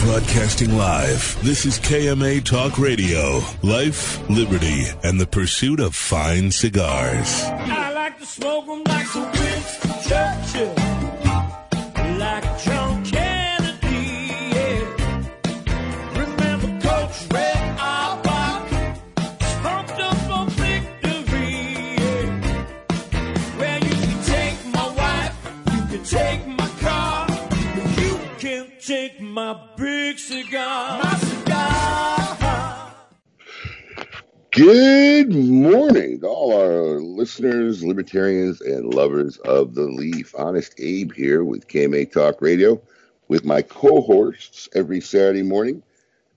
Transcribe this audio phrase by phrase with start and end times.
[0.00, 3.40] Broadcasting live, this is KMA Talk Radio.
[3.62, 7.42] Life, liberty, and the pursuit of fine cigars.
[7.44, 10.74] I like to smoke them like some Winston Churchill.
[12.18, 14.80] Like John Kennedy, yeah.
[16.18, 18.68] Remember Coach Red Auerbach?
[19.62, 21.52] Pumped up for victory,
[21.98, 22.24] yeah.
[23.58, 25.36] Well, you can take my wife,
[25.74, 27.26] you can take my car,
[28.00, 31.02] you can't take my big cigar.
[31.02, 32.94] My cigar.
[34.50, 40.34] Good morning to all our listeners, libertarians, and lovers of the leaf.
[40.36, 42.80] Honest Abe here with KMA Talk Radio
[43.28, 45.82] with my co hosts every Saturday morning,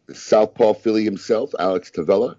[0.06, 2.36] the Southpaw Philly himself, Alex Tavella.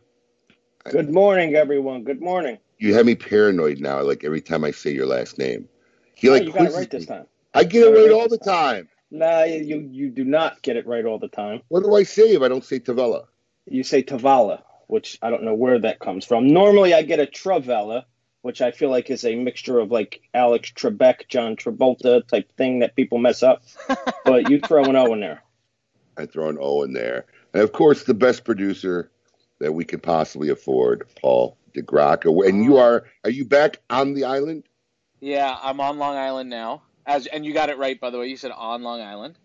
[0.84, 2.05] Good morning, everyone.
[2.05, 2.59] Good morning.
[2.79, 5.69] You have me paranoid now, like every time I say your last name.
[6.15, 7.27] He Oh, like you got it right this time.
[7.55, 8.88] I get it right right all the time.
[9.12, 9.19] Time.
[9.19, 11.62] Nah, you you do not get it right all the time.
[11.69, 13.27] What do I say if I don't say Tavella?
[13.66, 16.49] You say Tavala, which I don't know where that comes from.
[16.49, 18.04] Normally, I get a Travella,
[18.43, 22.80] which I feel like is a mixture of like Alex Trebek, John Travolta type thing
[22.80, 23.63] that people mess up.
[24.24, 25.43] but you throw an O in there.
[26.16, 27.26] I throw an O in there.
[27.54, 29.10] And of course, the best producer
[29.60, 32.47] that we could possibly afford, Paul DeGracco.
[32.47, 32.82] And you oh.
[32.82, 34.65] are, are you back on the island?
[35.21, 36.82] Yeah, I'm on Long Island now.
[37.06, 38.28] As and you got it right by the way.
[38.28, 39.36] You said on Long Island.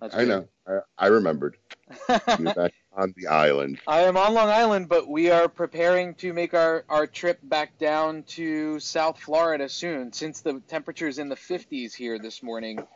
[0.00, 0.48] That's I know.
[0.66, 1.56] I, I remembered.
[2.08, 3.80] You're back on the island.
[3.86, 7.78] I am on Long Island, but we are preparing to make our, our trip back
[7.78, 10.12] down to South Florida soon.
[10.12, 12.86] Since the temperature is in the 50s here this morning,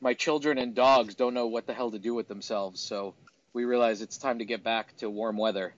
[0.00, 2.80] my children and dogs don't know what the hell to do with themselves.
[2.80, 3.14] So
[3.52, 5.74] we realize it's time to get back to warm weather.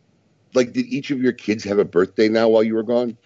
[0.55, 3.17] Like, did each of your kids have a birthday now while you were gone?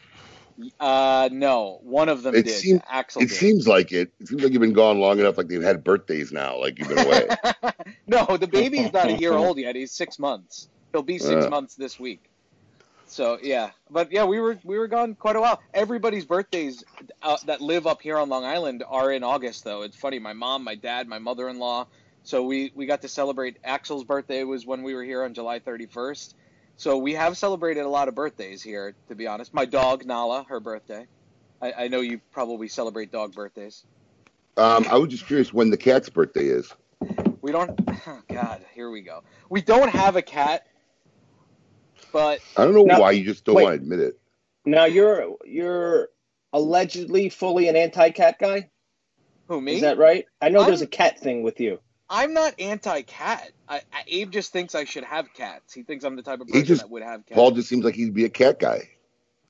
[0.79, 2.55] Uh, no, one of them It did.
[2.55, 3.35] seemed- Axel It did.
[3.35, 4.13] seems like it.
[4.21, 5.37] It seems like you've been gone long enough.
[5.37, 6.59] Like they've had birthdays now.
[6.61, 7.29] Like you've been away.
[8.07, 9.75] no, the baby's not a year old yet.
[9.75, 10.69] He's six months.
[10.93, 11.51] He'll be six Uh.
[11.51, 12.31] months this week.
[13.07, 15.61] So yeah, but yeah, we were we were gone quite a while.
[15.73, 16.83] Everybody's birthdays
[17.23, 19.83] uh, that live up here on Long Island are in August, though.
[19.83, 20.19] It's funny.
[20.19, 21.87] My mom, my dad, my mother-in-law.
[22.25, 23.59] So we we got to celebrate.
[23.63, 26.35] Axel's birthday was when we were here on July 31st.
[26.77, 29.55] So we have celebrated a lot of birthdays here, to be honest.
[29.55, 31.07] My dog Nala, her birthday.
[31.63, 33.85] I, I know you probably celebrate dog birthdays.
[34.57, 36.73] um, I was just curious when the cat's birthday is.
[37.43, 37.79] We don't.
[38.07, 39.23] Oh God, here we go.
[39.51, 40.67] We don't have a cat,
[42.13, 43.65] but I don't know Now- why you just don't wait.
[43.65, 44.19] want to admit it.
[44.67, 46.09] Now you're you're
[46.53, 48.71] allegedly fully an anti-cat guy.
[49.49, 49.75] who me?
[49.77, 50.27] Is that right?
[50.41, 51.81] I know there's I'm- a cat thing with you.
[52.11, 53.51] I'm not anti-cat.
[53.69, 55.73] I, I, Abe just thinks I should have cats.
[55.73, 57.35] He thinks I'm the type of He person just- that would have cats.
[57.37, 58.91] Paul just seems like he'd be a cat guy.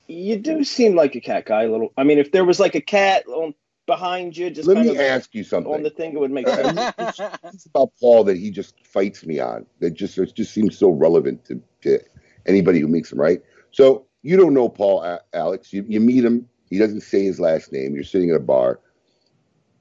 [0.07, 1.63] You do seem like a cat guy.
[1.63, 1.91] A little.
[1.97, 3.55] I mean, if there was like a cat on
[3.87, 5.83] behind you, just Let kind me of ask you something on something.
[5.83, 7.19] the thing, it would make sense.
[7.45, 9.65] It's about Paul that he just fights me on.
[9.79, 11.99] That just it just seems so relevant to, to
[12.45, 13.41] anybody who meets him, right?
[13.71, 15.73] So you don't know Paul, A- Alex.
[15.73, 16.47] You, you meet him.
[16.69, 17.95] He doesn't say his last name.
[17.95, 18.79] You're sitting at a bar.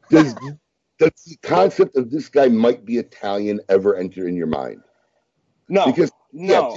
[0.09, 0.35] Does
[0.99, 4.83] does the concept of this guy might be Italian ever enter in your mind?
[5.69, 6.77] No, Because no.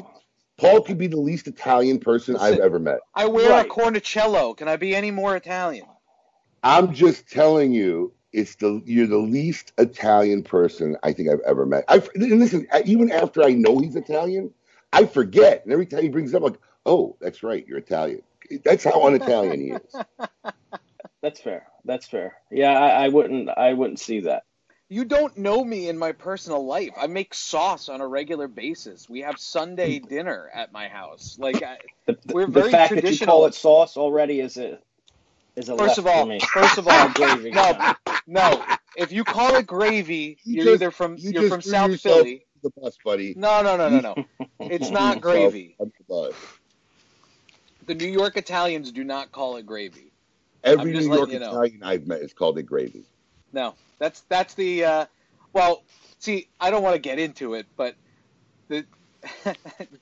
[0.58, 3.00] Paul could be the least Italian person I've ever met.
[3.14, 3.66] I wear Right.
[3.66, 4.58] a cornicello.
[4.58, 5.86] Can I be any more Italian?
[6.64, 11.66] I'm just telling you, it's the you're the least Italian person I think I've ever
[11.66, 11.86] met.
[11.88, 14.52] I and listen, even after I know he's Italian,
[14.94, 18.22] I forget, and every time he brings it up, like, oh, that's right, you're Italian.
[18.64, 19.96] That's how un-Italian he is.
[21.22, 21.68] That's fair.
[21.88, 22.36] That's fair.
[22.52, 23.50] Yeah, I, I wouldn't.
[23.50, 24.44] I wouldn't see that.
[24.90, 26.92] You don't know me in my personal life.
[26.98, 29.10] I make sauce on a regular basis.
[29.10, 30.08] We have Sunday mm.
[30.08, 31.38] dinner at my house.
[31.40, 33.36] Like, I, The, the- We're the very fact that you traditional.
[33.36, 34.80] call it sauce already is a
[35.56, 36.40] is a first left of all, me.
[36.40, 37.52] first of all, Gravy.
[37.52, 37.94] no,
[38.28, 38.64] no.
[38.96, 42.46] If you call it gravy, You you're just- either from you you're from South Philly.
[42.64, 43.34] The bus, buddy.
[43.38, 44.26] No, no, no, no, no.
[44.60, 45.76] It's not gravy.
[45.80, 46.34] Under the bus.
[47.86, 50.07] The New York Italians do not call it gravy.
[50.64, 51.50] Every New York letting you know.
[51.52, 53.04] Italian I've met is called it gravy.
[53.54, 54.84] No, that's that's the.
[54.86, 55.06] Uh,
[55.54, 55.84] well,
[56.20, 57.96] see, I don't want to get into it, but
[58.68, 58.86] the.
[59.46, 59.54] do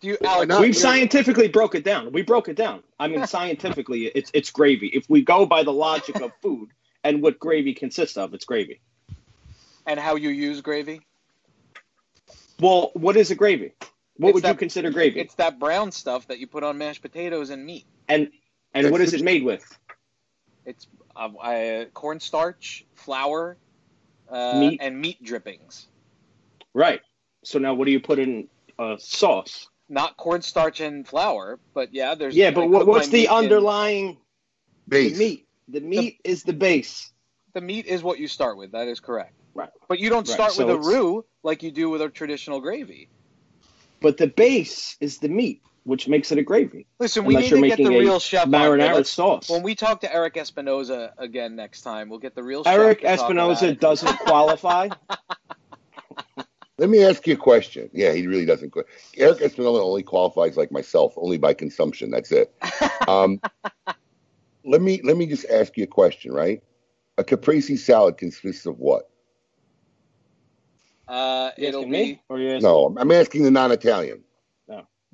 [0.01, 0.49] you, Alex?
[0.49, 0.61] not?
[0.61, 2.11] We've scientifically broke it down.
[2.11, 2.83] We broke it down.
[2.99, 4.87] I mean, scientifically, it's it's gravy.
[4.87, 6.69] If we go by the logic of food
[7.03, 8.81] and what gravy consists of, it's gravy.
[9.85, 11.01] and how you use gravy.
[12.59, 13.73] Well, what is a gravy?
[14.17, 15.19] What It's would you consider gravy?
[15.19, 17.85] It's that brown stuff that you put on mashed potatoes and meat.
[18.07, 18.31] And
[18.73, 19.65] and what is it made with?
[20.65, 23.57] It's uh, uh, cornstarch, flour,
[24.29, 24.79] uh, Meat.
[24.81, 25.87] and meat drippings.
[26.73, 27.01] Right.
[27.43, 28.47] So now, what do you put in
[28.79, 29.67] uh, sauce?
[29.87, 32.35] Not cornstarch and flour, but yeah, there's.
[32.35, 34.17] Yeah, but what, what's the meat in- underlying
[34.87, 35.13] Base.
[35.13, 35.47] the meat?
[35.67, 37.11] The meat is the base.
[37.53, 38.71] The meat is what you start with.
[38.73, 39.33] That is correct.
[39.53, 39.69] Right.
[39.87, 42.59] But you don't Right, start so with a roux like you do with a traditional
[42.59, 43.09] gravy.
[44.01, 46.85] But the base is the meat, which makes it a gravy.
[46.99, 48.51] Listen, we Unless need to get the real chef on.
[48.51, 49.49] Marinara Let's- sauce.
[49.49, 52.73] When we talk to Eric Espinosa again next time, we'll get the real chef.
[52.73, 53.79] Eric to talk Espinosa it.
[53.79, 54.89] doesn't qualify.
[56.77, 57.89] Let me ask you a question.
[57.93, 58.71] Yeah, he really doesn't.
[58.71, 58.87] quit.
[59.15, 62.11] Eric Espinosa only qualifies like myself, only by consumption.
[62.11, 62.53] That's it.
[63.07, 63.39] Um,
[64.65, 66.63] let me let me just ask you a question, right?
[67.19, 69.11] A caprese salad consists of what?
[71.07, 72.21] Uh, it'll be me?
[72.29, 74.23] Or you asking No, I'm asking the non-Italian.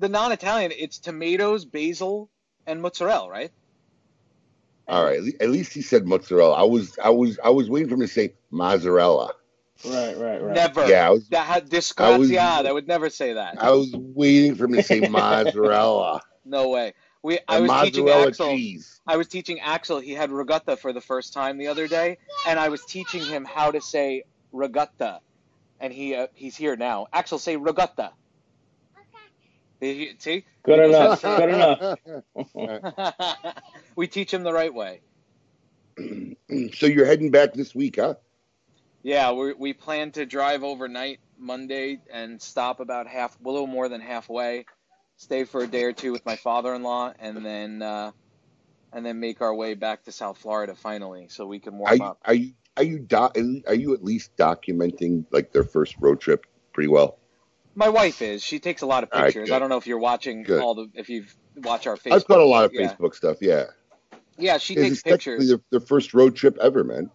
[0.02, 0.72] The non-Italian.
[0.76, 2.28] It's tomatoes, basil,
[2.66, 3.50] and mozzarella, right?
[4.88, 6.54] All right, at least he said mozzarella.
[6.54, 9.32] I was I was I was waiting for him to say mozzarella.
[9.86, 10.54] Right, right, right.
[10.54, 10.86] Never.
[10.88, 12.18] Yeah, I was That had I disgraziata.
[12.18, 13.62] was- I would never say that.
[13.62, 16.20] I was waiting for him to say mozzarella.
[16.44, 16.94] No way.
[17.22, 17.38] We.
[17.48, 18.56] I And was teaching Axel.
[18.56, 19.00] cheese.
[19.06, 20.00] I was teaching Axel.
[20.00, 23.44] He had regatta for the first time the other day, and I was teaching him
[23.44, 25.20] how to say regatta,
[25.78, 27.06] and he uh, he's here now.
[27.12, 28.10] Axel, say regatta.
[29.82, 30.14] Okay.
[30.18, 31.22] See, Good enough.
[31.22, 31.98] Good enough.
[33.96, 35.00] we teach him the right way.
[36.74, 38.14] so you're heading back this week, huh?
[39.02, 43.88] Yeah, we we plan to drive overnight Monday and stop about half, a little more
[43.88, 44.64] than halfway,
[45.16, 48.12] stay for a day or two with my father-in-law, and then uh,
[48.92, 51.98] and then make our way back to South Florida finally, so we can Are warm
[51.98, 52.18] you up.
[52.24, 56.46] are you are you do, are you at least documenting like their first road trip
[56.72, 57.18] pretty well?
[57.74, 58.42] My wife is.
[58.42, 59.48] She takes a lot of pictures.
[59.48, 59.54] good.
[59.54, 60.60] I don't know if you're watching Good.
[60.60, 62.12] all the if you've watched our Facebook.
[62.12, 62.92] I've got a lot of yeah.
[62.92, 63.38] Facebook stuff.
[63.40, 63.66] Yeah,
[64.36, 65.48] Yeah, she takes pictures.
[65.48, 67.10] Their, their first road trip ever, man.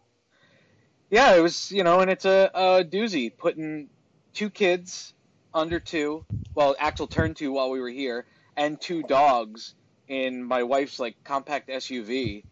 [1.10, 3.90] Yeah, it was, you know, and it's a, a doozy putting
[4.34, 5.14] two kids
[5.54, 8.26] under two, well, Axel turned two while we were here,
[8.56, 9.74] and two dogs
[10.08, 12.44] in my wife's like compact SUV.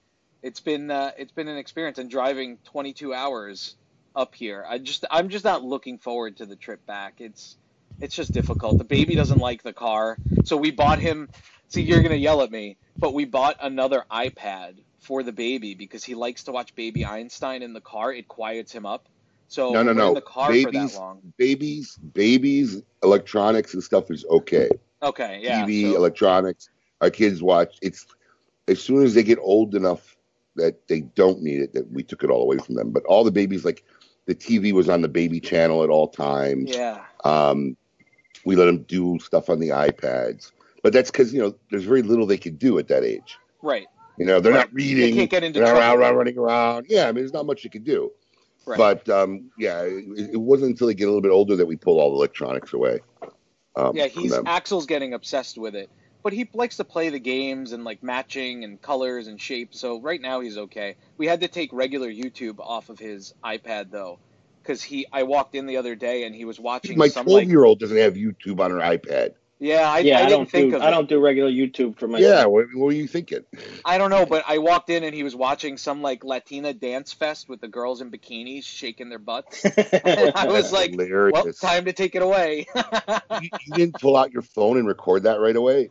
[0.41, 3.75] It's been uh, it's been an experience, and driving 22 hours
[4.15, 4.65] up here.
[4.67, 7.15] I just I'm just not looking forward to the trip back.
[7.19, 7.57] It's
[8.01, 8.77] it's just difficult.
[8.77, 11.29] The baby doesn't like the car, so we bought him.
[11.69, 16.03] See, you're gonna yell at me, but we bought another iPad for the baby because
[16.03, 18.11] he likes to watch Baby Einstein in the car.
[18.11, 19.07] It quiets him up.
[19.47, 20.09] So No, no, no.
[20.09, 20.99] in the car for that Babies,
[21.37, 24.69] babies, babies, electronics and stuff is okay.
[25.03, 25.63] Okay, yeah.
[25.65, 26.69] TV, so- electronics.
[27.01, 27.77] Our kids watch.
[27.81, 28.05] It's
[28.67, 30.15] as soon as they get old enough
[30.55, 32.91] that they don't need it, that we took it all away from them.
[32.91, 33.83] But all the babies, like
[34.25, 36.71] the TV was on the baby channel at all times.
[36.75, 37.03] yeah.
[37.23, 37.75] Um,
[38.45, 40.51] we let them do stuff on the iPads,
[40.83, 43.37] but that's because you know there's very little they can do at that age.
[43.61, 43.87] Right.
[44.17, 44.59] You know, they're Right.
[44.59, 44.97] not reading.
[44.97, 46.85] They can't get into they're not around, running around.
[46.87, 48.11] Yeah, I mean, there's not much you can do.
[48.65, 48.77] Right.
[48.77, 51.75] But um, yeah, it, it wasn't until they get a little bit older that we
[51.75, 52.99] pull all the electronics away.
[53.75, 54.33] Um, Yeah, he's.
[54.45, 55.89] Axel's getting obsessed with it,
[56.23, 59.79] but he likes to play the games and like matching and colors and shapes.
[59.79, 60.95] So right now he's okay.
[61.17, 64.17] We had to take regular YouTube off of his iPad though,
[64.65, 65.05] because he.
[65.11, 67.47] I walked in the other day and he was watching My 12 like.
[67.47, 69.33] year old doesn't have YouTube on her iPad.
[69.57, 70.91] Yeah, I, yeah, I, I, didn't don't think do of I it.
[70.91, 73.45] don't do regular YouTube for my Yeah, what, what were you thinking?
[73.85, 77.13] I don't know, but I walked in and he was watching some like Latina dance
[77.13, 79.65] fest with the girls in bikinis shaking their butts.
[80.05, 81.33] And I was like, Hilarious.
[81.33, 82.67] well, time to take it away.
[83.41, 85.89] you, you didn't pull out your phone and record that right away?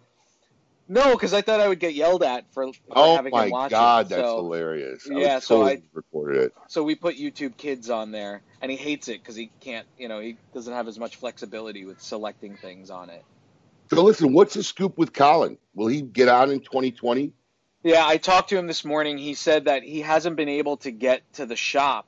[0.89, 3.71] No, because I thought I would get yelled at for, for Oh having my watch
[3.71, 4.09] God, it.
[4.11, 5.09] that's so, hilarious.
[5.11, 6.53] I yeah, so totally I- recorded it.
[6.69, 10.09] so we put YouTube Kids on there, and he hates it because he can't, you
[10.09, 13.25] know, he doesn't have as much flexibility with selecting things on it.
[13.91, 15.59] So listen, what's the scoop with Colin?
[15.75, 17.33] Will he get on in 2020?
[17.83, 19.19] Yeah, I talked to him this morning.
[19.19, 22.07] He said that he hasn't been able to get to the shop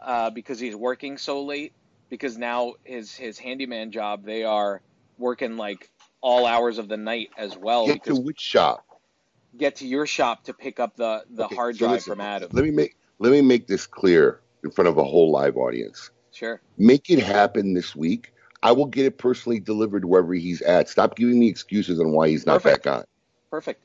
[0.00, 1.72] uh, because he's working so late.
[2.10, 4.80] Because now his his handyman job, they are
[5.18, 7.86] working like all hours of the night as well.
[7.86, 8.84] Get to which shop?
[9.56, 12.20] get to your shop to pick up the the Okay, hard so drive listen, from
[12.20, 12.50] Adam.
[12.52, 16.10] Let me make let me make this clear in front of a whole live audience.
[16.32, 16.60] Sure.
[16.76, 18.32] Make it happen this week.
[18.62, 20.88] I will get it personally delivered wherever he's at.
[20.88, 22.84] Stop giving me excuses on why he's not Perfect.
[22.84, 23.04] back on.
[23.50, 23.84] Perfect.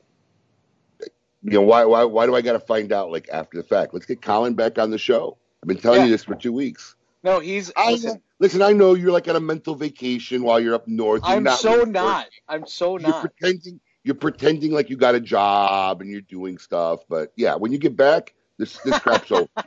[1.42, 1.84] You know why?
[1.84, 2.04] Why?
[2.04, 3.92] Why do I got to find out like after the fact?
[3.94, 5.36] Let's get Colin back on the show.
[5.62, 6.06] I've been telling Yeah.
[6.06, 6.96] you this for two weeks.
[7.24, 8.22] No, he's I listen.
[8.38, 8.60] listen.
[8.60, 11.22] I know you're like on a mental vacation while you're up north.
[11.26, 12.28] You're I'm not so not.
[12.46, 12.98] I'm so.
[12.98, 13.20] You're not.
[13.22, 13.80] pretending.
[14.04, 17.00] You're pretending like you got a job and you're doing stuff.
[17.08, 19.48] But yeah, when you get back, this this crap's over.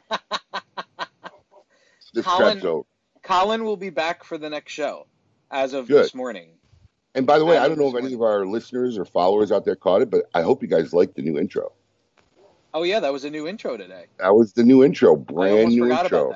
[2.14, 2.84] This Colin- crap's over.
[3.22, 5.06] Colin will be back for the next show,
[5.52, 6.06] as of Good.
[6.06, 6.50] this morning.
[7.14, 9.52] And by the way, I I don't know if any of our listeners or followers
[9.52, 11.74] out there caught it, but I hope you guys liked the new intro.
[12.74, 14.06] Oh yeah, that was a new intro today.
[14.20, 16.34] That was the new intro, brand new intro.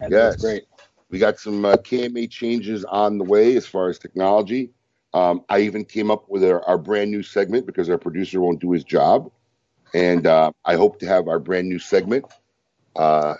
[0.00, 0.12] That.
[0.12, 0.36] Yes.
[0.36, 0.64] Great.
[1.10, 4.70] We got some uh, KMA changes on the way as far as technology.
[5.14, 8.60] Um, I even came up with our, our brand new segment because our producer won't
[8.60, 9.30] do his job.
[9.94, 12.26] And uh, I hope to have our brand new segment
[12.96, 13.34] uh,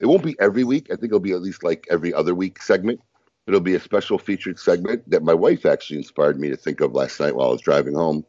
[0.00, 0.88] It won't be every week.
[0.90, 3.00] I think it'll be at least like every other week segment.
[3.46, 6.92] It'll be a special featured segment that my wife actually inspired me to think of
[6.94, 8.24] last night while I was driving home.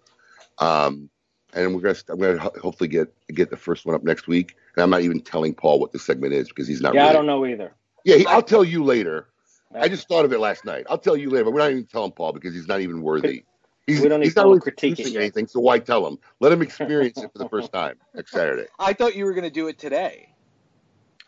[0.60, 1.10] Um,
[1.54, 4.56] and we're gonna I'm gonna hopefully get get the first one up next week.
[4.75, 6.94] And I'm not even telling Paul what the segment is because he's not.
[6.94, 7.74] Yeah, I don't know either.
[8.04, 9.28] Yeah, he, I'll tell you later.
[9.74, 10.86] I just thought of it last night.
[10.90, 13.44] I'll tell you later, but we're not even telling Paul because he's not even worthy.
[13.88, 16.18] He's, We don't need he's not really to critique it anything, so why tell him?
[16.40, 18.68] Let him experience it for the first time next Saturday.
[18.78, 20.30] I thought you were going to do it today.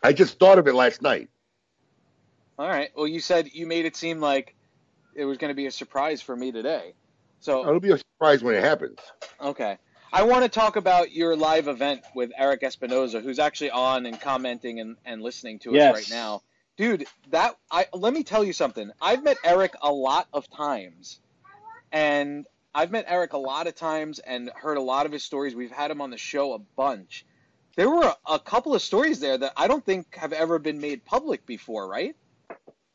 [0.02, 1.30] I just thought of it last night.
[2.58, 2.90] All right.
[2.94, 4.54] Well, you said you made it seem like
[5.14, 6.94] it was going to be a surprise for me today.
[7.40, 8.98] So It'll be a surprise when it happens.
[9.40, 9.78] Okay.
[10.14, 14.20] I want to talk about your live event with Eric Espinosa, who's actually on and
[14.20, 16.42] commenting and, and listening to us right now.
[16.76, 18.92] Dude, that I let me tell you something.
[19.02, 21.18] I've met Eric a lot of times.
[21.90, 25.56] And I've met Eric a lot of times and heard a lot of his stories.
[25.56, 27.26] We've had him on the show a bunch.
[27.74, 30.80] There were a, a couple of stories there that I don't think have ever been
[30.80, 32.14] made public before, right?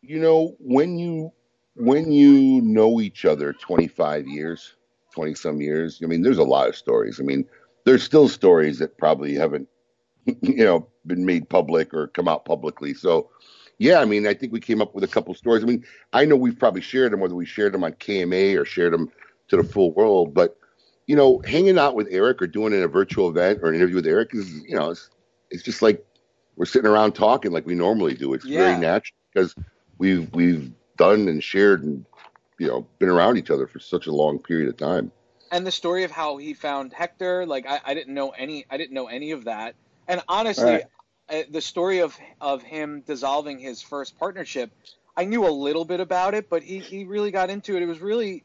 [0.02, 1.34] You know, when you
[1.76, 4.78] when you know each other 25 years,
[5.12, 7.20] 20 some years, I mean, there's a lot of stories.
[7.20, 7.46] I mean,
[7.86, 9.68] there's still stories that probably haven't,
[10.26, 12.94] you know, been made public or come out publicly.
[12.94, 13.30] So,
[13.78, 15.64] yeah, I mean, I think we came up with a couple stories.
[15.64, 18.66] I mean, I know we've probably shared them, whether we shared them on KMA or
[18.66, 19.10] shared them
[19.48, 20.58] to the full world, but
[21.08, 23.96] you know, hanging out with Eric or doing in a virtual event or an interview
[23.96, 25.10] with Eric is, you know, it's,
[25.50, 26.06] it's just like
[26.56, 28.34] we're sitting around talking like we normally do.
[28.36, 28.60] It's Yeah.
[28.60, 29.56] very natural because
[29.98, 32.06] we've we've done and shared and
[32.60, 35.12] you know been around each other for such a long period of time.
[35.52, 38.78] and the story of how he found Hector, like I, I didn't know any, I
[38.78, 39.76] didn't know any of that.
[40.08, 40.84] And honestly, Right.
[41.30, 44.72] uh, the story of of him dissolving his first partnership,
[45.18, 47.82] I knew a little bit about it, but he he really got into it.
[47.84, 48.44] It was really,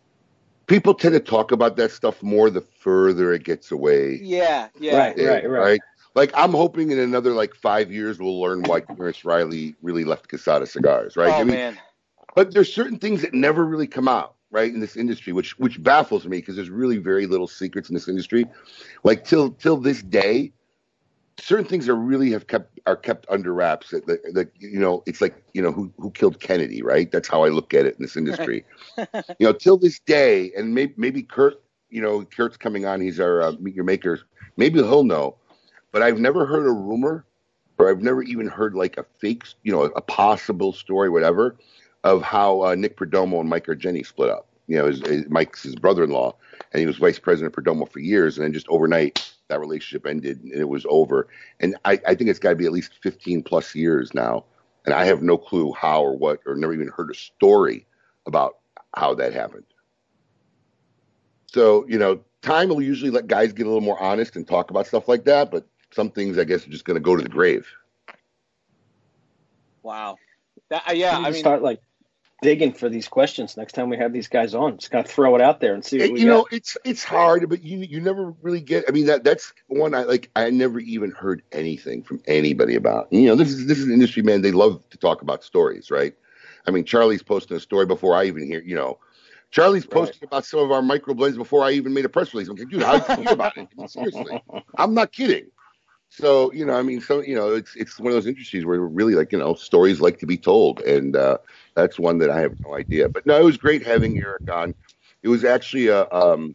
[0.67, 4.19] People tend to talk about that stuff more the further it gets away.
[4.23, 5.19] yeah, yeah, Right.
[5.19, 5.81] Yeah, right.
[6.15, 10.29] Like I'm hoping in another like five years we'll learn why Terrence Riley really left
[10.29, 11.29] Casada Cigars, right?
[11.29, 11.79] Oh I mean, man,
[12.35, 15.83] but there's certain things that never really come out right in this industry which which
[15.83, 18.47] baffles me because there's really very little secrets in this industry.
[19.03, 20.53] Like till till this day
[21.39, 25.03] certain things are really have kept are kept under wraps that, that, that you know
[25.07, 27.11] it's like you know who who killed kennedy right?
[27.11, 28.65] That's how i look at it in this industry.
[29.39, 31.61] You know till this day and maybe maybe kurt
[31.91, 34.25] you know kurt's coming on he's our uh, meet your makers
[34.57, 35.37] maybe he'll know
[35.93, 37.25] but i've never heard a rumor
[37.79, 41.57] or i've never even heard like a fake you know a possible story whatever
[42.05, 44.47] of how uh, Nick Perdomo and Mike Argeni split up.
[44.67, 46.35] You know, his, his, Mike's his brother-in-law,
[46.73, 50.07] and he was vice president of Perdomo for years, and then just overnight that relationship
[50.07, 51.29] ended and it was over.
[51.61, 54.45] And I, I think it's got to be at least 15 plus years now,
[54.87, 57.87] and I have no clue how or what, or never even heard a story
[58.27, 58.59] about
[58.95, 59.67] how that happened.
[61.47, 64.71] So you know, time will usually let guys get a little more honest and talk
[64.71, 67.23] about stuff like that, but some things I guess are just going to go to
[67.23, 67.67] the grave.
[69.83, 70.17] wow,
[70.71, 71.19] that uh, yeah.
[71.19, 71.81] I mean, start like
[72.45, 74.79] digging for these questions next time we have these guys on.
[74.79, 76.33] Just gotta throw it out there and see what It- we you got.
[76.35, 78.85] know, it's it's hard, but you you never really get.
[78.89, 80.31] I mean, that that's one I like.
[80.37, 83.13] I never even heard anything from anybody about.
[83.13, 84.43] You know, this is this is an industry man.
[84.43, 86.15] They love to talk about stories, right?
[86.67, 88.61] I mean, Charlie's posting a story before I even hear.
[88.63, 88.99] You know,
[89.51, 92.49] Charlie's posting about some of our micro blends before I even made a press release.
[92.49, 93.69] I'm like, dude, how did you hear about it?
[93.89, 94.37] Seriously,
[94.77, 95.47] I'm not kidding.
[96.09, 98.81] So you know, I mean, so you know, it's it's one of those industries where
[98.81, 101.39] really like you know stories like to be told, and uh,
[101.75, 103.09] that's one that I have no idea.
[103.09, 104.75] But no, it was great having Eric on.
[105.23, 106.55] It was actually a, um,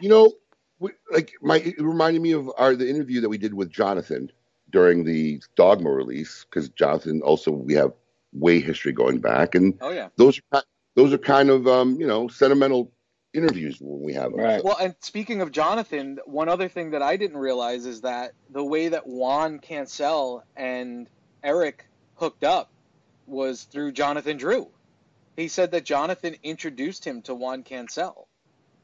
[0.00, 0.32] you know,
[0.78, 4.30] we, like my it reminded me of our the interview that we did with Jonathan
[4.70, 7.92] during the Dogma release because Jonathan also we have
[8.32, 10.08] way history going back, and oh yeah.
[10.16, 10.62] those are
[10.94, 12.92] those are kind of um, you know sentimental
[13.32, 14.40] interviews when we have them.
[14.40, 14.64] Right.
[14.64, 18.64] Well, and speaking of Jonathan, one other thing that I didn't realize is that the
[18.64, 21.08] way that Juan Cancel and
[21.42, 22.70] Eric hooked up
[23.26, 24.68] was through Jonathan Drew.
[25.36, 28.26] He said that Jonathan introduced him to Juan Cancel,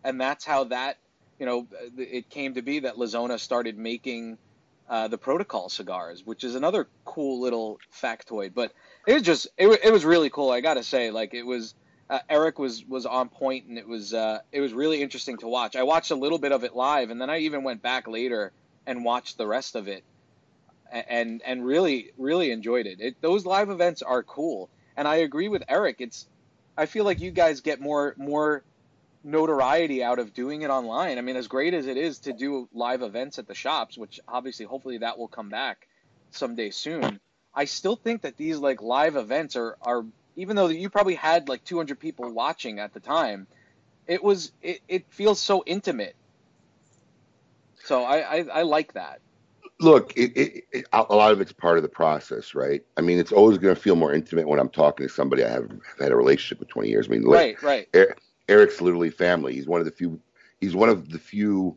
[0.04, 0.98] and that's how that,
[1.38, 4.38] you know, it came to be that La Zona started making
[4.88, 8.52] uh, the Protocol cigars, which is another cool little factoid.
[8.52, 8.72] But
[9.06, 10.50] it was just, it, it was really cool.
[10.50, 11.74] I gotta say, like it was
[12.10, 15.48] uh, Eric was was on point, and it was uh, it was really interesting to
[15.48, 15.76] watch.
[15.76, 18.52] I watched a little bit of it live, and then I even went back later
[18.86, 20.04] and watched the rest of it,
[20.92, 23.00] and and really really enjoyed it.
[23.00, 23.20] it.
[23.20, 25.96] Those live events are cool, and I agree with Eric.
[26.00, 26.26] It's
[26.76, 28.62] I feel like you guys get more more
[29.24, 31.18] notoriety out of doing it online.
[31.18, 34.20] I mean, as great as it is to do live events at the shops, which
[34.26, 35.86] obviously hopefully that will come back
[36.30, 37.20] someday soon.
[37.54, 40.04] I still think that these like live events are are
[40.36, 43.46] even though you probably had like 200 people watching at the time,
[44.06, 46.16] it was it, it feels so intimate.
[47.84, 49.20] So I, I I like that.
[49.82, 52.82] Look, it, it, it, a lot of it's part of the process, right?
[52.96, 55.50] I mean, it's always going to feel more intimate when I'm talking to somebody I
[55.50, 57.06] have, have had a relationship with 20 years.
[57.06, 57.88] I mean, like, Right, right.
[57.94, 58.16] Er-
[58.48, 59.54] Eric's literally family.
[59.54, 60.20] He's one of the few.
[60.60, 61.76] He's one of the few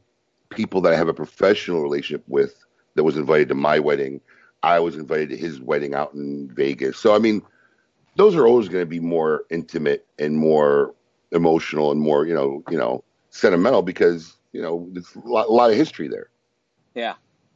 [0.49, 2.63] people that I have a professional relationship with
[2.95, 4.21] that was invited to my wedding.
[4.63, 6.97] I was invited to his wedding out in Vegas.
[6.97, 7.41] So I mean,
[8.15, 10.93] those are always going to be more intimate and more
[11.31, 15.51] emotional and more, you know, you know, sentimental because you know there's a lot, a
[15.51, 16.29] lot of history there.
[16.93, 17.15] Yeah.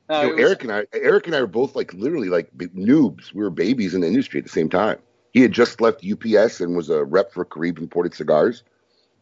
[0.10, 2.30] No, You it know, was- Eric and I, Eric and I are both like literally
[2.30, 3.34] like noobs.
[3.34, 4.98] We were babies in the industry at the same time.
[5.32, 8.64] He had just left UPS and was a rep for Carib Imported Cigars,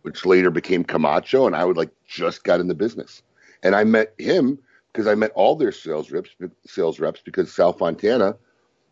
[0.04, 3.22] which later became Camacho, and I would like just got in the business.
[3.64, 4.58] And I met him
[4.94, 6.30] because I met all their sales reps,
[6.66, 8.38] sales reps because Sal Fontana,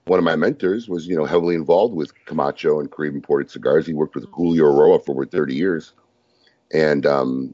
[0.07, 3.87] one of my mentors, was you know heavily involved with Camacho and Carib Imported Cigars.
[3.87, 5.93] He worked with Julio Eiroa for over 30 years,
[6.73, 7.53] and um,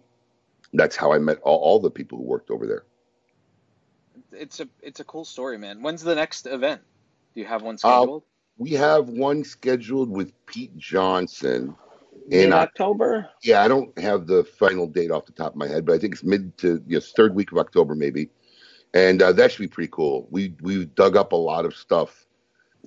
[0.73, 2.83] that's how I met all, all the people who worked over there.
[4.33, 5.81] It's a it's a cool story, man.
[5.81, 6.81] When's the next event?
[7.33, 8.23] Do you have one Uh, scheduled?
[8.57, 11.75] We have one scheduled with Pete Johnson.
[12.29, 13.29] In In Oc- October?
[13.43, 15.97] yeah, I don't have the final date off the top of my head, but I
[15.97, 18.29] think it's mid to yes, third week of October maybe,
[18.93, 20.27] and uh, that should be pretty cool.
[20.29, 22.27] We we dug up a lot of stuff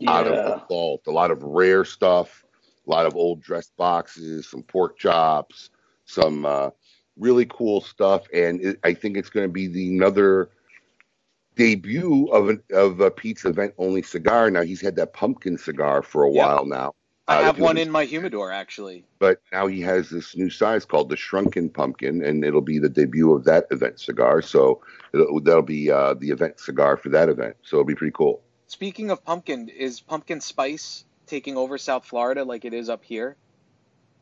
[0.06, 2.44] out of the vault, a lot of rare stuff,
[2.86, 5.70] a lot of old dress boxes, some pork chops,
[6.04, 6.70] some uh,
[7.16, 10.50] really cool stuff, and it, I think it's going to be the another
[11.56, 14.50] debut of an, of a Pete's event only cigar.
[14.50, 16.46] Now he's had that pumpkin cigar for a Yeah.
[16.46, 16.92] while now.
[17.26, 19.06] I uh, have one in my humidor actually.
[19.18, 22.90] but now he has this new size called the Shrunken Pumpkin, and it'll be the
[22.90, 24.42] debut of that event cigar.
[24.42, 24.82] So
[25.14, 27.56] it'll, that'll be uh, the event cigar for that event.
[27.62, 28.42] So it'll be pretty cool.
[28.66, 33.36] Speaking of pumpkin, is pumpkin spice taking over South Florida like it is up here?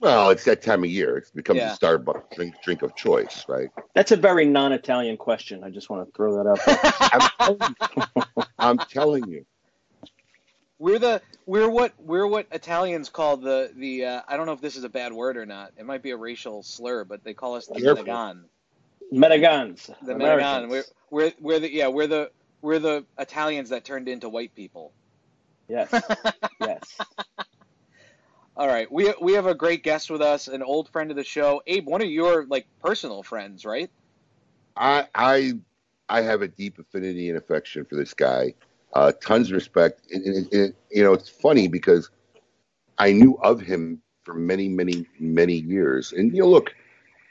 [0.02, 1.18] Well, it's that time of year.
[1.18, 1.74] It becomes Yeah.
[1.74, 3.68] a Starbucks drink drink of choice, right?
[3.94, 5.62] That's a very non-Italian question.
[5.62, 7.30] I just want to throw that out there.
[7.38, 8.42] I'm telling you.
[8.58, 9.46] I'm telling you.
[10.80, 14.60] We're the we're what we're what Italians call the the uh, I don't know if
[14.60, 15.70] this is a bad word or not.
[15.76, 18.04] It might be a racial slur, but they call us the Careful.
[18.04, 18.46] Menegan.
[19.12, 19.86] Metagons.
[20.04, 20.64] The Menegan.
[20.64, 20.70] Americans.
[21.10, 24.92] We're we're we're the yeah we're the we're the Italians that turned into white people.
[25.68, 25.88] Yes.
[26.60, 26.98] Yes.
[28.56, 31.24] All right, we we have a great guest with us, an old friend of the
[31.24, 33.90] show, Abe, one of your like personal friends, right?
[34.76, 35.52] I I
[36.08, 38.54] I have a deep affinity and affection for this guy.
[38.92, 40.02] Uh, tons of respect.
[40.12, 42.10] And, you know, it's funny because
[42.98, 46.12] I knew of him for many, many, many years.
[46.12, 46.74] And you know, look,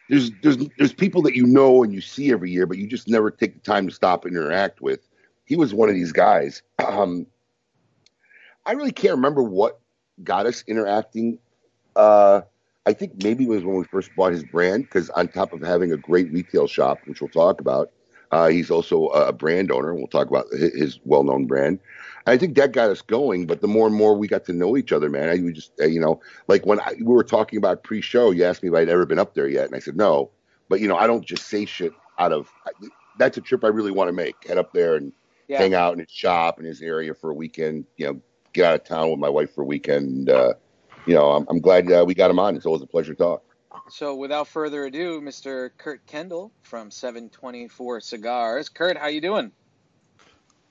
[0.09, 3.07] there's there's there's people that you know and you see every year, but you just
[3.07, 5.07] never take the time to stop and interact with.
[5.45, 6.63] He was one of these guys.
[6.81, 7.27] Um,
[8.65, 9.80] I really can't remember what
[10.23, 11.39] got us interacting.
[11.95, 12.41] Uh,
[12.85, 15.61] I think maybe it was when we first bought his brand because on top of
[15.61, 17.91] having a great retail shop, which we'll talk about,
[18.31, 19.93] uh, he's also a brand owner.
[19.93, 21.79] We'll talk about hi- his well-known brand.
[22.27, 23.45] I think that got us going.
[23.45, 25.71] But the more and more we got to know each other, man, I we just
[25.81, 28.75] uh, you know, like when I, we were talking about pre-show, you asked me if
[28.75, 30.29] I'd ever been up there yet, and I said no.
[30.69, 32.49] But you know, I don't just say shit out of.
[33.17, 34.35] That's a trip I really want to make.
[34.47, 35.11] Head up there and
[35.47, 35.57] Yeah.
[35.59, 37.85] hang out in his shop in his area for a weekend.
[37.97, 38.21] You know,
[38.53, 40.29] get out of town with my wife for a weekend.
[40.29, 40.53] Uh,
[41.05, 42.55] you know, I'm, I'm glad uh, we got him on.
[42.55, 43.43] It's always a pleasure to talk.
[43.89, 45.69] So without further ado, Mr.
[45.77, 48.69] Kurt Kendall from 724 Cigars.
[48.69, 49.51] Kurt, how you doing?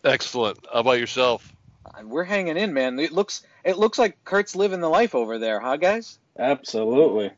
[0.05, 0.59] Excellent.
[0.73, 1.53] How about yourself?
[1.87, 2.99] Uh, We're hanging in, man.
[2.99, 6.19] It looks it looks like Kurt's living the life over there, huh, guys?
[6.39, 7.31] Absolutely.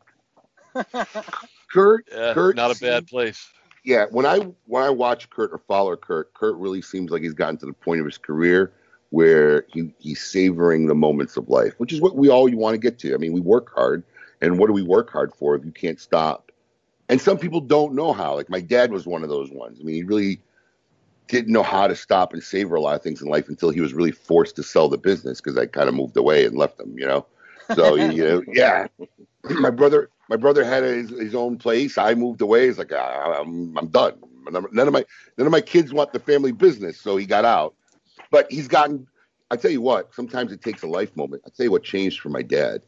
[1.72, 3.50] Kurt, Yeah, Kurt not a bad place.
[3.85, 7.35] yeah, when I when I watch Kurt or follow Kurt, Kurt really seems like he's
[7.35, 8.72] gotten to the point of his career
[9.12, 12.79] where he, he's savoring the moments of life, which is what we all want to
[12.79, 13.12] get to.
[13.12, 14.03] I mean, we work hard,
[14.40, 16.51] and what do we work hard for if you can't stop?
[17.11, 18.35] And some people don't know how.
[18.35, 19.79] Like my dad was one of those ones.
[19.79, 20.40] I mean, he really
[21.29, 23.83] didn't know how to stop and savor a lot of things in life until he
[23.83, 26.81] was really forced to sell the business because I kind of moved away and left
[26.81, 27.27] him, you know.
[27.75, 28.87] So you know, yeah.
[29.44, 31.98] My brother, my brother had his, his own place.
[31.98, 32.68] I moved away.
[32.68, 34.14] He's like I, I'm, I'm done.
[34.51, 35.05] None of my
[35.37, 37.75] none of my kids want the family business, so he got out.
[38.33, 39.07] But he's gotten.
[39.53, 40.12] I tell you what.
[40.12, 41.42] Sometimes it takes a life moment.
[41.47, 42.83] I tell you what changed for my dad.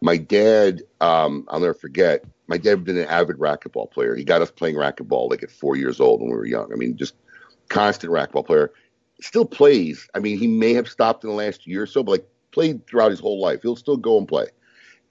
[0.00, 2.24] My dad, um, I'll never forget.
[2.48, 4.16] My dad had been an avid racquetball player.
[4.16, 6.72] He got us playing racquetball like at four years old when we were young.
[6.72, 7.14] I mean, just
[7.68, 8.72] constant racquetball player.
[9.20, 10.08] Still plays.
[10.14, 12.86] I mean, he may have stopped in the last year or so, but like played
[12.86, 13.60] throughout his whole life.
[13.62, 14.46] He'll still go and play.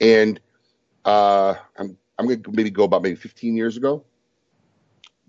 [0.00, 0.40] And
[1.04, 4.04] uh, I'm I'm to maybe go about maybe 15 years ago,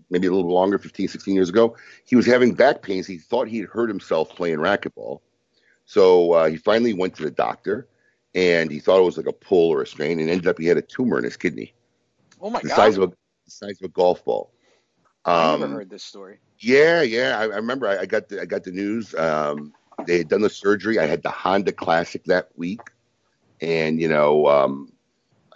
[0.09, 1.75] maybe a little longer, 15, 16 years ago.
[2.05, 3.07] He was having back pains.
[3.07, 5.21] He thought he had hurt himself playing racquetball.
[5.85, 7.87] So uh, he finally went to the doctor
[8.35, 10.65] and he thought it was like a pull or a strain and ended up he
[10.67, 11.73] had a tumor in his kidney
[12.41, 12.69] Oh my the god.
[12.69, 13.07] size of a
[13.45, 14.51] the size of a golf ball.
[15.35, 16.41] I Um, never heard this story.
[16.59, 17.37] Yeah, yeah.
[17.39, 19.13] I, I remember I, I got the I got the news.
[19.15, 19.73] Um,
[20.05, 20.99] they had done the surgery.
[20.99, 22.81] I had the Honda Classic that week,
[23.61, 24.91] and you know, um,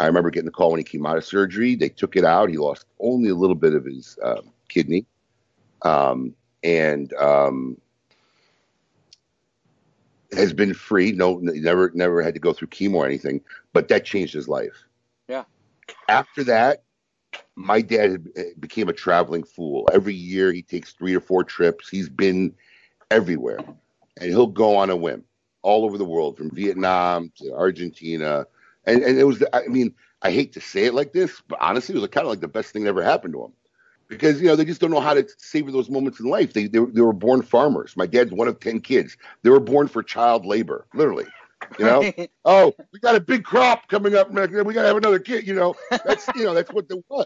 [0.03, 1.75] I remember getting the call when he came out of surgery.
[1.75, 2.49] They took it out.
[2.49, 5.05] He lost only a little bit of his um, kidney,
[5.83, 7.77] um, and um,
[10.33, 11.13] has been free.
[11.13, 13.39] No, never, never had to go through chemo or anything.
[13.71, 14.75] But that changed his life.
[15.29, 15.45] Yeah.
[16.09, 16.83] After that,
[17.55, 19.87] my dad eh, became a traveling fool.
[19.93, 21.87] Every year, he takes three or four trips.
[21.87, 22.53] He's been
[23.09, 23.59] everywhere,
[24.19, 25.23] and he'll go on a whim
[25.61, 28.45] all over the world, from Vietnam to Argentina.
[28.85, 31.95] And and it was, I mean, I hate to say it like this, but honestly,
[31.95, 33.53] it was kind of like the best thing that ever happened to him
[34.07, 36.53] because you know they just don't know how to savor those moments in life.
[36.53, 37.95] They they, were- they were born farmers.
[37.97, 39.17] My dad's one of ten kids.
[39.43, 41.25] They were born for child labor, literally.
[41.79, 42.13] You know,
[42.45, 44.29] oh, we got a big crop coming up.
[44.29, 44.35] We
[44.73, 45.47] got to have another kid.
[45.47, 47.25] You know, that's you know that's what they was.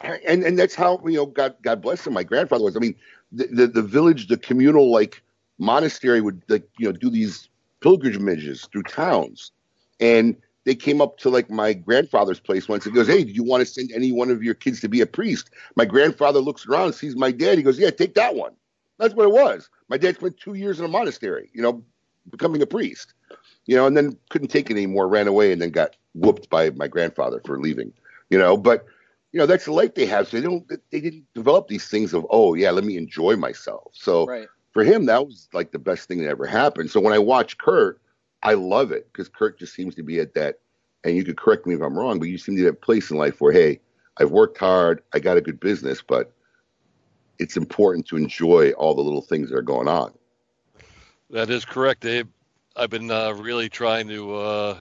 [0.00, 2.14] And and that's how you know God God bless him.
[2.14, 2.76] My grandfather was.
[2.76, 2.94] I mean,
[3.32, 5.22] the the, the village, the communal like
[5.58, 7.48] monastery would like you know do these
[7.80, 9.52] pilgrimages through towns,
[9.98, 13.42] and they came up to like my grandfather's place once and goes, Hey, do you
[13.42, 15.50] want to send any one of your kids to be a priest?
[15.76, 17.56] My grandfather looks around, sees my dad.
[17.58, 18.52] He goes, Yeah, take that one.
[18.98, 19.70] That's what it was.
[19.88, 21.82] My dad spent two years in a monastery, you know,
[22.30, 23.14] becoming a priest,
[23.66, 26.70] you know, and then couldn't take it anymore, ran away, and then got whooped by
[26.70, 27.92] my grandfather for leaving,
[28.28, 28.56] you know.
[28.58, 28.84] But,
[29.32, 30.28] you know, that's the life they have.
[30.28, 33.92] So they don't, they didn't develop these things of, oh, yeah, let me enjoy myself.
[33.94, 34.48] So, Right.
[34.72, 36.90] for him, that was like the best thing that ever happened.
[36.90, 38.00] So when I watch Kurt,
[38.42, 40.60] I love it because Kurt just seems to be at that,
[41.04, 43.10] and you could correct me if I'm wrong, but you seem to at that place
[43.10, 43.80] in life where, hey,
[44.18, 46.32] I've worked hard, I got a good business, but
[47.38, 50.12] it's important to enjoy all the little things that are going on.
[51.30, 52.28] That is correct, Abe.
[52.76, 54.80] I've been uh, really trying to uh,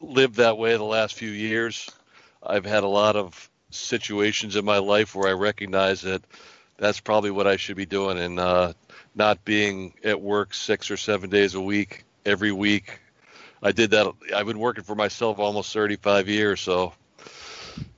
[0.00, 1.88] live that way the last few years.
[2.42, 6.22] I've had a lot of situations in my life where I recognize that
[6.76, 8.72] that's probably what I should be doing and uh,
[9.14, 13.00] not being at work six or seven days a week, every week.
[13.62, 14.12] I did that.
[14.34, 16.92] I've been working for myself almost 35 years, so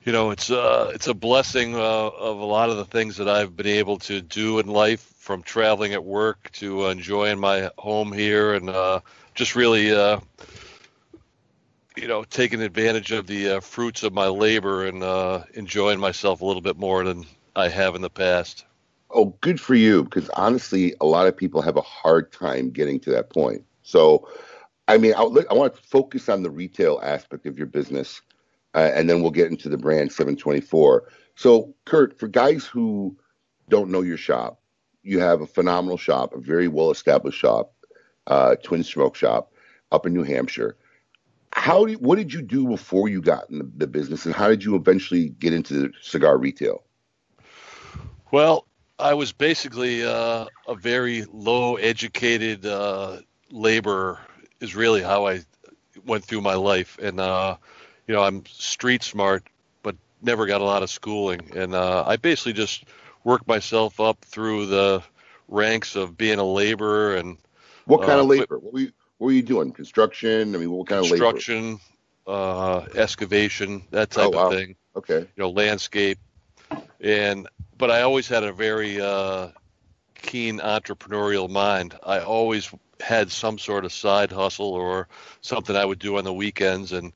[0.04, 3.28] you know it's uh, it's a blessing uh, of a lot of the things that
[3.28, 8.12] I've been able to do in life, from traveling at work to enjoying my home
[8.12, 9.00] here, and uh,
[9.34, 10.18] just really, uh,
[11.96, 16.40] you know, taking advantage of the uh, fruits of my labor and uh, enjoying myself
[16.40, 18.64] a little bit more than I have in the past.
[19.10, 20.04] Oh, good for you.
[20.04, 23.64] Because honestly, a lot of people have a hard time getting to that point.
[23.90, 24.28] So,
[24.88, 28.20] I mean, I, I want to focus on the retail aspect of your business,
[28.74, 31.08] uh, and then we'll get into the brand 724.
[31.34, 33.16] So, Kurt, for guys who
[33.68, 34.60] don't know your shop,
[35.02, 37.72] you have a phenomenal shop, a very well established shop,
[38.26, 39.52] uh, Twin Smoke Shop
[39.90, 40.76] up in New Hampshire.
[41.52, 44.48] How did, what did you do before you got in the, the business, and how
[44.48, 46.84] did you eventually get into cigar retail?
[48.30, 48.66] Well,
[49.00, 53.20] I was basically uh, a very low educated uh,
[53.50, 54.18] laborer,
[54.60, 55.40] is really how I
[56.04, 56.98] went through my life.
[57.00, 57.56] And, uh,
[58.06, 59.44] you know, I'm street smart,
[59.82, 61.50] but never got a lot of schooling.
[61.54, 62.84] And uh, I basically just
[63.24, 65.02] worked myself up through the
[65.48, 67.38] ranks of being a laborer and
[67.86, 68.58] What kind Uh, of labor?
[68.58, 69.72] What were you what were you doing?
[69.72, 70.54] Construction?
[70.54, 71.16] I mean, what kind of labor?
[71.16, 71.80] construction,
[72.26, 74.46] uh, excavation, that type Oh, wow.
[74.46, 74.76] of thing.
[74.96, 75.20] Okay.
[75.20, 76.18] you know, landscape,
[77.00, 79.48] and but I always had a very uh,
[80.14, 81.94] keen entrepreneurial mind.
[82.04, 85.08] I always had some sort of side hustle or
[85.40, 87.12] something I would do on the weekends, and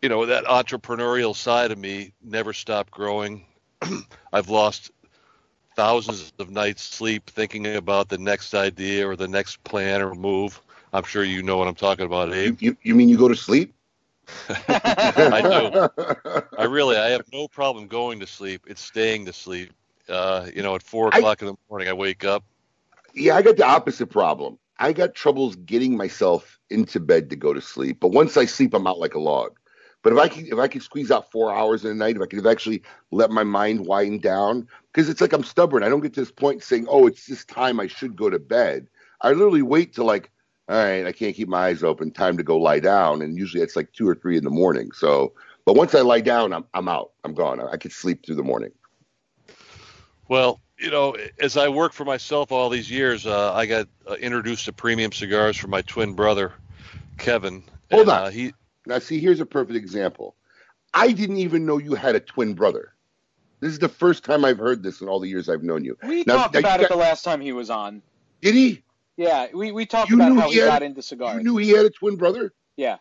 [0.00, 3.46] you know that entrepreneurial side of me never stopped growing.
[4.32, 4.90] I've lost
[5.74, 10.60] thousands of nights sleep thinking about the next idea or the next plan or move.
[10.92, 12.62] I'm sure you know what I'm talking about, You, Abe.
[12.62, 13.72] you, you mean you go to sleep?
[14.48, 15.88] I do.
[16.58, 18.66] I really, I have no problem going to sleep.
[18.66, 19.70] It's staying to sleep.
[20.08, 22.44] Uh, you know, at four I- o'clock in the morning, I wake up.
[23.14, 24.58] Yeah, I got the opposite problem.
[24.82, 28.00] I got troubles getting myself into bed to go to sleep.
[28.00, 29.56] But once I sleep, I'm out like a log.
[30.02, 32.22] But if I can, if I can squeeze out four hours in a night, if
[32.22, 35.84] I could actually let my mind wind down, because it's like I'm stubborn.
[35.84, 38.40] I don't get to this point saying, "Oh, it's this time I should go to
[38.40, 38.88] bed."
[39.20, 40.32] I literally wait till like,
[40.68, 42.10] all right, I can't keep my eyes open.
[42.10, 44.90] Time to go lie down, and usually it's like two or three in the morning.
[44.90, 45.32] So,
[45.64, 47.12] but once I lie down, I'm I'm out.
[47.22, 47.60] I'm gone.
[47.60, 48.72] I, I could sleep through the morning.
[50.28, 54.14] Well, you know, as I worked for myself all these years, uh, I got uh,
[54.14, 56.52] introduced to premium cigars from my twin brother,
[57.18, 57.62] Kevin.
[57.90, 58.22] Hold and, on.
[58.24, 58.52] Uh, he,
[58.86, 60.34] Now, see, here's a perfect example.
[60.92, 62.92] I didn't even know you had a twin brother.
[63.60, 65.96] This is the first time I've heard this in all the years I've known you.
[66.02, 68.02] We Now- talked now you about it got- the last time he was on.
[68.40, 68.82] Did he?
[69.16, 71.36] Yeah, we, we talked You about how he he had- got into cigars.
[71.36, 72.52] You knew he had a twin brother?
[72.76, 72.96] Yeah.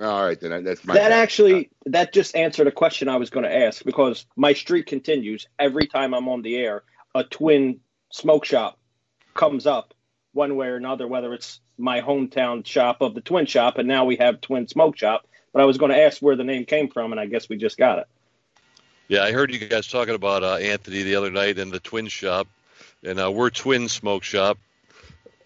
[0.00, 1.12] All right, then that's my that bad.
[1.12, 5.46] actually that just answered a question I was going to ask because my streak continues
[5.56, 6.82] every time I'm on the air.
[7.14, 8.78] A twin smoke shop
[9.34, 9.94] comes up
[10.32, 14.04] one way or another, whether it's my hometown shop of the twin shop, and now
[14.04, 15.26] we have twin smoke shop.
[15.52, 17.56] But I was going to ask where the name came from, and I guess we
[17.56, 18.06] just got it.
[19.06, 22.08] Yeah, I heard you guys talking about uh, Anthony the other night in the twin
[22.08, 22.48] shop,
[23.04, 24.58] and uh, we're twin smoke shop.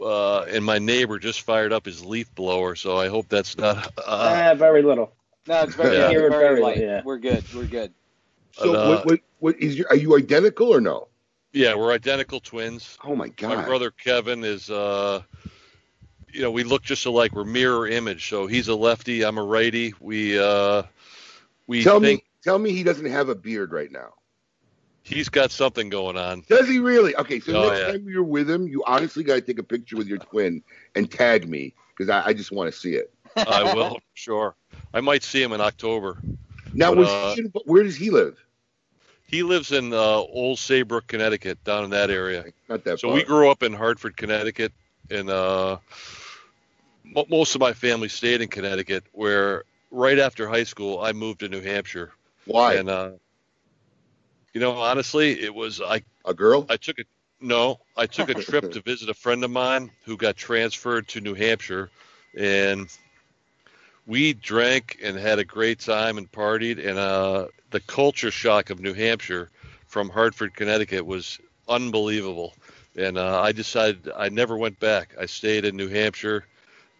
[0.00, 3.92] Uh, and my neighbor just fired up his leaf blower, so I hope that's not.
[4.06, 5.12] Uh, Eh, very little.
[5.48, 6.08] No, it's very, Yeah.
[6.08, 6.78] very, Very, light.
[6.78, 7.02] yeah.
[7.04, 7.42] We're good.
[7.54, 7.92] We're good.
[8.52, 9.88] So Uh, what, what, what is your?
[9.88, 11.08] Are you identical or no?
[11.52, 12.98] Yeah, we're identical twins.
[13.04, 13.56] Oh my god!
[13.56, 15.22] My brother Kevin is, uh,
[16.32, 17.34] you know, we look just alike.
[17.34, 18.28] We're mirror image.
[18.28, 19.94] So he's a lefty, I'm a righty.
[20.00, 20.82] We uh,
[21.66, 24.14] we tell think me, tell me he doesn't have a beard right now.
[25.04, 26.42] he's got something going on.
[26.48, 27.16] Does he really?
[27.16, 27.92] Okay, so Oh, next yeah.
[27.92, 30.62] time you're with him, you honestly got to take a picture with your twin
[30.94, 33.12] and tag me because I, I just want to see it.
[33.36, 34.54] I will, sure.
[34.92, 36.18] I might see him in October.
[36.74, 38.38] Now, But, was uh, he in, where does he live?
[39.28, 42.46] He lives in uh, Old Saybrook, Connecticut, down in that area.
[42.68, 43.14] Not that So far.
[43.16, 44.72] we grew up in Hartford, Connecticut,
[45.10, 45.76] and uh,
[47.04, 49.04] mo- most of my family stayed in Connecticut.
[49.12, 52.10] Where right after high school, I moved to New Hampshire,
[52.46, 52.74] Why?
[52.76, 53.10] and uh,
[54.54, 56.02] you know, honestly, it was I.
[56.24, 56.66] a girl?
[56.70, 57.04] I took a
[57.40, 61.20] no, I took a trip to visit a friend of mine who got transferred to
[61.20, 61.90] New Hampshire,
[62.36, 62.88] and
[64.06, 66.78] we drank and had a great time and partied.
[66.84, 69.50] And uh, the culture shock of New Hampshire
[69.86, 72.54] from Hartford, Connecticut, was unbelievable.
[72.96, 75.14] And uh, I decided I never went back.
[75.20, 76.44] I stayed in New Hampshire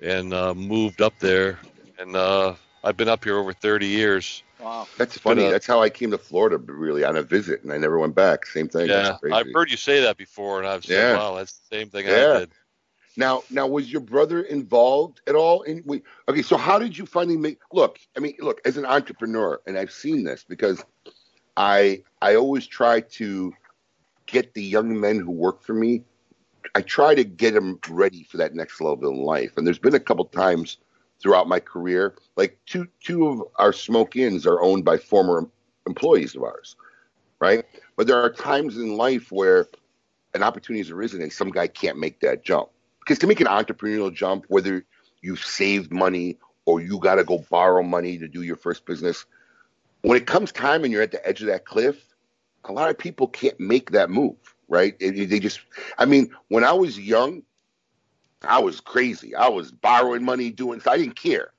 [0.01, 1.59] and uh, moved up there,
[1.99, 2.55] and uh,
[2.85, 4.43] I've been up here over 30 years.
[4.61, 4.87] Wow.
[4.97, 5.47] That's funny.
[5.47, 8.15] uh, That's how I came to Florida, really, on a visit, and I never went
[8.15, 8.47] back.
[8.47, 8.89] Same thing.
[8.89, 11.17] yeah, I've heard you say that before, and I've said, Yeah.
[11.17, 12.13] "Wow, that's the same thing Yeah.
[12.35, 12.51] I did."
[13.19, 15.63] Now, now, was your brother involved at all?
[15.63, 17.59] In we, okay, so how did you finally make?
[17.73, 20.85] Look, I mean, look, as an entrepreneur, and I've seen this because
[21.57, 23.53] I I always try to
[24.27, 26.05] get the young men who work for me.
[26.77, 29.51] I try to get them ready for that next level in life.
[29.57, 30.77] And there's been a couple times
[31.21, 35.51] throughout my career, like two two of our smoke ins are owned by former
[35.89, 36.77] employees of ours,
[37.41, 37.65] right?
[37.97, 39.67] But there are times in life where
[40.35, 42.69] an opportunity has arisen and some guy can't make that jump.
[43.09, 44.85] Because to make an entrepreneurial jump, whether
[45.23, 49.25] you've saved money or you got to go borrow money to do your first business,
[50.03, 51.97] when it comes time and you're at the edge of that cliff,
[52.65, 54.37] a lot of people can't make that move,
[54.69, 54.95] right?
[55.01, 55.61] It- they just,
[55.97, 57.45] I mean, when I was young,
[58.43, 59.35] I was crazy.
[59.35, 61.55] I was borrowing money, doing, so I didn't care,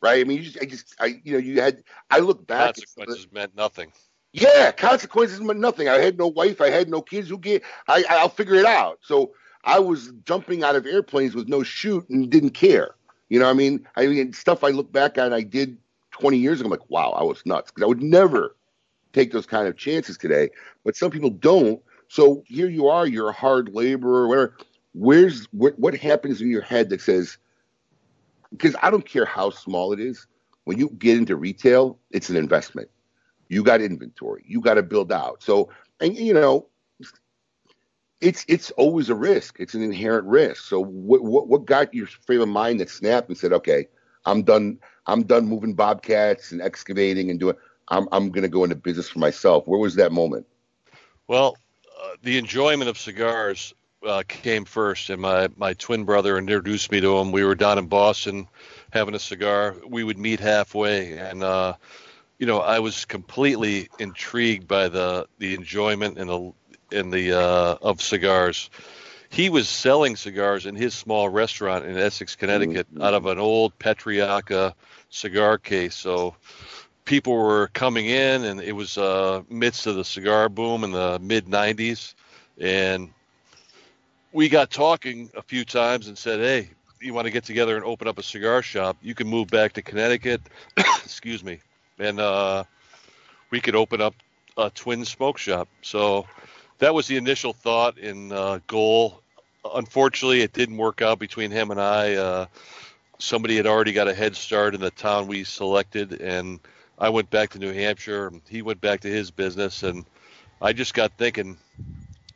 [0.00, 0.22] right?
[0.22, 2.84] I mean, you just, I just, I, you know, you had, I look back, some
[2.96, 3.92] the- Consequences meant nothing.
[4.32, 5.86] yeah, consequences meant nothing.
[5.86, 6.62] I had no wife.
[6.62, 7.28] I had no kids.
[7.28, 7.62] Who get?
[7.88, 9.00] I I'll figure it out.
[9.02, 12.94] So I was jumping out of airplanes with no chute and didn't care.
[13.28, 15.76] You know, what I mean, I mean, stuff I look back on, I did
[16.12, 16.66] 20 years ago.
[16.66, 18.56] I'm like, wow, I was nuts because I would never
[19.12, 20.50] take those kind of chances today.
[20.84, 21.82] But some people don't.
[22.08, 23.06] So here you are.
[23.06, 24.28] You're a hard laborer.
[24.28, 24.56] Whatever.
[24.92, 25.78] Where's what?
[25.78, 27.38] What happens in your head that says?
[28.50, 30.26] Because I don't care how small it is.
[30.64, 32.88] When you get into retail, it's an investment
[33.48, 35.68] you got inventory you got to build out so
[36.00, 36.66] and you know
[38.20, 42.06] it's it's always a risk it's an inherent risk so what what, what got your
[42.06, 43.86] frame of mind that snapped and said okay
[44.24, 47.56] i'm done i'm done moving bobcats and excavating and doing
[47.88, 50.46] i'm, I'm going to go into business for myself where was that moment
[51.26, 51.56] Well,
[52.02, 53.74] uh, the enjoyment of cigars
[54.06, 57.32] uh, came first, and my, my twin brother introduced me to him.
[57.32, 58.46] We were down in Boston
[58.92, 59.76] having a cigar.
[59.86, 61.74] We would meet halfway, and uh,
[62.38, 66.52] you know, I was completely intrigued by the the enjoyment and the
[66.92, 68.70] and the uh, of cigars.
[69.30, 73.02] He was selling cigars in his small restaurant in Essex, Connecticut, Mhm.
[73.02, 74.74] out of an old Petriaca
[75.10, 75.94] cigar case.
[75.96, 76.36] So
[77.04, 81.18] people were coming in, and it was uh, midst of the cigar boom in the
[81.20, 82.14] mid '90s,
[82.60, 83.10] and
[84.32, 86.70] we got talking a few times and said, "Hey,
[87.00, 88.96] you want to get together and open up a cigar shop?
[89.02, 90.42] You can move back to Connecticut,
[90.76, 91.58] excuse me,
[91.98, 92.64] and uh,
[93.50, 94.14] we could open up
[94.56, 96.26] a twin smoke shop." So
[96.78, 99.20] that was the initial thought and uh, goal.
[99.74, 102.14] Unfortunately, it didn't work out between him and I.
[102.14, 102.46] Uh,
[103.18, 106.60] somebody had already got a head start in the town we selected, and
[106.98, 108.28] I went back to New Hampshire.
[108.28, 110.04] and He went back to his business, and
[110.60, 111.56] I just got thinking,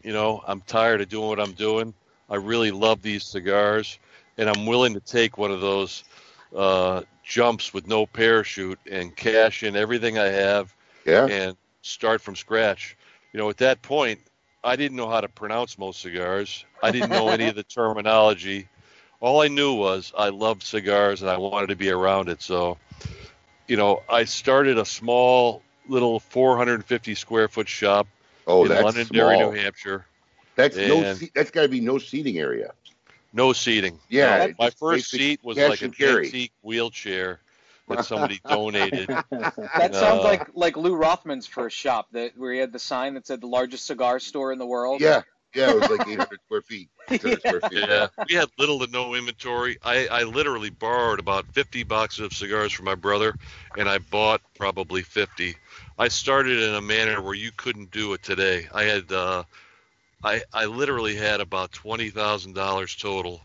[0.03, 1.93] you know, I'm tired of doing what I'm doing.
[2.31, 3.99] I really love these cigars,
[4.37, 6.05] and I'm willing to take one of those
[6.57, 10.75] uh, jumps with no parachute and cash in everything I have
[11.05, 12.97] yeah and start from scratch.
[13.33, 14.21] You know, at that point,
[14.63, 16.65] I didn't know how to pronounce most cigars.
[16.83, 18.69] I didn't know any of the terminology.
[19.21, 22.43] All I knew was I loved cigars and I wanted to be around it.
[22.43, 22.79] So,
[23.67, 28.07] you know, I started a small little 450 square foot shop
[28.47, 30.07] oh in that's Londonderry, small New Hampshire.
[30.57, 31.03] That's no.
[31.35, 32.73] That's got to be no seating area.
[33.33, 33.99] No seating.
[34.09, 36.27] Yeah, No, my first seat was like an carry.
[36.27, 37.41] antique wheelchair
[37.89, 39.09] that somebody donated.
[39.09, 43.15] That sounds Uh, like like Lew Rothman's first shop that where he had the sign
[43.15, 45.01] that said the largest cigar store in the world.
[45.01, 45.23] Yeah,
[45.55, 45.71] yeah.
[45.71, 46.89] It was like 800 square feet.
[47.09, 47.85] 600 square feet.
[47.89, 49.79] Yeah, we had little to no inventory.
[49.83, 53.35] I, I literally borrowed about 50 boxes of cigars from my brother,
[53.77, 55.57] and I bought probably 50.
[55.99, 58.69] I started in a manner where you couldn't do it today.
[58.73, 59.43] I had, uh,
[60.23, 63.41] I, I literally had about twenty thousand dollars total.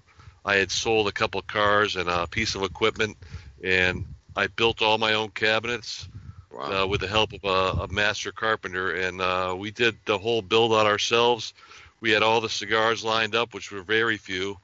[0.46, 3.18] I had sold a couple cars and a piece of equipment,
[3.64, 6.08] and I built all my own cabinets
[6.52, 6.82] Wow.
[6.82, 10.42] uh, with the help of a, a master carpenter, and uh, we did the whole
[10.42, 11.54] build out ourselves.
[12.02, 14.58] We had all the cigars lined up, which were very few,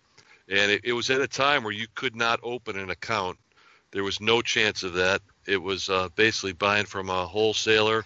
[0.50, 3.38] and it, it was at a time where you could not open an account.
[3.92, 5.22] There was no chance of that.
[5.46, 8.06] It was uh, basically buying from a wholesaler,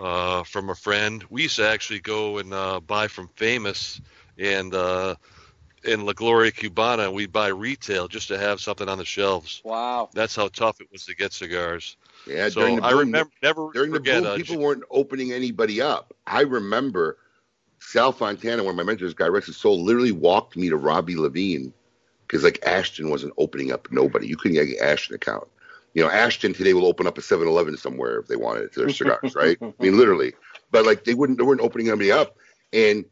[0.00, 1.24] uh, from a friend.
[1.30, 4.00] We used to actually go and uh, buy from Famous
[4.38, 5.14] and uh,
[5.84, 9.62] in La Gloria Cubana, we'd buy retail just to have something on the shelves.
[9.64, 10.10] Wow.
[10.12, 11.96] That's how tough it was to get cigars.
[12.26, 12.48] yeah.
[12.48, 14.22] so during the I remember never during the forget.
[14.22, 16.14] boom, uh, people weren't opening anybody up.
[16.26, 17.18] I remember
[17.80, 21.72] Sal Fontana, one of my mentors, Guy Rex, soul, literally walked me to Robbie Levine
[22.26, 24.26] because like Ashton wasn't opening up nobody.
[24.26, 25.48] You couldn't get an Ashton account.
[25.94, 28.80] You know, Ashton today will open up a 7-Eleven somewhere if they wanted it to
[28.80, 29.58] their cigars, right?
[29.62, 30.32] I mean, literally.
[30.70, 32.36] But like they wouldn't, they weren't opening anybody up,
[32.72, 33.04] and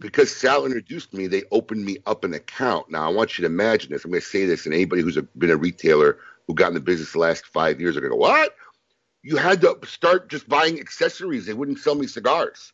[0.00, 2.90] because Sal introduced me, they opened me up an account.
[2.90, 4.04] Now I want you to imagine this.
[4.04, 6.74] I'm going to say this, and anybody who's a, been a retailer who got in
[6.74, 8.54] the business the last five years are going to go, "What?
[9.22, 11.46] You had to start just buying accessories.
[11.46, 12.72] They wouldn't sell me cigars."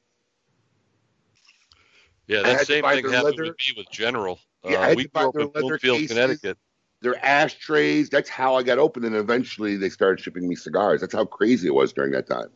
[2.26, 4.38] Yeah, I that same thing happened leather- with me with General.
[4.64, 6.16] Yeah, I uh, had we to buy their in leather Bloomfield, cases.
[6.16, 6.58] Connecticut.
[7.00, 8.08] Their ashtrays.
[8.08, 11.02] That's how I got open, and eventually they started shipping me cigars.
[11.02, 12.48] That's how crazy it was during that time.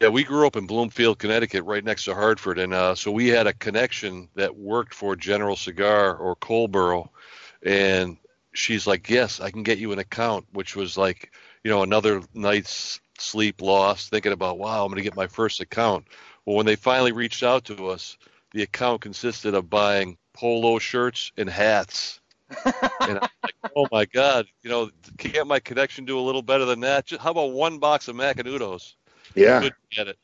[0.00, 3.28] Yeah, we grew up in Bloomfield, Connecticut, right next to Hartford, and uh, so we
[3.28, 7.08] had a connection that worked for General Cigar or Culbro,
[7.62, 8.16] and
[8.54, 12.22] she's like, "Yes, I can get you an account," which was like, you know, another
[12.34, 16.06] night's sleep lost, thinking about, "Wow, I'm going to get my first account."
[16.44, 18.18] Well, when they finally reached out to us,
[18.52, 22.20] the account consisted of buying polo shirts and hats.
[22.64, 26.64] and I'm like, oh my God, you know, can't my connection do a little better
[26.64, 27.06] than that?
[27.06, 28.94] Just, how about one box of Macanudos?
[29.34, 30.18] Yeah, Couldn't get it.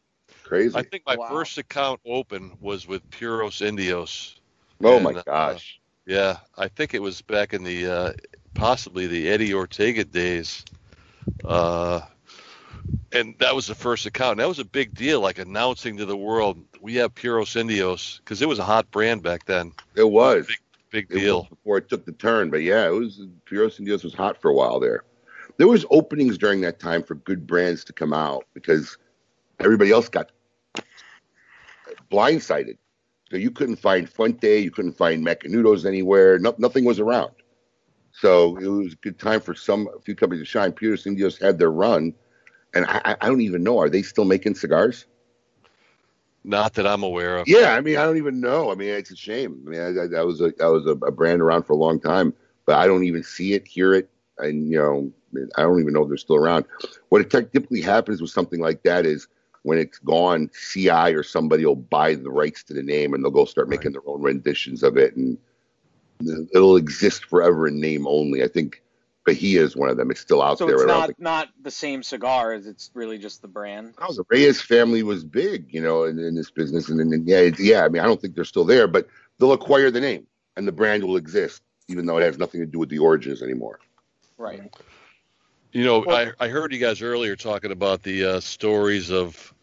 [0.44, 0.76] crazy.
[0.76, 1.28] I think my Wow.
[1.28, 4.40] first account open was with Puros Indios.
[4.82, 5.80] oh and, my uh, gosh.
[6.06, 8.12] Yeah, I think it was back in the uh,
[8.54, 10.64] possibly the Eddie Ortega days.
[11.44, 12.00] Uh,
[13.12, 14.32] and that was the first account.
[14.32, 18.20] And that was a big deal, like announcing to the world, we have Puros Indios,
[18.24, 19.72] because it was a hot brand back then.
[19.94, 20.48] It was.
[20.90, 21.46] Big It was deal.
[21.50, 22.50] before it took the turn.
[22.50, 25.04] But yeah, it was Puros Indios was hot for a while there.
[25.60, 28.96] There was openings during that time for good brands to come out because
[29.58, 30.32] everybody else got
[32.10, 32.78] blindsided.
[33.30, 36.38] So you couldn't find Fuente, you couldn't find Macanudos anywhere.
[36.38, 37.32] No, nothing was around.
[38.10, 40.72] So it was a good time for some a few companies to shine.
[40.72, 42.14] Puros Indios had their run,
[42.72, 43.78] and I, I- don't even know.
[43.80, 45.04] Are they still making cigars?
[46.42, 47.46] Not that I'm aware of.
[47.46, 48.72] Yeah, I mean, I don't even know.
[48.72, 49.62] I mean, it's a shame.
[49.66, 51.76] I mean, I, I, that was a that was a, a brand around for a
[51.76, 52.32] long time,
[52.64, 55.12] but I don't even see it, hear it, and you know,
[55.56, 56.64] I don't even know if they're still around.
[57.08, 59.28] What typically happens with something like that is
[59.62, 63.30] when it's gone, CI or somebody will buy the rights to the name, and they'll
[63.30, 65.36] go start making their own renditions of it, and
[66.54, 68.42] it'll exist forever in name only.
[68.42, 68.82] I think
[69.26, 70.10] Bahia is one of them.
[70.10, 70.76] It's still out So there.
[70.76, 73.94] it's don't not think- not the same cigar as it's really just the brand.
[73.98, 77.40] Oh, the Reyes family was big, you know, in, in this business, and then yeah,
[77.40, 77.84] it's- yeah.
[77.84, 80.72] I mean, I don't think they're still there, but they'll acquire the name, and the
[80.72, 83.78] brand will exist, even though it has nothing to do with the origins anymore.
[84.38, 84.74] Right.
[85.72, 89.54] You know, I, I heard you guys earlier talking about the uh, stories of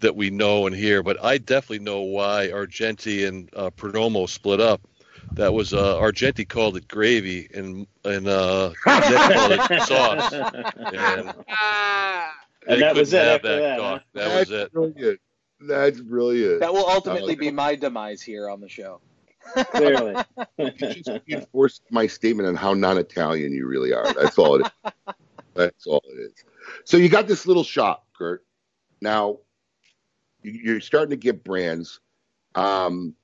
[0.00, 4.60] that we know and hear, but I definitely know why Argenti and uh, Perdomo split
[4.60, 4.80] up.
[5.32, 10.32] That was uh, Argenti called it gravy, and and uh, Nick called it sauce.
[10.32, 11.34] And,
[12.66, 14.00] And that was it have after that, talk.
[14.00, 14.04] huh?
[14.14, 14.72] That That's was it.
[14.72, 15.20] brilliant.
[15.60, 16.60] That's brilliant.
[16.60, 19.00] That will ultimately be my demise here on the show.
[19.72, 20.16] Clearly.
[20.58, 24.12] You just reinforced my statement on how non-Italian you really are.
[24.14, 24.92] That's all it is.
[25.54, 26.32] That's all it is.
[26.84, 28.44] So you got this little shop, Kurt.
[29.00, 29.38] Now
[30.42, 32.00] you- you're starting to get brands.
[32.54, 33.14] Um,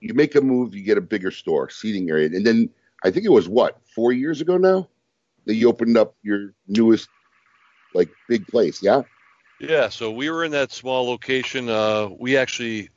[0.00, 2.70] you make a move, you get a bigger store, seating area, and then
[3.02, 4.88] I think it was what four years ago now
[5.46, 7.08] that you opened up your newest
[7.94, 8.82] like big place.
[8.82, 9.02] Yeah.
[9.58, 11.68] Yeah, so we were in that small location.
[11.70, 12.90] Uh, we actually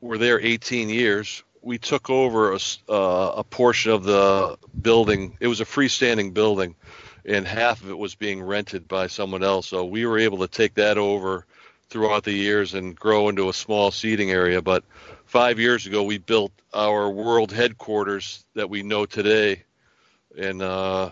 [0.00, 1.42] were there 18 years.
[1.60, 2.58] We took over a,
[2.88, 5.36] uh, a portion of the building.
[5.40, 6.76] It was a freestanding building,
[7.24, 9.68] and half of it was being rented by someone else.
[9.68, 11.46] So we were able to take that over,
[11.88, 14.60] throughout the years and grow into a small seating area.
[14.60, 14.84] But
[15.24, 19.62] five years ago, we built our world headquarters that we know today,
[20.36, 21.10] and uh,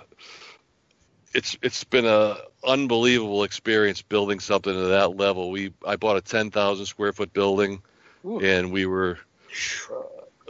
[1.33, 5.51] it's it's been a unbelievable experience building something to that level.
[5.51, 7.83] We I bought a ten thousand square foot building,
[8.25, 8.41] Ooh.
[8.41, 9.19] and we were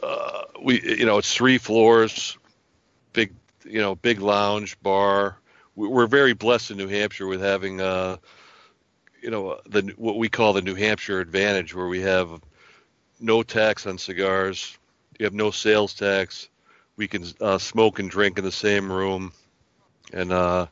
[0.03, 2.37] uh, we you know it's three floors,
[3.13, 3.33] big
[3.65, 5.39] you know big lounge bar.
[5.77, 8.17] We- We're very blessed in New Hampshire with having uh,
[9.23, 12.41] you know the what we call the New Hampshire advantage, where we have
[13.21, 14.77] no tax on cigars,
[15.19, 16.49] you have no sales tax.
[16.97, 19.33] We can uh, smoke and drink in the same room,
[20.13, 20.67] and uh,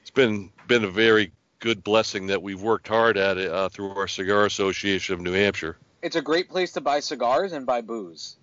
[0.00, 3.90] it's been been a very good blessing that we've worked hard at it uh, through
[3.94, 5.76] our Cigar Association of New Hampshire.
[6.02, 8.36] It's a great place to buy cigars and buy booze.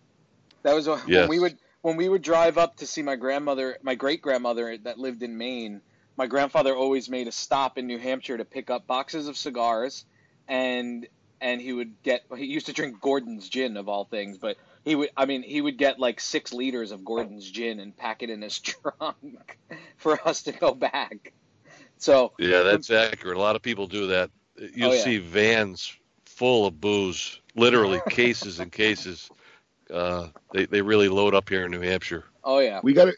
[0.64, 1.28] That was when Yes.
[1.30, 4.98] we would when we would drive up to see my grandmother, my great grandmother that
[4.98, 5.82] lived in Maine.
[6.18, 10.06] My grandfather always made a stop in New Hampshire to pick up boxes of cigars,
[10.48, 11.08] and
[11.42, 14.96] and he would get he used to drink Gordon's gin of all things, but he
[14.96, 18.30] would I mean he would get like six liters of Gordon's gin and pack it
[18.30, 19.58] in his trunk
[19.98, 21.34] for us to go back.
[21.98, 23.38] So Yeah, that's accurate.
[23.38, 24.30] A lot of people do that.
[24.58, 25.04] You'll Oh, yeah.
[25.04, 25.94] see vans
[26.26, 29.30] full of booze, literally cases and cases.
[29.92, 32.24] Uh, they they really load up here in New Hampshire.
[32.44, 33.14] oh yeah, We got a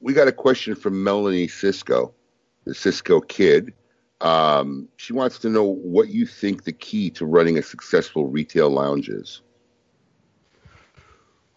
[0.00, 2.14] we got a question from Melanie Cisco,
[2.66, 3.72] the Cisco kid.
[4.20, 8.68] Um, she wants to know what you think the key to running a successful retail
[8.68, 9.40] lounge is.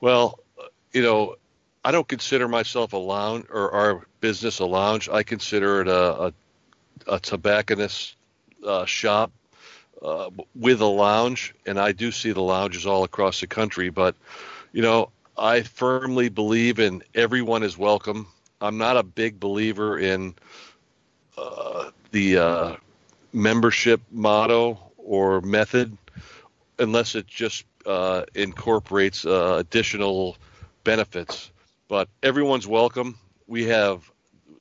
[0.02, 0.40] Well,
[0.94, 1.36] you know,
[1.84, 5.10] I don't consider myself a lounge or our business a lounge.
[5.10, 6.34] I consider it a a,
[7.08, 8.16] a tobacconist
[8.66, 9.32] uh, shop
[10.02, 13.90] uh, with a lounge, and I do see the lounges all across the country.
[13.90, 14.16] But
[14.74, 18.28] you know, I firmly believe in everyone is welcome.
[18.62, 20.36] I'm not a big believer in
[21.40, 22.78] uh, the
[23.32, 25.96] membership motto or method
[26.80, 30.38] unless it just uh, incorporates uh, additional
[30.84, 31.52] benefits.
[31.88, 33.18] But everyone's welcome.
[33.48, 34.10] We have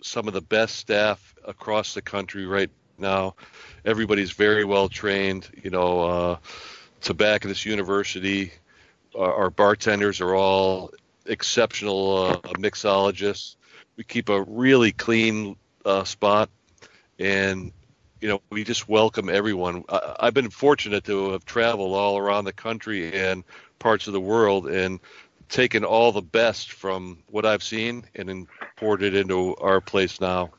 [0.02, 3.34] some of the best staff across the country right now.
[3.84, 5.48] Everybody's very well trained.
[5.62, 6.36] You know, uh,
[7.00, 8.52] Tobacconist University,
[9.16, 10.92] our, our bartenders are all
[11.26, 13.56] exceptional uh, mixologists.
[13.96, 16.48] We keep a really clean uh, spot,
[17.18, 17.72] and
[18.20, 19.84] you know, we just welcome everyone.
[19.88, 23.44] I, I've been fortunate to have traveled all around the country and
[23.78, 24.98] parts of the world and
[25.48, 28.46] taken all the best from what I've seen and
[28.76, 30.50] poured it into our place now.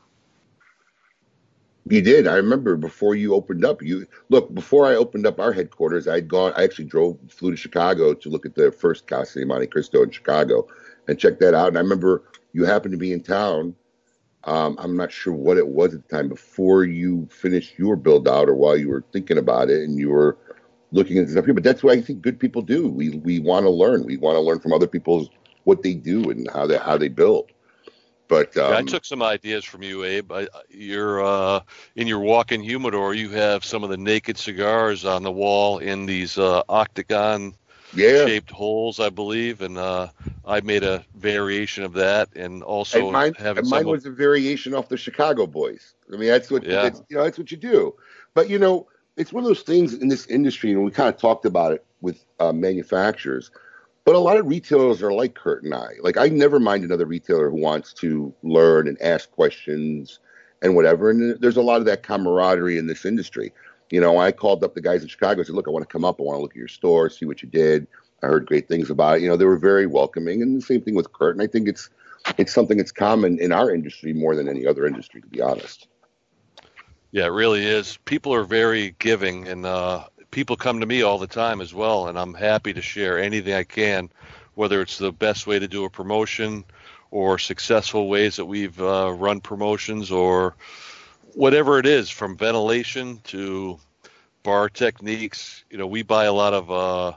[1.86, 2.26] You did.
[2.26, 3.82] I remember before you opened up.
[3.82, 6.06] You look before I opened up our headquarters.
[6.06, 6.52] I'd gone.
[6.56, 10.10] I actually drove, flew to Chicago to look at the first Casa de Montecristo in
[10.10, 10.68] Chicago,
[11.08, 11.68] and check that out.
[11.68, 13.74] And I remember you happened to be in town.
[14.44, 18.26] Um, I'm not sure what it was at the time before you finished your build
[18.26, 20.38] out, or while you were thinking about it, and you were
[20.92, 21.54] looking at stuff here.
[21.54, 22.88] But that's what I think good people do.
[22.88, 24.04] We we want to learn.
[24.04, 25.28] We want to learn from other people's
[25.64, 27.50] what they do and how they how they build.
[28.28, 30.30] But um, Yeah, I took some ideas from you, Abe.
[30.32, 31.60] I, you're uh,
[31.96, 33.12] in your walk-in humidor.
[33.12, 37.54] You have some of the naked cigars on the wall in these uh, octagon
[37.92, 40.08] yeah, shaped holes, I believe, and uh,
[40.44, 44.10] I made a variation of that, and also and mine, having and mine was a
[44.10, 45.94] variation off the Chicago Boys.
[46.12, 46.90] I mean, that's what Yeah.
[47.08, 47.24] you know.
[47.24, 47.94] That's what you do.
[48.34, 51.20] But you know, it's one of those things in this industry, and we kind of
[51.20, 53.50] talked about it with uh, manufacturers.
[54.04, 55.90] But a lot of retailers are like Kurt and I.
[56.00, 60.20] Like, I never mind another retailer who wants to learn and ask questions
[60.62, 61.10] and whatever.
[61.10, 63.52] And there's a lot of that camaraderie in this industry.
[63.90, 65.92] You know, I called up the guys in Chicago I said, "Look, I want to
[65.92, 66.20] come up.
[66.20, 67.86] I want to look at your store, see what you did."
[68.22, 69.22] I heard great things about it.
[69.22, 71.36] You know, they were very welcoming, and the same thing with Kurt.
[71.36, 71.88] And I think it's
[72.36, 75.88] it's something that's common in our industry more than any other industry, to be honest.
[77.12, 77.98] Yeah, it really is.
[78.04, 82.08] People are very giving, and uh, people come to me all the time as well,
[82.08, 84.10] and I'm happy to share anything I can,
[84.54, 86.64] whether it's the best way to do a promotion
[87.10, 90.54] or successful ways that we've uh, run promotions or
[91.34, 93.80] whatever it is, from ventilation to
[94.42, 95.64] bar techniques.
[95.70, 97.16] You know, we buy a lot of uh,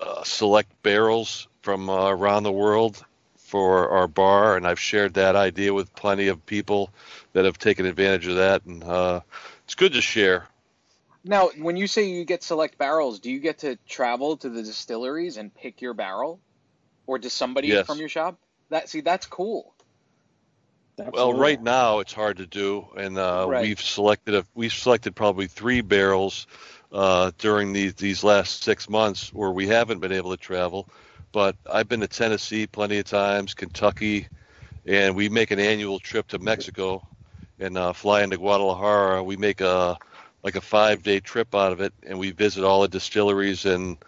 [0.00, 3.04] uh, select barrels from uh, around the world
[3.36, 6.90] for our bar, and I've shared that idea with plenty of people
[7.32, 9.20] that have taken advantage of that, and uh,
[9.64, 10.46] it's good to share.
[11.24, 14.62] Now, when you say you get select barrels, do you get to travel to the
[14.62, 16.40] distilleries and pick your barrel,
[17.06, 17.86] or does somebody Yes.
[17.86, 18.38] from your shop?
[18.70, 19.74] That see, that's cool.
[20.96, 21.40] Well, Absolutely.
[21.40, 23.62] right now it's hard to do, and uh, Right.
[23.62, 26.46] we've selected a, we've selected probably three barrels
[26.92, 30.88] uh, during these these last six months where we haven't been able to travel.
[31.32, 34.26] But I've been to Tennessee plenty of times, Kentucky,
[34.86, 37.04] and we make an annual trip to Mexico
[37.60, 39.22] and uh, fly into Guadalajara.
[39.22, 39.96] We make a
[40.42, 43.98] like a five day trip out of it, and we visit all the distilleries in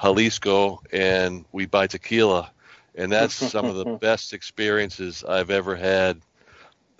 [0.00, 2.50] Jalisco, and we buy tequila,
[2.94, 6.20] and that's some of the best experiences I've ever had.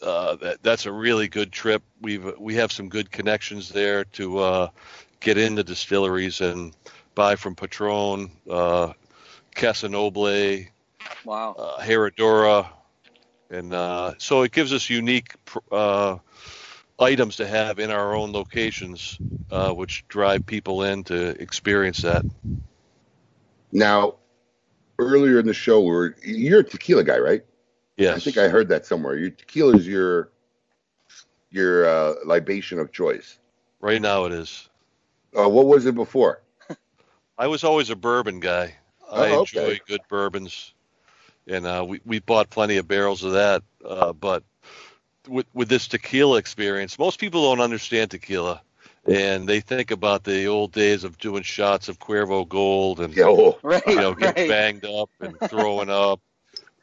[0.03, 1.83] Uh, that, that's a really good trip.
[2.01, 4.69] We've we have some good connections there to uh,
[5.21, 6.75] get into distilleries and
[7.15, 8.93] buy from Patron, uh,
[9.55, 10.65] Casa Noble,
[11.25, 11.55] Wow.
[11.59, 12.67] uh, Herradura,
[13.51, 15.35] and uh, so it gives us unique
[15.71, 16.19] uh,
[16.99, 19.19] items to have in our own locations,
[19.51, 22.25] uh, which drive people in to experience that.
[23.73, 24.15] Now,
[24.99, 27.43] earlier in the show, we were, you're a tequila guy, right?
[27.99, 29.17] Yes, I think I heard that somewhere.
[29.19, 30.31] Your tequila is your
[31.51, 33.39] your uh, libation of choice.
[33.81, 34.70] right now it is.
[35.37, 36.43] Uh, what was it before?
[37.39, 38.77] I was always a bourbon guy.
[39.11, 39.81] I Oh, enjoy okay.
[39.87, 40.75] good bourbons,
[41.47, 43.63] and uh, we we bought plenty of barrels of that.
[43.85, 44.45] Uh, but
[45.29, 48.63] with with this tequila experience, most people don't understand tequila,
[49.07, 53.27] and they think about the old days of doing shots of Cuervo Gold and Yeah,
[53.29, 53.83] oh, Right.
[53.87, 54.49] you know get right.
[54.49, 56.21] banged up and throwing up.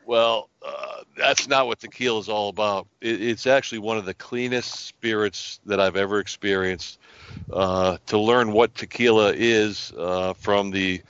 [0.08, 2.88] Well, uh, that's not what tequila is all about.
[3.02, 6.98] It, it's actually one of the cleanest spirits that I've ever experienced.
[7.52, 11.02] Uh, to learn what tequila is uh, from the,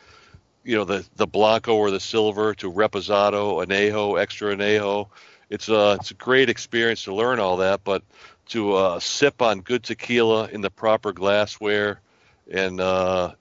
[0.63, 5.09] you know, the the blanco or the silver to reposado, anejo, extra anejo,
[5.51, 7.83] it's a it's a great experience to learn all that.
[7.83, 8.01] But
[8.47, 12.01] to uh, sip on good tequila in the proper glassware,
[12.51, 13.35] and uh,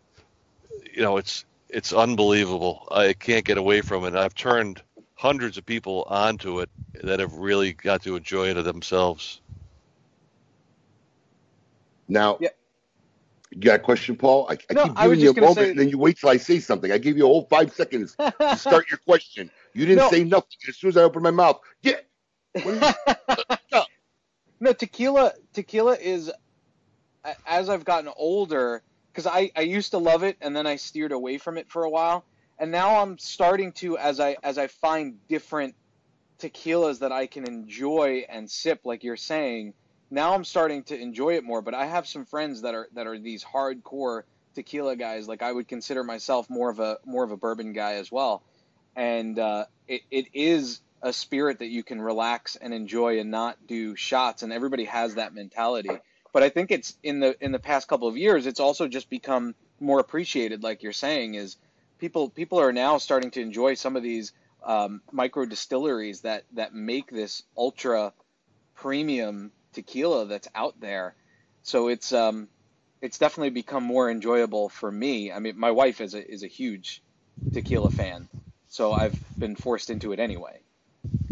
[0.93, 2.87] you know, it's it's unbelievable.
[2.91, 4.15] I can't get away from it.
[4.15, 4.83] I've turned
[5.17, 6.69] hundreds of people onto it
[7.03, 9.41] that have really got to enjoy it themselves.
[12.09, 12.51] now, Yeah.
[13.51, 14.47] you got a question, Paul?
[14.49, 16.19] I, I No, keep I was giving you a moment, say- and then you wait
[16.19, 16.93] till I say something.
[16.93, 19.51] I gave you a whole five seconds to start your question.
[19.75, 20.11] You didn't No.
[20.11, 21.61] say nothing as soon as I opened my mouth.
[21.83, 21.97] Yeah,
[24.61, 25.33] no, tequila.
[25.53, 26.31] Tequila is,
[27.47, 31.13] as I've gotten older, because I, I used to love it and then I steered
[31.13, 32.25] away from it for a while,
[32.59, 35.75] and now I'm starting to as I as I find different
[36.39, 39.75] tequilas that I can enjoy and sip, like you're saying.
[40.11, 41.63] Now I'm starting to enjoy it more.
[41.63, 44.23] But I have some friends that are that are these hardcore
[44.55, 45.29] tequila guys.
[45.29, 48.43] Like I would consider myself more of a more of a bourbon guy as well,
[48.95, 53.67] and uh, it, it is a spirit that you can relax and enjoy and not
[53.67, 54.43] do shots.
[54.43, 55.91] And everybody has that mentality.
[56.33, 59.11] But I think it's in the in the past couple of years, it's also just
[59.11, 60.63] become more appreciated.
[60.63, 61.57] Like you're saying, is
[61.99, 64.33] people people are now starting to enjoy some of these
[64.65, 68.13] um, micro distilleries that that make this ultra
[68.75, 71.15] premium tequila that's out there.
[71.63, 72.49] So it's um
[73.03, 75.31] it's definitely become more enjoyable for me.
[75.33, 77.03] I mean, my wife is a is a huge
[77.53, 78.29] tequila fan,
[78.69, 80.61] so I've been forced into it anyway.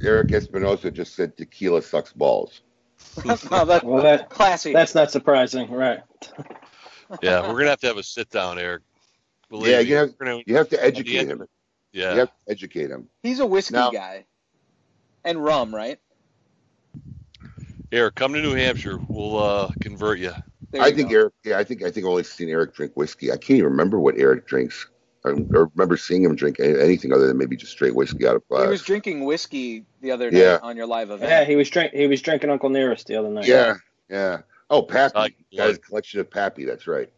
[0.02, 2.60] Eric Espinosa just said tequila sucks balls.
[3.50, 4.72] well, that, Well, that classy.
[4.72, 6.00] that's not surprising, right?
[7.22, 8.82] Yeah, we're gonna have to have a sit down, Eric.
[9.50, 11.46] Believe Yeah, me, you have- gonna- You have to educate him.
[11.92, 12.12] yeah.
[12.14, 13.08] You have to educate him.
[13.22, 14.26] He's a whiskey Now- guy.
[15.24, 15.98] And rum, right?
[17.92, 18.98] Eric, come to New Hampshire.
[19.08, 20.32] We'll uh, convert you.
[20.70, 21.16] There I you think go.
[21.16, 21.32] Eric.
[21.44, 23.30] Yeah, I think I think I've only seen Eric drink whiskey.
[23.30, 24.88] I can't even remember what Eric drinks.
[25.24, 28.42] I or remember seeing him drink anything other than maybe just straight whiskey out of
[28.50, 28.68] He glass.
[28.68, 30.58] was drinking whiskey the other night Yeah.
[30.62, 31.30] on your live event.
[31.30, 33.46] Yeah, he was drink he was drinking Uncle Nearest the other night.
[33.46, 33.76] Yeah,
[34.10, 34.40] yeah.
[34.68, 35.16] Oh, Pappy.
[35.18, 36.64] Like He's got his collection of Pappy.
[36.66, 37.10] That's right.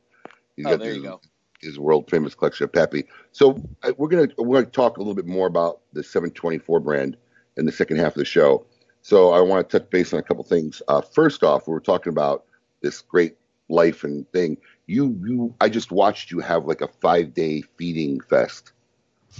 [0.56, 1.20] He's Oh, got there his, you go.
[1.66, 3.04] His world famous collection of Pappy.
[3.32, 3.62] So
[3.96, 7.16] we're gonna we're gonna talk a little bit more about the 724 brand
[7.56, 8.64] in the second half of the show.
[9.02, 10.82] So I want to touch base on a couple things.
[10.88, 12.44] Uh, first off, we were talking about
[12.80, 13.36] this great
[13.68, 14.56] life and thing.
[14.86, 18.72] You you I just watched you have like a five day feeding fest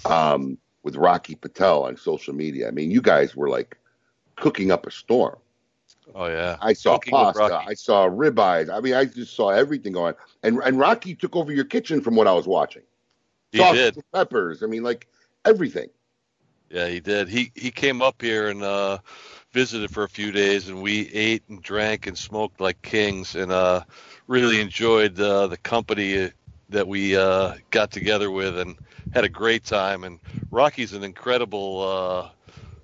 [0.05, 2.69] um, with Rocky Patel on social media.
[2.69, 3.77] I mean, you guys were like
[4.37, 5.37] cooking up a storm.
[6.15, 6.57] Oh yeah.
[6.61, 7.63] I saw Cooking pasta.
[7.67, 8.73] I saw ribeyes.
[8.73, 10.15] I mean, I just saw everything going.
[10.43, 12.83] And and Rocky took over your kitchen from what I was watching.
[13.53, 14.03] He Sauce did.
[14.13, 14.63] peppers.
[14.63, 15.09] I mean, like
[15.45, 15.89] everything.
[16.71, 17.29] Yeah, he did.
[17.29, 18.99] He he came up here and uh,
[19.53, 23.53] visited for a few days, and we ate and drank and smoked like kings, and
[23.53, 23.83] uh,
[24.27, 26.31] really enjoyed uh, the company
[26.69, 28.77] that we uh, got together with, and
[29.15, 30.03] had a great time.
[30.03, 30.19] And
[30.51, 32.31] Rocky's an incredible, uh,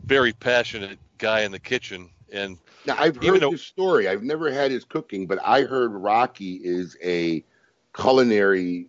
[0.04, 4.08] very passionate guy in the kitchen, and Now I've heard though- this story.
[4.08, 7.44] I've never had his cooking, but I heard Rocky is a
[7.94, 8.88] culinary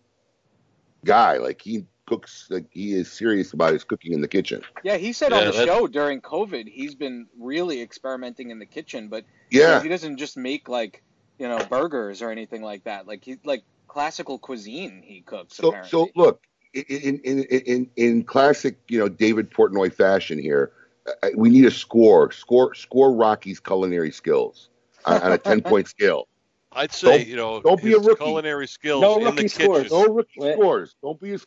[1.05, 1.37] guy.
[1.37, 2.47] Like he cooks.
[2.49, 4.61] Like he is serious about his cooking in the kitchen.
[4.83, 8.59] Yeah, he said Yeah, on the that- show during COVID, he's been really experimenting in
[8.59, 9.83] the kitchen, but you know, Yeah.
[9.83, 11.03] he doesn't just make like
[11.39, 13.07] you know burgers or anything like that.
[13.07, 15.55] Like he like classical cuisine he cooks.
[15.57, 15.89] So apparently.
[15.89, 16.41] so look
[16.73, 20.71] in in in in in classic you know David Portnoy fashion here.
[21.07, 22.31] Uh, We need a score.
[22.31, 24.69] Score score Rocky's culinary skills
[25.05, 26.27] on, on a ten point scale.
[26.75, 28.23] I'd say Don't- you know don't be a rookie.
[28.23, 29.83] culinary skills No in rookie the scores.
[29.83, 29.97] kitchen.
[30.07, 30.53] No rookie Wait.
[30.53, 30.95] scores.
[31.03, 31.37] Don't be a,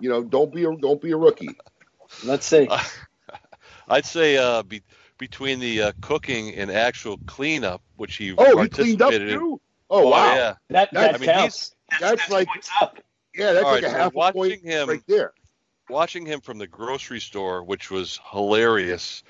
[0.00, 1.50] you know, don't be a, don't be a rookie.
[2.24, 2.68] Let's see.
[3.88, 4.82] I'd say uh, be,
[5.18, 9.38] between the uh, cooking and actual cleanup, which he Oh, he cleaned up participated in.
[9.38, 9.60] too.
[9.90, 10.34] Oh, wow.
[10.34, 10.54] yeah.
[10.70, 11.74] That That's- that I mean, counts.
[12.00, 12.98] That's like points up.
[13.34, 15.32] yeah, that's All like right, a so half a watching point him- right there.
[15.92, 19.22] Watching him from the grocery store, which was hilarious,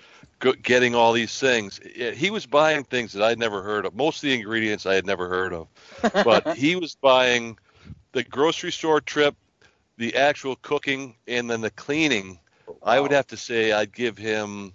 [0.63, 1.81] getting all these things.
[2.15, 3.95] He was buying things that I'd never heard of.
[3.95, 5.69] Most of the ingredients I had never heard of,
[6.25, 7.59] but he was buying
[8.13, 9.35] the grocery store trip,
[9.99, 12.39] the actual cooking, and then the cleaning.
[12.83, 14.73] I would have to say I'd give him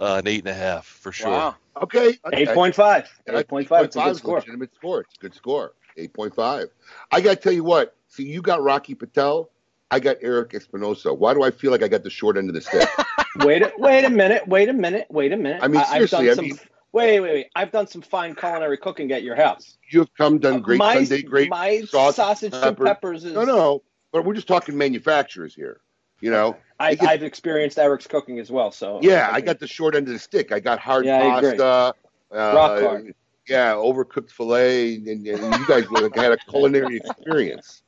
[0.00, 1.30] uh, an eight and a half for sure.
[1.30, 1.56] Wow.
[1.80, 3.06] Okay, 8.5.
[3.28, 3.84] 8.5.
[3.84, 4.38] It's a good is score.
[4.38, 5.00] Legitimate score.
[5.00, 5.72] It's a good score.
[5.96, 6.68] Eight point five.
[7.10, 7.96] I got to tell you what.
[8.08, 9.50] See, you got Rocky Patel.
[9.92, 11.12] I got Eric Espinosa.
[11.12, 12.88] Why do I feel like I got the short end of the stick?
[13.36, 14.46] Wait, a, wait a minute.
[14.46, 15.06] Wait a minute.
[15.08, 15.62] Wait a minute.
[15.62, 16.44] I mean, I've seriously, done I some.
[16.44, 16.58] mean-
[16.92, 17.46] wait, wait, wait.
[17.56, 19.78] I've done some fine culinary cooking at your house.
[19.90, 22.84] you have come done great my, Sunday, great My sausage, sausage and pepper.
[22.84, 23.32] peppers is.
[23.32, 23.82] No, no,
[24.12, 25.80] but we're just talking manufacturers here.
[26.20, 28.70] You know, I, get, I've experienced Eric's cooking as well.
[28.70, 30.52] So yeah, I got the short end of the stick.
[30.52, 31.64] I got hard Yeah, I pasta.
[31.64, 31.92] Uh,
[32.30, 33.14] Rock hard.
[33.48, 37.82] Yeah, overcooked fillet, and, and you guys like, had a culinary experience.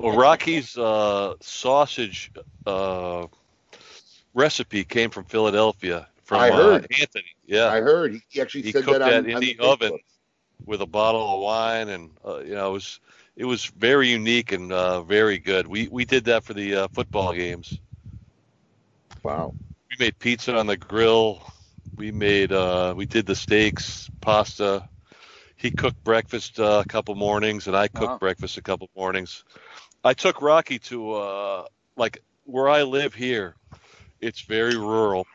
[0.00, 2.32] Well, Rocky's uh, sausage
[2.66, 3.26] uh,
[4.34, 6.84] recipe came from Philadelphia from I heard.
[6.84, 7.24] Uh, Anthony.
[7.46, 7.66] Yeah.
[7.68, 9.72] I heard he- actually He said cooked that on, that in the Facebook.
[9.72, 9.98] oven.
[10.66, 13.00] with a bottle of wine, and uh, you know it was
[13.36, 15.66] it was very unique and uh, very good.
[15.66, 17.80] We we did that for the uh, football games.
[19.22, 19.54] Wow.
[19.90, 21.42] We made pizza on the grill.
[21.96, 24.86] We made uh, we did the steaks, pasta.
[25.56, 28.18] He cooked breakfast uh, a couple mornings, and I cooked Wow.
[28.18, 29.44] breakfast a couple mornings.
[30.04, 31.64] I took Rocky to uh,
[31.96, 33.56] like where I live here.
[34.20, 35.26] It's very rural,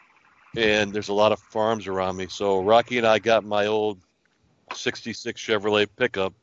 [0.56, 2.28] and there's a lot of farms around me.
[2.30, 4.00] So Rocky and I got my old
[4.74, 6.34] '66 Chevrolet pickup.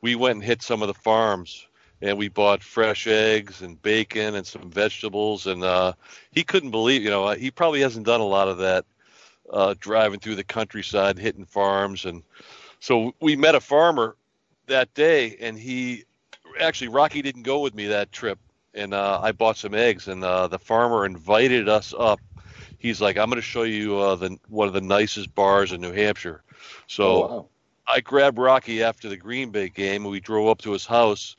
[0.00, 1.66] We went and hit some of the farms,
[2.00, 5.46] and we bought fresh eggs and bacon and some vegetables.
[5.46, 5.92] And uh,
[6.32, 8.84] he couldn't believe, you know, he probably hasn't done a lot of that
[9.52, 12.04] uh, driving through the countryside, hitting farms.
[12.04, 12.24] And
[12.80, 14.16] so we met a farmer
[14.66, 16.04] that day, and he
[16.60, 18.38] actually Rocky didn't go with me that trip,
[18.74, 22.20] and uh, I bought some eggs, and uh, the farmer invited us up.
[22.78, 25.80] He's like, "I'm going to show you uh, the one of the nicest bars in
[25.80, 26.42] New Hampshire."
[26.86, 27.50] So Oh, wow.
[27.86, 31.36] I grabbed Rocky after the Green Bay game, and we drove up to his house.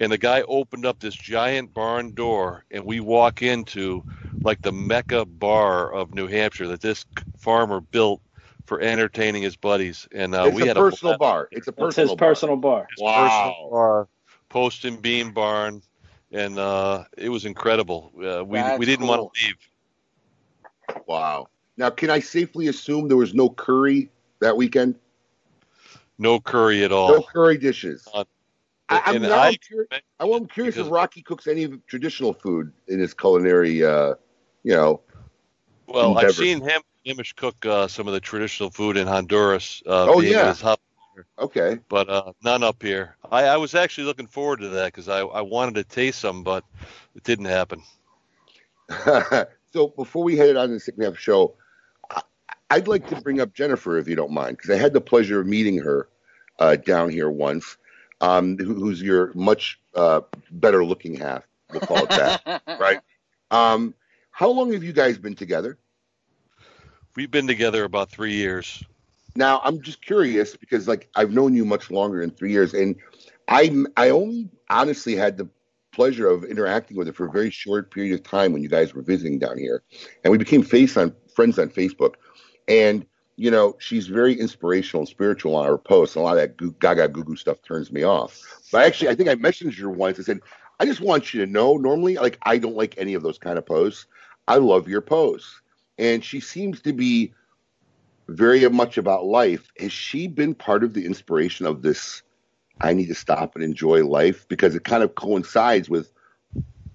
[0.00, 4.04] And the guy opened up this giant barn door, and we walk into
[4.44, 7.04] like the mecca bar of New Hampshire that this
[7.38, 8.20] farmer built
[8.66, 10.08] for entertaining his buddies.
[10.12, 11.48] And uh, it's we a had personal a personal bar.
[11.52, 12.14] It's a That's personal his bar.
[12.14, 12.90] personal bar.
[12.90, 13.14] his Wow.
[13.14, 14.08] personal bar,
[14.54, 15.82] post and beam barn,
[16.30, 18.12] and uh, it was incredible.
[18.16, 19.08] Uh, we That's we didn't cool.
[19.08, 21.04] want to leave.
[21.08, 21.48] Wow.
[21.76, 24.94] Now, can I safely assume there was no curry that weekend?
[26.18, 27.08] No curry at all.
[27.08, 28.06] No curry dishes.
[28.14, 28.22] Uh,
[28.88, 29.88] I, I'm, and now I curious,
[30.20, 34.14] I'm curious if Rocky cooks any traditional food in his culinary, uh,
[34.62, 35.00] you know.
[35.88, 39.82] Well, I've seen him Hamish cook uh, some of the traditional food in Honduras.
[39.84, 40.54] Uh, Oh, yeah.
[41.38, 41.78] Okay.
[41.88, 43.16] but uh, none up here.
[43.30, 46.42] I, I was actually looking forward to that because I, I wanted to taste some,
[46.42, 46.64] but
[47.14, 47.82] it didn't happen.
[49.72, 51.54] so before we head on to the second half show,
[52.70, 55.40] I'd like to bring up Jennifer, if you don't mind, because I had the pleasure
[55.40, 56.08] of meeting her
[56.58, 57.76] uh, down here once.
[58.20, 61.46] Um, who, who's your much uh, better looking half?
[61.70, 63.00] We'll call it that, right?
[63.50, 63.94] Um,
[64.30, 65.78] how long have you guys been together?
[67.16, 68.82] We've been together about three years.
[69.36, 72.96] Now, I'm just curious because, like, I've known you much longer than three years, and
[73.48, 75.48] I I only honestly had the
[75.92, 78.94] pleasure of interacting with her for a very short period of time when you guys
[78.94, 79.82] were visiting down here,
[80.22, 82.14] and we became face on friends on Facebook,
[82.68, 83.04] and
[83.36, 86.14] you know she's very inspirational and spiritual on her posts.
[86.14, 88.40] And a lot of that goo- gaga goo goo stuff turns me off.
[88.70, 90.20] But actually, I think I messaged her once.
[90.20, 90.40] I said,
[90.78, 91.76] I just want you to know.
[91.76, 94.06] Normally, like I don't like any of those kind of posts.
[94.46, 95.60] I love your posts,
[95.98, 97.32] and she seems to be
[98.28, 99.70] very much about life.
[99.78, 102.22] Has she been part of the inspiration of this?
[102.80, 106.10] I need to stop and enjoy life because it kind of coincides with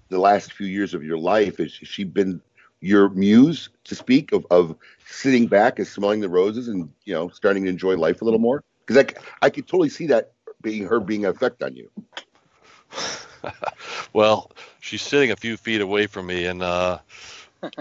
[0.08, 1.58] the last few years of your life.
[1.58, 2.40] Has she been
[2.80, 4.76] your muse to speak of, of
[5.06, 8.40] sitting back and smelling the roses and you know starting to enjoy life a little
[8.40, 8.62] more?
[8.86, 11.90] Because I, I could totally see that being her being an effect on you.
[14.12, 14.50] Well,
[14.80, 16.98] she's sitting a few feet away from me, and uh,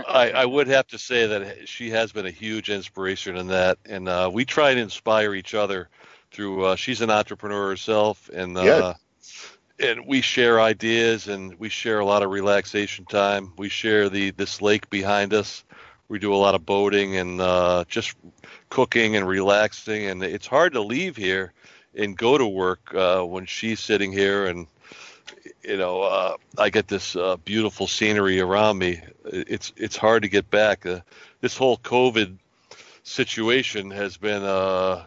[0.08, 3.78] I, I would have to say that she has been a huge inspiration in that.
[3.86, 5.90] And uh, we try to inspire each other
[6.32, 6.66] through.
[6.66, 9.58] Uh, she's an entrepreneur herself, and uh, Yes.
[9.80, 13.54] and we share ideas, and we share a lot of relaxation time.
[13.58, 15.64] We share the this lake behind us.
[16.08, 18.16] We do a lot of boating and uh, just
[18.70, 21.54] cooking and relaxing, and it's hard to leave here
[21.96, 24.68] and go to work uh, when she's sitting here and
[25.64, 29.02] you know uh, I get this uh, beautiful scenery around me.
[29.26, 30.86] It's it's hard to get back.
[30.86, 31.02] Uh,
[31.42, 32.38] this whole COVID
[33.04, 35.04] situation has been uh,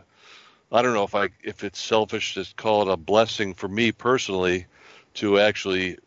[0.70, 3.93] I don't know if I if it's selfish to call it a blessing for me
[3.93, 4.66] personally
[5.14, 5.99] to actually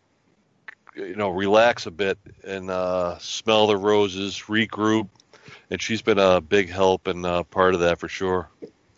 [0.95, 5.09] you know relax a bit and uh, smell the roses, regroup,
[5.69, 8.49] and she's been a big help and uh, part of that for sure.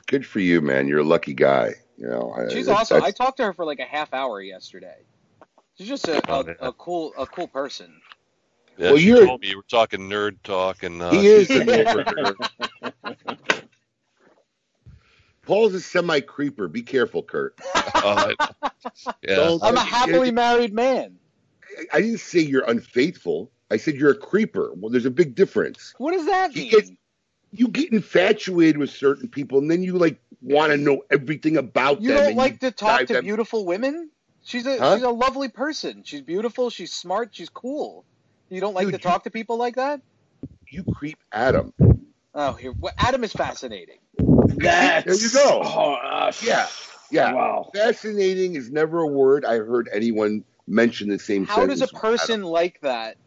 [0.06, 0.88] Good for you, man.
[0.88, 1.74] You're a lucky guy.
[1.98, 3.04] You know, I- She's that's- awesome.
[3.04, 4.96] I talked to her for like a half hour yesterday.
[5.78, 8.02] She's just a, Oh, a, a cool a cool person.
[8.78, 11.48] Yeah, Well, you're- told me you were talking nerd talk, and uh, He is.
[11.48, 12.36] she's been over her.
[15.44, 16.68] Paul's a semi creeper.
[16.68, 17.56] Be careful, Kurt.
[17.96, 18.34] Uh,
[19.24, 21.18] yeah, I'm a happily married man.
[21.80, 23.52] I- I didn't say you're unfaithful.
[23.70, 24.72] I said you're a creeper.
[24.76, 25.94] Well, there's a big difference.
[25.98, 26.72] What does that He mean?
[26.72, 26.92] gets-
[27.52, 32.02] You get infatuated with certain people, and then you like want to know everything about
[32.02, 32.18] You them.
[32.18, 34.10] You don't like to talk to them- beautiful women?
[34.48, 34.96] She's a Huh?
[34.96, 36.04] she's a lovely person.
[36.06, 36.70] She's beautiful.
[36.70, 37.32] She's smart.
[37.34, 38.06] She's cool.
[38.48, 40.00] You don't like Dude, to you- talk to people like that?
[40.70, 41.74] You creep Adam.
[42.34, 42.72] Oh, here.
[42.80, 43.98] Well, Adam is fascinating.
[44.18, 45.62] That's There you go.
[45.66, 46.66] Oh, uh, Yeah,
[47.12, 47.34] yeah.
[47.34, 47.72] Wow.
[47.76, 51.54] Fascinating is never a word I heard anyone mention the same thing.
[51.54, 53.18] How does a person like that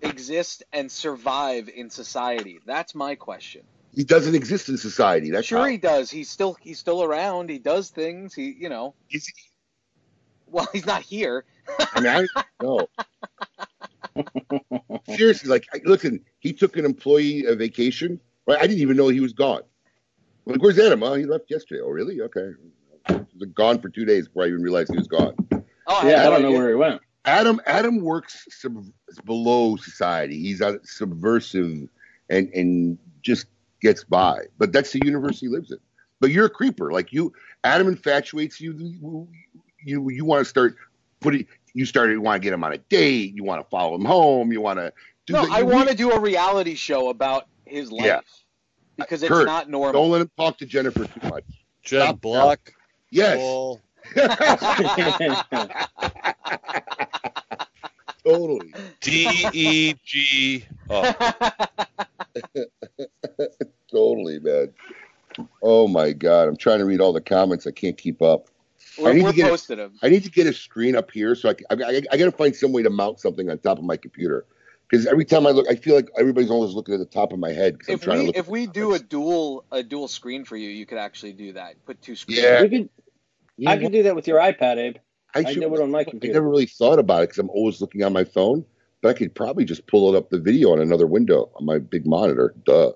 [0.00, 2.60] exist and survive in society?
[2.66, 3.62] That's my question.
[3.92, 5.32] He doesn't exist in society.
[5.32, 5.64] That's sure how.
[5.64, 6.08] he does.
[6.08, 7.50] He's still he's still around.
[7.50, 8.32] He does things.
[8.32, 8.94] He you know.
[9.10, 9.47] Is he-
[10.50, 11.44] Well, he's not here.
[11.94, 12.88] I mean, I no.
[15.16, 18.20] Seriously, like, listen, he took an employee uh, vacation.
[18.46, 18.58] Right?
[18.58, 19.62] I didn't even know he was gone.
[20.46, 21.02] Like, where's Adam?
[21.02, 21.82] Oh, he left yesterday.
[21.82, 22.20] Oh, really?
[22.22, 22.50] Okay.
[23.08, 25.34] He was gone for two days before I even realized he was gone.
[25.86, 27.00] Oh, Yeah, I had don't know where he went.
[27.24, 28.84] Adam Adam works sub,
[29.24, 30.38] below society.
[30.40, 31.88] He's uh, subversive
[32.30, 33.46] and and just
[33.82, 34.44] gets by.
[34.58, 35.78] But that's the universe he lives in.
[36.20, 36.92] But you're a creeper.
[36.92, 37.32] Like you,
[37.64, 39.28] Adam infatuates you.
[39.88, 40.76] You you, you want to start
[41.20, 41.46] putting.
[41.74, 42.12] You started.
[42.12, 43.34] You want to get him on a date.
[43.34, 44.52] You want to follow him home.
[44.52, 44.92] You want to.
[45.26, 48.20] Do No, the- I want to do a reality show about his life Yeah.
[48.96, 50.00] because it's Kurt, not normal.
[50.02, 51.44] Don't let him talk to Jennifer too much.
[51.82, 52.72] Jen Stop Block,
[53.10, 53.38] Yes.
[53.38, 53.80] Paul.
[58.24, 58.72] totally.
[59.00, 60.64] D E G.
[60.90, 61.14] Oh,
[63.90, 64.72] Totally, man.
[65.62, 67.66] Oh my god, I'm trying to read all the comments.
[67.66, 68.48] I can't keep up.
[68.98, 69.92] I we're need we're to get it- posting him.
[70.02, 72.82] I need to get a screen up here, so I got to find some way
[72.82, 74.44] to mount something on top of my computer.
[74.88, 77.38] Because every time I look, I feel like everybody's always looking at the top of
[77.38, 77.78] my head.
[77.78, 78.36] 'cause I'm If trying to we look.
[78.36, 81.74] if we do a dual a dual screen for you, you could actually do that.
[81.84, 82.40] Put two screens.
[82.40, 82.62] Yeah.
[82.62, 82.88] You could,
[83.66, 84.96] I can do that with your iPad, Abe.
[85.34, 86.32] I should- do it on my I computer.
[86.34, 88.64] never really thought about it because I'm always looking on my phone.
[89.02, 91.78] But I could probably just pull it up the video on another window on my
[91.78, 92.54] big monitor.
[92.64, 92.92] Duh.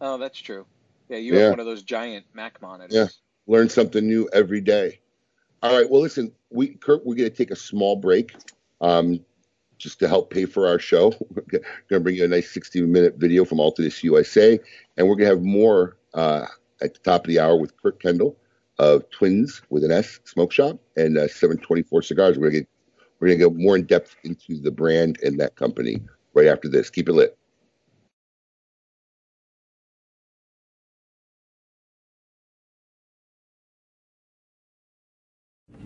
[0.00, 0.66] Oh, that's true.
[1.08, 1.40] Yeah, you Yeah.
[1.40, 2.94] have one of those giant Mac monitors.
[2.94, 3.08] Yeah.
[3.52, 5.00] Learn something new every day.
[5.62, 5.88] All right.
[5.88, 8.34] Well, listen, we Kurt, we're going to take a small break,
[8.80, 9.24] um,
[9.78, 11.14] just to help pay for our show.
[11.30, 14.58] We're going to bring you a nice 60 minute video from Altadis USA,
[14.96, 16.46] and we're going to have more uh,
[16.80, 18.36] at the top of the hour with Kurt Kendall
[18.78, 22.38] of Twins with an S Smoke Shop and uh, 724 Cigars.
[22.38, 22.68] We're going to get
[23.20, 26.02] we're going to go more in depth into the brand and that company
[26.34, 26.90] right after this.
[26.90, 27.38] Keep it lit.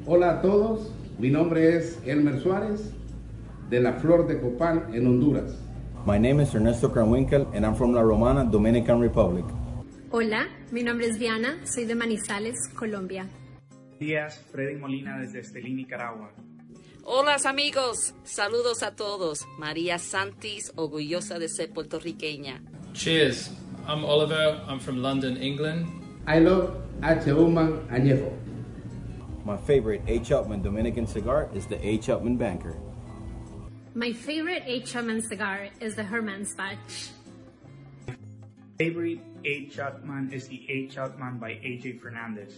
[0.09, 0.89] Hola a todos,
[1.19, 2.93] mi nombre es Elmer Suárez
[3.69, 5.59] de la Flor de Copán en Honduras.
[6.07, 9.45] My name is Ernesto Kranwinkel and I'm from La Romana, Dominican Republic.
[10.13, 13.29] Hola, mi nombre es Diana, soy de Manizales, Colombia.
[13.99, 16.31] días, Freddy Molina desde Estelí, Nicaragua.
[17.03, 19.45] Hola amigos, saludos a todos.
[19.59, 22.63] María Santis, orgullosa de ser puertorriqueña.
[22.93, 23.51] Cheers.
[23.89, 24.61] I'm Oliver.
[24.69, 25.87] I'm from London, England.
[26.29, 26.71] I love
[27.03, 27.29] H.
[27.31, 28.46] Human Añejo.
[29.47, 30.31] My favorite H.
[30.31, 32.09] Upmann Dominican cigar is the H.
[32.09, 32.77] Upmann Banker.
[33.95, 34.95] My favorite H.
[34.95, 37.11] Upmann cigar is the Herman's Batch.
[38.77, 39.77] Favorite H.
[39.77, 40.97] Upmann is the H.
[40.97, 42.55] Upmann by AJ Fernandez.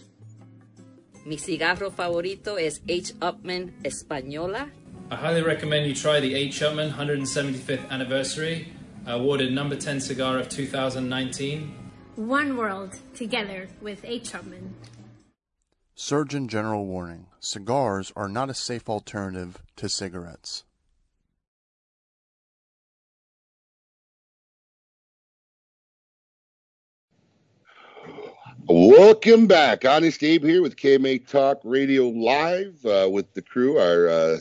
[1.27, 3.13] Mi cigarro favorito es H.
[3.21, 4.71] Upmann Española.
[5.11, 6.61] I highly recommend you try the H.
[6.61, 8.73] Upmann 175th anniversary,
[9.05, 11.71] awarded number 10 cigar of 2019.
[12.15, 14.31] One world together with H.
[14.31, 14.73] Herman.
[16.01, 20.63] Surgeon General warning cigars are not a safe alternative to cigarettes.
[28.69, 29.83] Welcome back.
[29.83, 34.37] Honest Abe here with KMA Talk Radio Live uh, with the crew, our uh,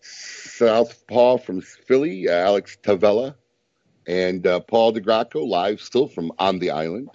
[0.00, 3.34] Southpaw from Philly, uh, Alex Tavella,
[4.06, 7.10] and uh, Paul DeGracco, live still from on the island.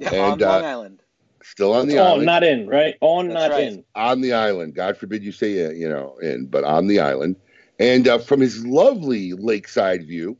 [0.00, 1.02] Yeah, And, on Long uh, Island.
[1.50, 2.26] Still on the It's on, island.
[2.26, 2.94] not in, right?
[3.00, 3.64] On, That's not right.
[3.68, 3.84] in.
[3.94, 4.74] on the island.
[4.74, 7.36] God forbid you say uh, you know in, but on the island.
[7.78, 10.36] And uh, from his lovely lakeside view,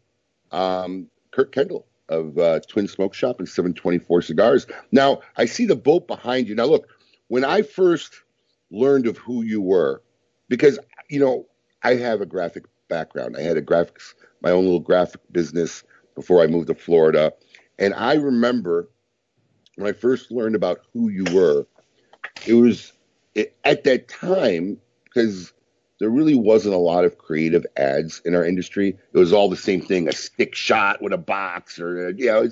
[0.52, 4.66] um, Kurt Kendall of uh, Twin Smoke Shop and 724 Cigars.
[4.92, 6.54] Now I see the boat behind you.
[6.54, 6.88] Now look,
[7.28, 8.22] when I first
[8.70, 10.02] learned of who you were,
[10.48, 10.78] because
[11.08, 11.46] you know
[11.82, 13.36] I have a graphic background.
[13.36, 15.84] I had a graphics, my own little graphic business
[16.14, 17.32] before I moved to Florida,
[17.78, 18.88] and I remember
[19.78, 21.64] when I first learned about who you were.
[22.46, 22.92] It was
[23.34, 25.52] it, at that time because
[26.00, 28.98] there really wasn't a lot of creative ads in our industry.
[29.12, 32.48] It was all the same thing: a stick shot with a box, or you know,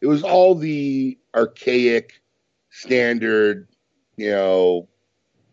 [0.00, 2.22] it was, all the archaic,
[2.70, 3.68] standard.
[4.16, 4.88] You know,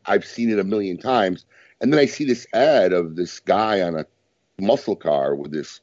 [0.06, 1.46] I've seen it a million times,
[1.82, 4.06] and then I see this ad of this guy on a
[4.60, 5.82] muscle car with this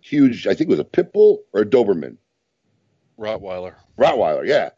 [0.00, 0.46] huge.
[0.46, 2.18] I think it was a pit bull or a Doberman.
[3.18, 3.74] Rottweiler.
[3.98, 4.70] Rottweiler, yeah,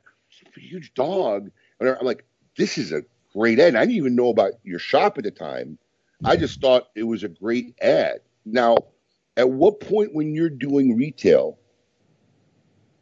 [0.56, 1.50] huge dog.
[1.80, 2.24] And I'm like,
[2.56, 3.76] this is a great ad.
[3.76, 5.78] I didn't even know about your shop at the time.
[6.24, 8.20] I just thought it was a great ad.
[8.44, 8.76] Now,
[9.36, 11.58] at what point when you're doing retail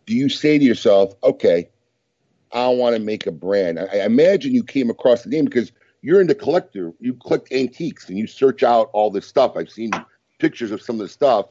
[0.04, 1.68] do you say to yourself, okay,
[2.52, 3.78] I want to make a brand?
[3.78, 5.72] I, I imagine you came across the name because
[6.02, 6.92] you're into collector.
[7.00, 9.56] You collect antiques and you search out all this stuff.
[9.56, 9.90] I've seen
[10.38, 11.46] pictures of some of the stuff.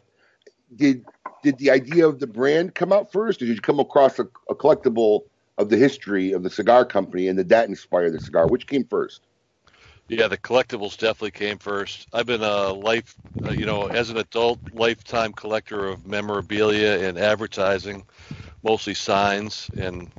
[0.75, 1.05] Did
[1.45, 4.23] did the idea of the brand come out first, or did you come across a,
[4.49, 5.21] a collectible
[5.57, 8.47] of the history of the cigar company, and did that inspire the cigar?
[8.47, 9.21] Which came first?
[10.07, 12.07] Yeah, the collectibles definitely came first.
[12.11, 13.15] I've been a life,
[13.45, 18.03] uh, you know, as an adult, lifetime collector of memorabilia and advertising,
[18.63, 19.69] mostly signs.
[19.77, 20.09] And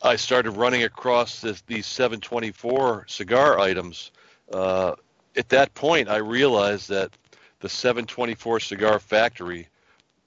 [0.00, 4.12] I started running across this, these 724 cigar items.
[4.52, 4.94] Uh,
[5.36, 7.10] at that point, I realized that
[7.60, 9.68] the 724 Cigar Factory,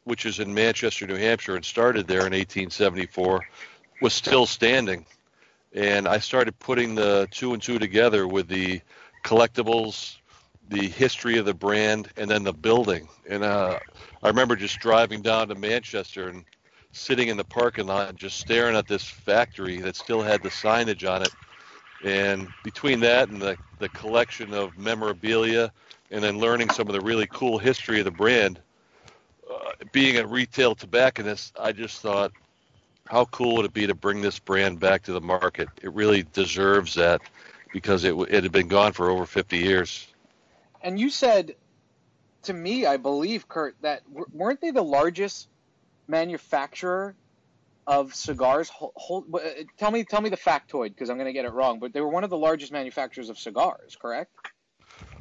[0.06, 3.42] which is in Manchester, New Hampshire, and started there in 1874,
[4.02, 5.06] was still standing
[5.76, 8.82] and I started putting the two and two together with the
[9.26, 10.18] collectibles,
[10.70, 13.10] the history of the brand, and then the building.
[13.30, 13.80] And uh,
[14.24, 16.46] I remember just driving down to Manchester and
[16.94, 20.50] sitting in the parking lot and just staring at this factory that still had the
[20.50, 21.34] signage on it.
[22.06, 25.74] And between that and the, the collection of memorabilia,
[26.10, 28.62] and then learning some of the really cool history of the brand,
[29.52, 32.32] uh, being a retail tobacconist, I just thought,
[33.06, 35.70] how cool would it be to bring this brand back to the market?
[35.82, 37.22] It really deserves that
[37.72, 40.08] because it, it had been gone for over 50 years.
[40.82, 41.56] And you said
[42.44, 45.48] to me, I believe, Kurt, that weren't they the largest
[46.08, 47.16] manufacturer
[47.88, 48.72] of cigars?
[48.82, 49.20] Uh,
[49.78, 51.80] tell me, tell me the factoid because I'm going to get it wrong.
[51.80, 54.32] But they were one of the largest manufacturers of cigars, correct?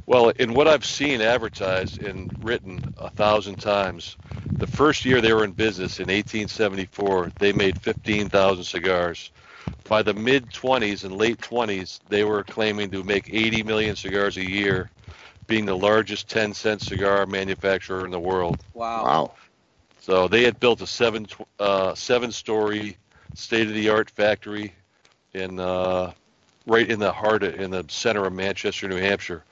[0.06, 4.16] Well, in what I've seen advertised and written a thousand times,
[4.58, 9.30] the first year they were in business in 1874, they made 15,000 cigars.
[9.88, 14.36] By the mid 20s and late 20s, they were claiming to make 80 million cigars
[14.36, 14.90] a year,
[15.46, 18.62] being the largest 10 cent cigar manufacturer in the world.
[18.74, 19.04] Wow.
[19.04, 19.32] Wow.
[20.00, 21.26] So they had built a seven
[21.58, 22.98] uh, seven story
[23.34, 24.74] state of the art factory
[25.32, 26.12] in uh,
[26.66, 29.44] right in the heart of, in the center of Manchester, New Hampshire.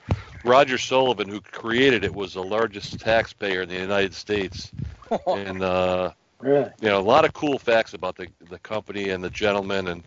[0.43, 4.71] Roger Sullivan, who created it, was the largest taxpayer in the United States,
[5.27, 6.71] and uh, Really?
[6.81, 10.03] you know a lot of cool facts about the the company and the gentleman, and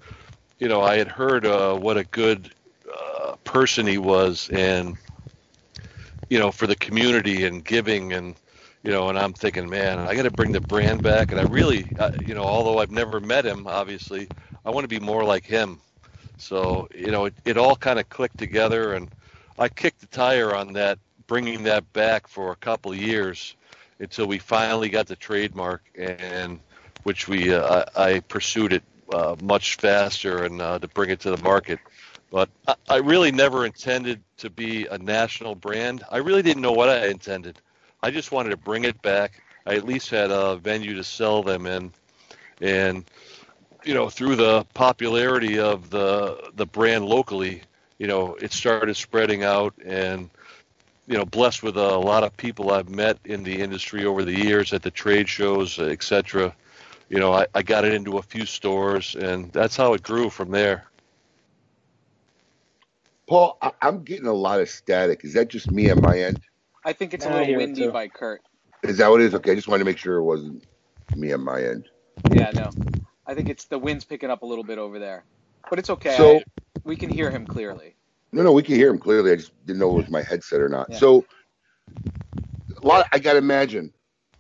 [0.59, 2.51] you know I had heard uh, what a good
[2.93, 4.97] uh, person he was, and
[6.29, 8.37] you know for the community and giving and
[8.83, 11.33] you know, and I'm thinking, man, I got to bring the brand back.
[11.33, 14.29] And I really, uh, you know, although I've never met him, obviously,
[14.65, 15.81] I want to be more like him.
[16.39, 19.11] So, you know, it, it all kind of clicked together, and
[19.59, 23.57] I kicked the tire on that, bringing that back for a couple years
[23.99, 26.61] until we finally got the trademark, and
[27.05, 28.83] which we, uh, I, I pursued it
[29.13, 31.79] uh, much faster and uh, to bring it to the market.
[32.31, 36.05] But I, I really never intended to be a national brand.
[36.11, 37.61] I really didn't know what I intended.
[38.03, 39.43] I just wanted to bring it back.
[39.67, 41.93] I at least had a venue to sell them in,
[42.61, 43.05] and
[43.85, 47.63] you know, through the popularity of the the brand locally,
[47.99, 50.31] you know, it started spreading out, and
[51.07, 54.35] you know, blessed with a lot of people I've met in the industry over the
[54.35, 56.55] years at the trade shows, etc.
[57.09, 60.31] You know, I, I got it into a few stores, and that's how it grew
[60.31, 60.85] from there.
[63.29, 65.25] Paul, I, I'm getting a lot of static.
[65.25, 66.41] Is that just me on my end?
[66.85, 68.43] I think it's a little windy by Kurt.
[68.83, 69.35] Is that what it is?
[69.35, 70.65] Okay, I just wanted to make sure it wasn't
[71.17, 71.89] me on my end.
[72.33, 72.71] Yeah, no.
[73.27, 75.25] I think it's the wind's picking up a little bit over there,
[75.71, 76.17] but it's okay.
[76.17, 76.41] So-
[76.85, 77.97] we can hear him clearly.
[78.33, 79.33] No, no, we can hear him clearly.
[79.33, 80.89] I just didn't know it was my headset or not.
[80.91, 80.99] Yeah.
[80.99, 81.25] So,
[82.83, 83.07] a lot.
[83.13, 83.93] I gotta imagine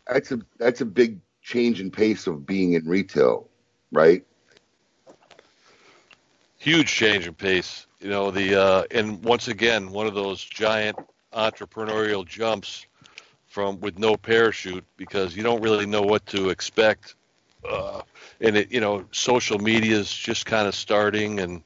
[0.06, 3.48] that's a that's a big change in pace of being in retail,
[3.92, 4.24] right?
[6.66, 7.86] huge change in pace.
[8.00, 10.98] You know the uh, and once again one of those giant
[11.32, 12.86] entrepreneurial jumps
[13.46, 17.14] from with no parachute because you don't really know what to expect.
[17.68, 18.02] Uh,
[18.40, 21.62] and it, you know, social media is just kind of starting, and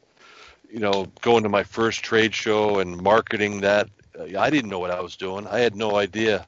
[0.70, 3.88] you know, going to my first trade show and marketing that.
[4.18, 5.46] uh, I didn't know what I was doing.
[5.46, 6.46] I had no idea,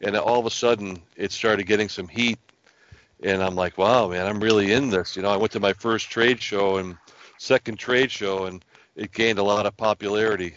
[0.00, 2.38] and all of a sudden, it started getting some heat,
[3.22, 5.16] and I'm like, wow, man, I'm really in this.
[5.16, 6.96] You know, I went to my first trade show and
[7.38, 8.64] second trade show, and
[8.96, 10.54] it gained a lot of popularity.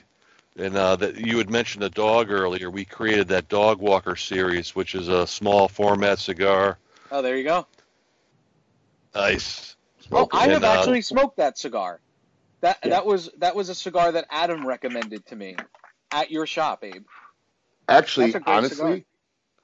[0.55, 2.69] And uh, that you had mentioned the dog earlier.
[2.69, 6.77] We created that Dog Walker series, which is a small format cigar.
[7.09, 7.65] Oh, there you go.
[9.15, 9.75] Nice.
[10.11, 11.99] Oh, I have And, uh, actually smoked that cigar.
[12.61, 12.91] That Yeah.
[12.91, 15.55] that was that was a cigar that Adam recommended to me
[16.11, 17.03] at your shop, Abe.
[17.89, 19.01] Actually, That's a great honestly, cigar.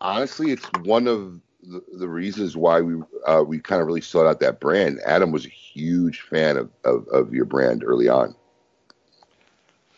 [0.02, 4.28] honestly, it's one of the, the reasons why we uh, we kind of really sought
[4.28, 5.00] out that brand.
[5.06, 8.36] Adam was a huge fan of, of, of your brand early on.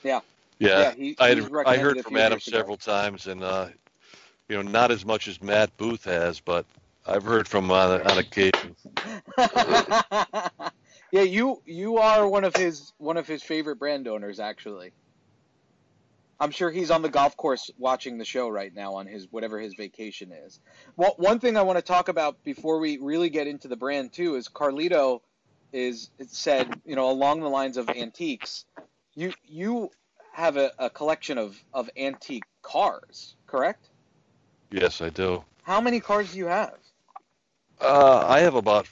[0.04, 0.22] Yeah.
[0.60, 3.70] Yeah, Yeah, he- I, had, I heard from Adam several times, and uh,
[4.48, 6.66] you know, not as much as Matt Booth has, but
[7.06, 8.76] I've heard from on, on occasion.
[11.12, 14.94] yeah, you you are one of his one of his favorite brand owners, actually.
[16.40, 19.60] I'm sure he's on the golf course watching the show right now on his whatever
[19.60, 20.60] his vacation is.
[20.96, 24.12] Well, one thing I want to talk about before we really get into the brand
[24.14, 25.22] too is Carlito
[25.72, 28.66] is it said you know along the lines of antiques.
[29.16, 29.90] You you
[30.34, 33.90] have a, a collection of of antique cars, correct?
[34.72, 35.44] Yes, I do.
[35.64, 36.74] How many cars do you have?
[37.82, 38.88] Uh, I have about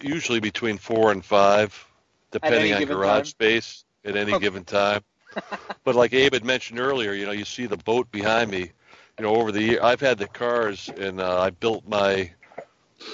[0.00, 1.86] usually between four and five,
[2.32, 3.28] depending on garage time?
[3.28, 4.38] space at any Okay.
[4.38, 5.02] given time.
[5.84, 8.72] but like Abe had mentioned earlier, you know, you see the boat behind me.
[9.18, 12.30] You know, over the year, I've had the cars, and uh, I built my,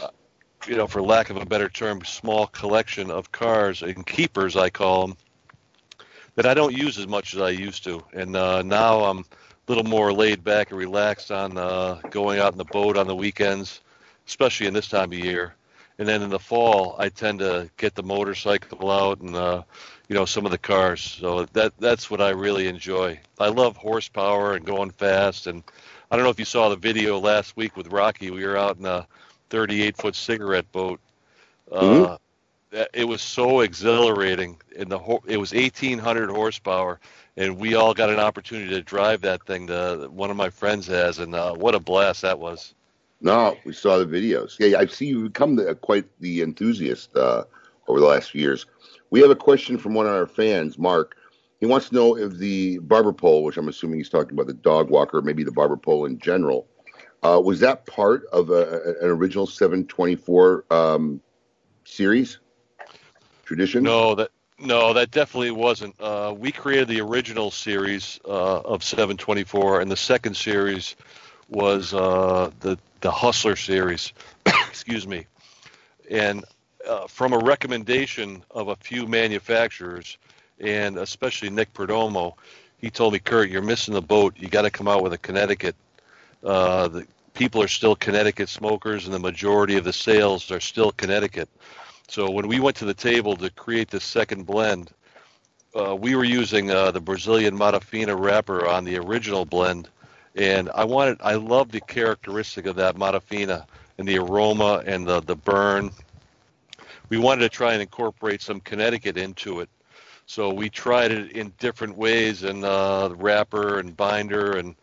[0.01, 0.09] uh,
[0.67, 4.71] you know, for lack of a better term, small collection of cars and keepers, I
[4.71, 5.17] call them,
[6.37, 8.05] that I don't use as much as I used to.
[8.13, 9.25] And uh, now I'm a
[9.69, 13.17] little more laid back and relaxed on uh, going out in the boat on the
[13.17, 13.81] weekends,
[14.27, 15.55] especially in this time of year.
[15.99, 19.63] And then in the fall, I tend to get the motorcycle out and uh,
[20.09, 21.03] you know some of the cars.
[21.03, 23.21] So that that's what I really enjoy.
[23.39, 25.47] I love horsepower and going fast.
[25.47, 25.63] And
[26.11, 28.31] I don't know if you saw the video last week with Rocky.
[28.31, 29.07] We were out in a
[29.51, 31.01] 38 foot cigarette boat.
[31.71, 32.19] Uh, Mhm.
[32.71, 34.61] that- it was so exhilarating.
[34.79, 37.01] And the ho- it was 1800 horsepower,
[37.37, 39.67] and we all got an opportunity to drive that thing.
[39.67, 42.75] The one of my friends has, and uh, what a blast that was.
[43.21, 44.57] No, we saw the videos.
[44.59, 47.45] Yeah, I see you've become the, quite the enthusiast uh,
[47.89, 48.67] over the last few years.
[49.11, 51.17] We have a question from one of our fans, Mark.
[51.61, 54.53] He wants to know if the barber pole, which I'm assuming he's talking about the
[54.55, 56.69] dog walker, maybe the barber pole in general,
[57.23, 61.21] uh, was that part of a- an original 724 um,
[61.85, 62.39] series
[63.45, 63.83] tradition?
[63.83, 65.95] No, that no, that definitely wasn't.
[66.01, 70.97] Uh, we created the original series uh, of 724, and the second series
[71.49, 74.13] was uh, the the Hustler series.
[74.47, 75.27] Excuse me.
[76.11, 76.45] And
[76.89, 80.19] uh, from a recommendation of a few manufacturers,
[80.61, 82.35] and especially Nick Perdomo,
[82.79, 84.35] he told me, Kurt, you're missing the boat.
[84.37, 85.75] You got to come out with a Connecticut.
[86.45, 90.93] Uh, the people are still Connecticut smokers, and the majority of the sales are still
[90.93, 91.49] Connecticut.
[92.09, 94.93] So when we went to the table to create this second blend,
[95.75, 99.89] uh, we were using uh, the Brazilian Matafina wrapper on the original blend,
[100.37, 103.67] and I wanted, I love the characteristic of that Matafina
[103.99, 105.91] and the aroma and the the burn.
[107.09, 109.69] We wanted to try and incorporate some Connecticut into it,
[110.27, 114.75] so we tried it in different ways, and uh, the wrapper and binder, and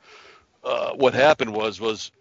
[0.63, 2.11] uh, what happened was was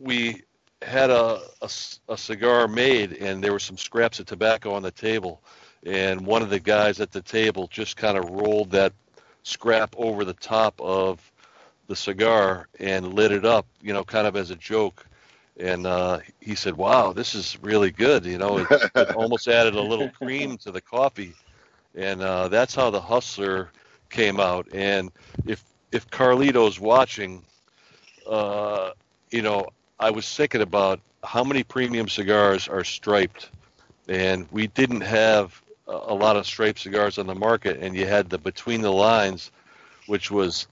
[0.00, 0.42] we
[0.82, 5.42] had a a cigar made and there were some scraps of tobacco on the table
[5.84, 8.92] and one of the guys at the table just kind of rolled that
[9.42, 11.32] scrap over the top of
[11.88, 15.04] the cigar and lit it up you know kind of as a joke.
[15.60, 19.74] And uh, he said wow this is really good you know it, it almost added
[19.74, 21.34] a little cream to the coffee.
[21.94, 23.70] And uh, that's how the hustler
[24.10, 24.68] came out.
[24.72, 25.10] And
[25.46, 27.42] if if carlito's watching
[28.28, 28.90] uh,
[29.30, 29.66] you know,
[29.98, 33.50] I was thinking about how many premium cigars are striped,
[34.08, 38.06] and we didn't have a, a lot of striped cigars on the market, and you
[38.06, 39.50] had the Between the Lines,
[40.06, 40.68] which was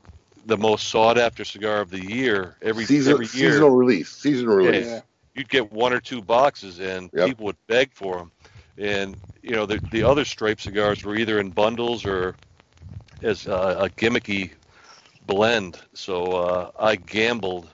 [0.47, 3.67] the most sought after cigar of the year every Season, every year.
[3.67, 4.11] seasonal release.
[4.11, 5.05] Seasonal Yeah, release.
[5.35, 7.19] You'd get one or two boxes, and Yep.
[7.19, 8.33] people would beg for them.
[8.79, 12.37] And you know, the the other striped cigars were either in bundles or
[13.23, 14.53] as uh, a gimmicky
[15.27, 15.79] blend.
[15.95, 17.71] So uh, I gambled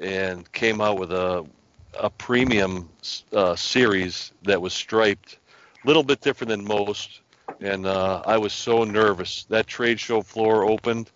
[0.00, 1.46] and came out with a
[1.98, 2.90] a premium
[3.32, 5.38] uh, series that was striped,
[5.84, 7.20] a little bit different than most.
[7.60, 9.44] and uh, I was so nervous.
[9.50, 11.10] That trade show floor opened,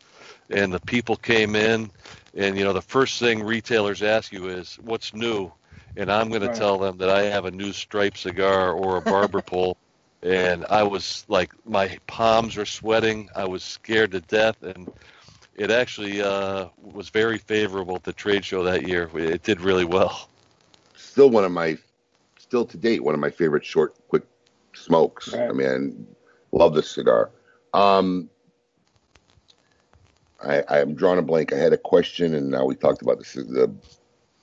[0.51, 1.91] and the people came in,
[2.35, 5.53] and you know the first thing retailers ask you is, "What's new?"
[5.97, 6.53] And I'm going Right.
[6.53, 9.77] to tell them that I have a new stripe cigar or a barber pole.
[10.23, 13.29] And I was like, my palms were sweating.
[13.35, 14.91] I was scared to death, and
[15.55, 19.11] it actually uh, was very favorable at the trade show that year.
[19.15, 20.29] It did really well.
[20.95, 21.77] Still one of my,
[22.39, 24.25] still to date, one of my favorite short, quick
[24.75, 25.33] smokes.
[25.33, 25.51] Right.
[25.51, 26.07] I mean,
[26.53, 27.31] love this cigar.
[27.73, 28.31] Um,
[30.43, 31.53] I, I'm drawing a blank.
[31.53, 33.73] I had a question, and now we talked about this the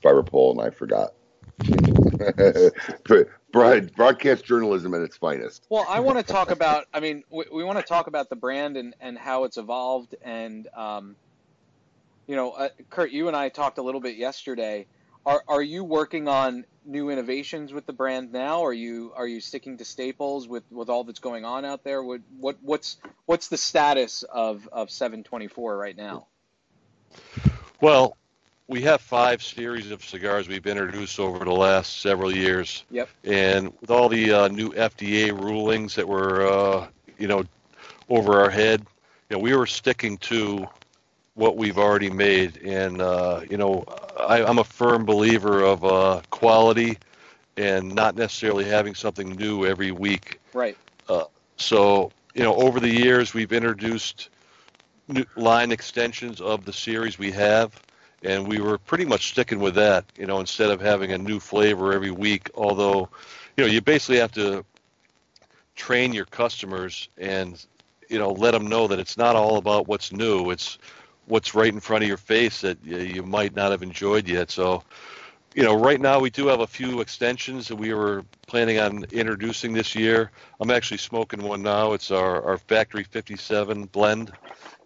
[0.01, 1.13] barber pole, and I forgot.
[3.53, 5.65] Broad, broadcast journalism at its finest.
[5.69, 6.85] Well, I want to talk about.
[6.93, 10.15] I mean, we, we want to talk about the brand and, and how it's evolved.
[10.21, 11.15] And um,
[12.27, 14.85] you know, uh, Kurt, you and I talked a little bit yesterday.
[15.27, 18.63] Are are you working on new innovations with the brand now?
[18.63, 22.01] Are you are you sticking to staples with, with all that's going on out there?
[22.01, 26.27] What what what's what's the status of of 724 right now?
[27.81, 28.15] Well,
[28.69, 32.85] we have five series of cigars we've introduced over the last several years.
[32.89, 33.09] Yep.
[33.25, 37.43] And with all the uh, new FDA rulings that were, uh, you know,
[38.07, 38.79] over our head,
[39.29, 40.67] you know, we were sticking to
[41.37, 42.57] what we've already made.
[42.63, 43.85] And, uh, you know,
[44.19, 46.97] I, I'm a firm believer of uh, quality
[47.55, 50.39] and not necessarily having something new every week.
[50.53, 50.75] Right.
[51.07, 51.25] Uh,
[51.57, 54.29] so, you know, over the years, we've introduced
[55.07, 57.81] new line extensions of the series we have,
[58.23, 61.39] and we were pretty much sticking with that, you know, instead of having a new
[61.39, 62.49] flavor every week.
[62.55, 63.09] Although,
[63.55, 64.65] you know, you basically have to
[65.75, 67.63] train your customers and,
[68.09, 70.49] you know, let them know that it's not all about what's new.
[70.49, 70.79] It's
[71.27, 74.49] what's right in front of your face that you, might not have enjoyed yet.
[74.49, 74.83] So,
[75.53, 79.05] you know, right now we do have a few extensions that we were planning on
[79.11, 80.31] introducing this year.
[80.59, 81.93] I'm actually smoking one now.
[81.93, 84.31] It's our, our Factory 57 blend,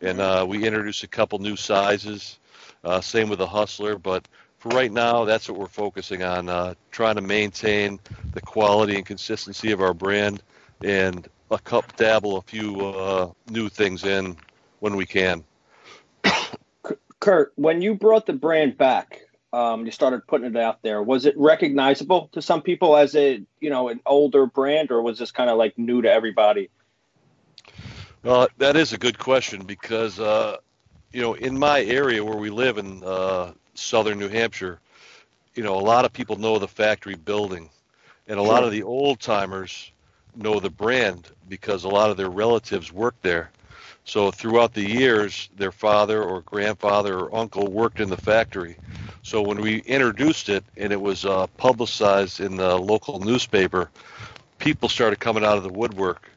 [0.01, 2.39] and uh, we introduced a couple new sizes.
[2.83, 4.27] Uh, same with the Hustler, but
[4.57, 7.99] for right now, that's what we're focusing on, uh, trying to maintain
[8.33, 10.41] the quality and consistency of our brand,
[10.83, 14.35] and a cup dabble a few uh, new things in
[14.79, 15.43] when we can.
[17.19, 19.21] Kurt, when you brought the brand back,
[19.53, 21.03] um, you started putting it out there.
[21.03, 25.19] Was it recognizable to some people as a you know an older brand, or was
[25.19, 26.69] this kind of like new to everybody?
[28.23, 30.57] Uh, that is a good question because, uh,
[31.11, 34.79] you know, in my area where we live in uh, southern New Hampshire,
[35.55, 37.69] you know, a lot of people know the factory building,
[38.27, 39.91] and a lot of the old timers
[40.35, 43.49] know the brand because a lot of their relatives work there.
[44.05, 48.75] So throughout the years, their father or grandfather or uncle worked in the factory.
[49.23, 53.91] So when we introduced it and it was uh, publicized in the local newspaper,
[54.57, 56.29] people started coming out of the woodwork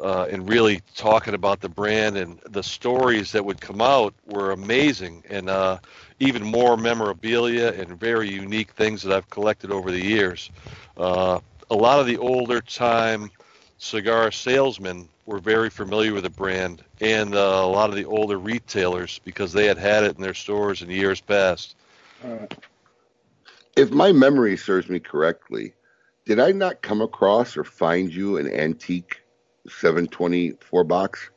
[0.00, 4.52] uh, and really talking about the brand and the stories that would come out were
[4.52, 5.78] amazing and uh,
[6.20, 10.50] even more memorabilia and very unique things that I've collected over the years.
[10.96, 11.40] Uh,
[11.70, 13.30] a lot of the older time
[13.78, 18.36] cigar salesmen were very familiar with the brand and uh, a lot of the older
[18.36, 21.76] retailers because they had had it in their stores in years past.
[23.76, 25.74] If my memory serves me correctly,
[26.26, 29.22] did I not come across or find you an antique
[29.68, 31.30] 724 box?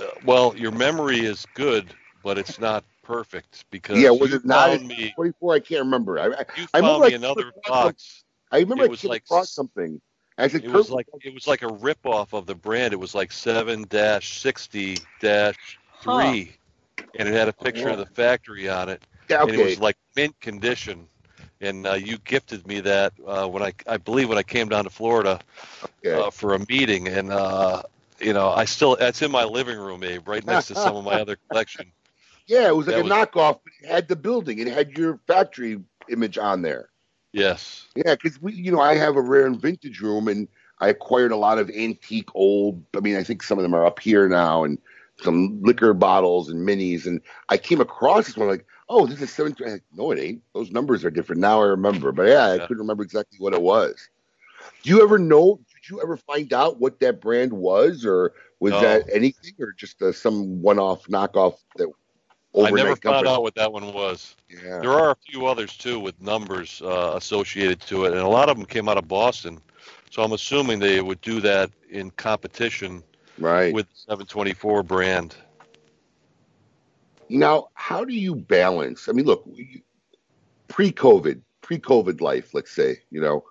[0.00, 1.94] Uh, well, your memory is good,
[2.24, 5.54] but it's not perfect because Yeah, was it not me 24?
[5.54, 6.18] I can't remember.
[6.18, 8.24] I, I, You I found remember me I another box.
[8.50, 10.00] I remember It I was like across something.
[10.36, 12.92] I said, It was like it was like a rip off of the brand.
[12.92, 16.56] It was like seven dash sixty dash three,
[17.18, 19.02] and it had a picture of the factory on it.
[19.30, 21.08] Yeah, And it was like mint condition.
[21.60, 24.84] And uh, you gifted me that uh, when I I believe when I came down
[24.84, 25.38] to Florida
[26.06, 27.82] uh, for a meeting, and uh,
[28.20, 31.04] you know I still that's in my living room, Abe, right next to some of
[31.04, 31.92] my other collection.
[32.46, 34.58] yeah, it was like that a was- knockoff, but it had the building.
[34.58, 36.90] It had your factory image on there.
[37.34, 37.88] Yes.
[37.96, 40.46] Yeah, because we, you know, I have a rare and vintage room, and
[40.78, 42.82] I acquired a lot of antique old.
[42.96, 44.78] I mean, I think some of them are up here now, and
[45.20, 47.06] some liquor bottles and minis.
[47.06, 49.54] And I came across this one, like, oh, this is seven.
[49.58, 50.42] Like, no, it ain't.
[50.54, 51.60] Those numbers are different now.
[51.60, 52.66] I remember, but yeah, I Yeah.
[52.66, 54.08] couldn't remember exactly what it was.
[54.82, 55.58] Do you ever know?
[55.74, 58.80] Did you ever find out what that brand was, or was No.
[58.80, 61.88] that anything, or just uh, some one-off knockoff that
[62.56, 64.36] I never found out what that one was.
[64.48, 64.78] Yeah.
[64.78, 68.48] There are a few others too with numbers uh, associated to it, and a lot
[68.48, 69.60] of them came out of Boston.
[70.10, 73.02] So I'm assuming they would do that in competition
[73.38, 73.74] right.
[73.74, 75.34] with the 724 brand.
[77.28, 79.08] Now, how do you balance?
[79.08, 79.48] I mean, look,
[80.68, 83.44] pre-COVID, pre-COVID life, let's say, you know,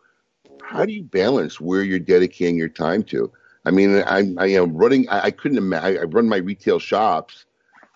[0.61, 3.31] how do you balance where you're dedicating your time to?
[3.65, 5.09] I mean, I, I am running.
[5.09, 6.01] I, I couldn't imagine.
[6.01, 7.45] I run my retail shops.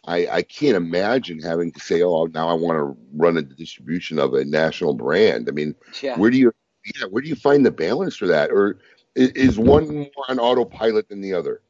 [0.07, 4.17] I, I can't imagine having to say, "Oh, now I want to run a distribution
[4.19, 6.17] of a national brand." I mean, Yeah.
[6.17, 6.51] where do you,
[6.97, 8.79] yeah, where do you find the balance for that, or
[9.15, 11.61] is, is one more on autopilot than the other?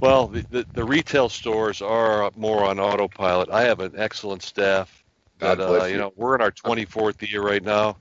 [0.00, 3.50] Well, the, the, the retail stores are more on autopilot.
[3.50, 5.04] I have an excellent staff.
[5.38, 5.92] God That, bless uh, you.
[5.92, 7.96] you know, we're in our 24th year right now.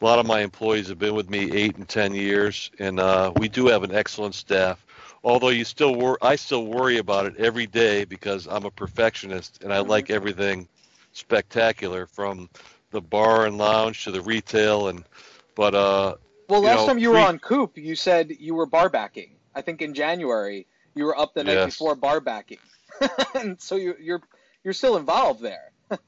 [0.00, 3.32] A lot of my employees have been with me eight and ten years, and uh,
[3.36, 4.84] we do have an excellent staff.
[5.24, 9.62] Although you still wor- I still worry about it every day because I'm a perfectionist
[9.62, 10.68] and I like everything
[11.12, 12.48] spectacular from
[12.90, 15.04] the bar and lounge to the retail and
[15.54, 16.14] but uh
[16.48, 19.36] Well, last know, time you were on Coop, you said you were bar backing.
[19.54, 21.74] I think in January you were up the night Yes.
[21.74, 22.58] before bar backing,
[23.34, 24.22] and so you, you're
[24.64, 25.72] you're still involved there.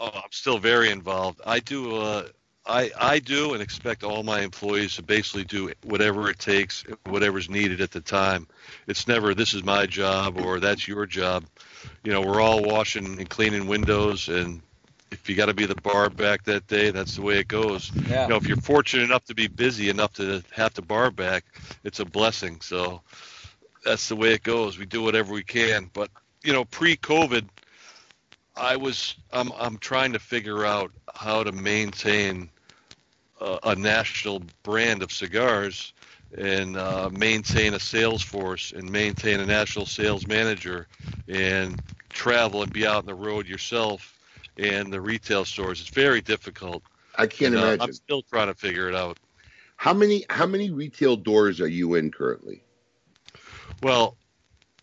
[0.00, 1.40] Oh, I'm still very involved.
[1.46, 1.96] I do.
[1.96, 2.28] Uh,
[2.66, 7.48] I I do and expect all my employees to basically do whatever it takes, whatever's
[7.48, 8.46] needed at the time.
[8.86, 11.44] It's never this is my job or that's your job.
[12.02, 14.60] You know, we're all washing and cleaning windows, and
[15.10, 17.92] if you got to be the bar back that day, that's the way it goes.
[18.08, 18.24] Yeah.
[18.24, 21.44] You know, if you're fortunate enough to be busy enough to have to bar back,
[21.84, 22.60] it's a blessing.
[22.60, 23.02] So
[23.84, 24.78] that's the way it goes.
[24.78, 25.90] We do whatever we can.
[25.92, 26.10] But
[26.42, 27.46] you know, pre-COVID,
[28.56, 32.50] I was I'm I'm trying to figure out how to maintain
[33.40, 35.92] a, a national brand of cigars
[36.36, 40.86] and uh, maintain a sales force and maintain a national sales manager
[41.28, 41.80] and
[42.10, 44.14] travel and be out on the road yourself
[44.58, 45.80] and the retail stores.
[45.80, 46.82] It's very difficult.
[47.16, 47.80] I can't And, uh, imagine.
[47.82, 49.18] I'm still trying to figure it out.
[49.76, 52.62] How many how many retail doors are you in currently?
[53.82, 54.16] Well,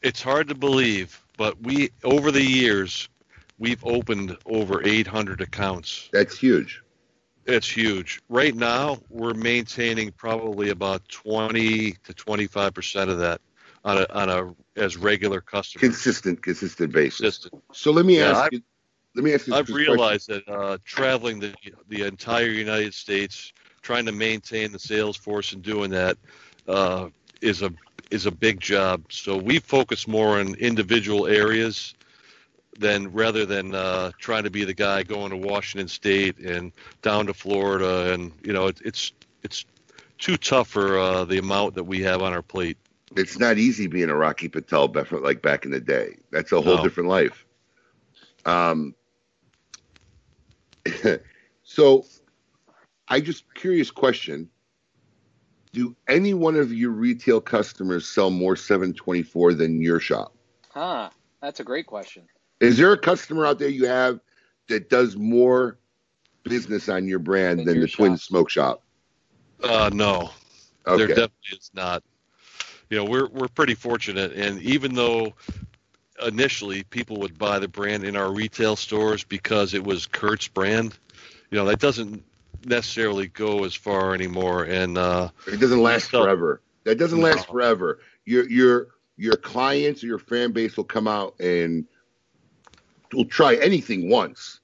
[0.04, 3.10] it's hard to believe, but we over the years
[3.58, 6.10] we've opened over 800 accounts.
[6.12, 6.83] That's huge.
[7.46, 8.22] It's huge.
[8.30, 13.42] Right now, we're maintaining probably about 20 to 25 percent of that
[13.84, 15.82] on a on a as regular customers.
[15.82, 17.20] Consistent, consistent basis.
[17.20, 17.64] Consistent.
[17.74, 18.62] So let me Yeah, ask I've- you.
[19.16, 19.54] Let me ask you.
[19.54, 21.54] I've this realized that uh, traveling the
[21.90, 26.18] the entire United States, trying to maintain the sales force and doing that
[26.68, 27.10] uh,
[27.42, 27.72] is a
[28.10, 29.04] is a big job.
[29.12, 31.94] So we focus more on individual areas
[32.80, 36.72] than rather than uh, trying to be the guy going to Washington State and
[37.02, 39.14] down to Florida, and you know it, it's
[39.44, 39.66] it's
[40.18, 42.78] too tough for uh, the amount that we have on our plate.
[43.16, 46.18] It's not easy being a Rocky Patel like back in the day.
[46.32, 46.84] That's a whole No.
[46.84, 47.46] different life.
[48.46, 48.96] Um.
[51.64, 52.06] so,
[53.08, 54.50] I just curious question:
[55.74, 60.34] Do any one of your retail customers sell more 724 than your shop?
[60.72, 61.10] Huh?
[61.42, 62.28] That's a great question.
[62.64, 64.20] Is there a customer out there you have
[64.70, 65.78] that does more
[66.44, 68.18] business on your brand Than than your the Twin.
[68.18, 68.82] Smoke Shop?
[69.62, 70.32] Uh, no,
[70.86, 72.04] there definitely is not.
[72.90, 75.34] You know, we're we're pretty fortunate, and even though
[76.26, 80.98] initially people would buy the brand in our retail stores because it was Kurt's brand,
[81.50, 82.24] you know, that doesn't
[82.66, 84.64] necessarily go as far anymore.
[84.66, 86.62] And uh, It doesn't last So- forever.
[86.86, 87.26] That doesn't No.
[87.28, 88.00] last forever.
[88.26, 88.88] Your your
[89.18, 91.86] your clients or your fan base will come out and
[93.14, 94.60] will try anything once.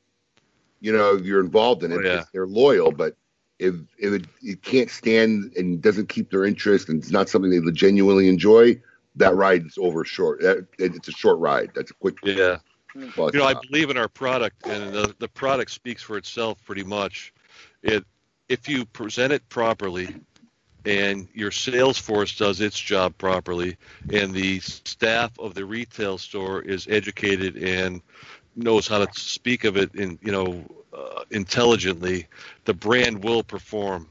[0.82, 2.24] You know, if you're involved in it, Oh, yeah.
[2.34, 2.92] they're loyal.
[2.92, 3.16] But
[3.60, 7.52] if if it, it can't stand and doesn't keep their interest and it's not something
[7.52, 8.80] they genuinely enjoy,
[9.18, 10.42] that ride is over short.
[10.42, 11.72] That, it's a short ride.
[11.76, 12.16] That's a quick.
[12.24, 12.58] yeah,
[12.96, 16.84] you know, I believe in our product, and the the product speaks for itself pretty
[16.84, 17.34] much.
[17.84, 18.06] It
[18.48, 20.16] if you present it properly,
[20.86, 23.78] and your sales force does its job properly,
[24.12, 28.02] and the staff of the retail store is educated and
[28.56, 30.64] knows how to speak of it in you know
[30.94, 32.28] uh, intelligently,
[32.66, 34.08] the brand will perform.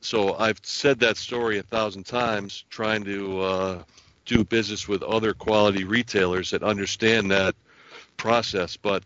[0.00, 3.82] So I've said that story a thousand times, trying to uh,
[4.24, 7.54] do business with other quality retailers that understand that
[8.16, 8.76] process.
[8.76, 9.02] But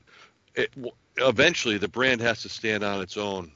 [0.55, 0.71] it,
[1.19, 3.51] eventually, the brand has to stand on its own,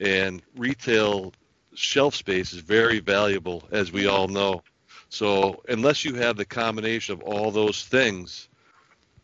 [0.00, 1.32] and retail
[1.74, 4.62] shelf space is very valuable, as we all know.
[5.08, 8.48] So unless you have the combination of all those things,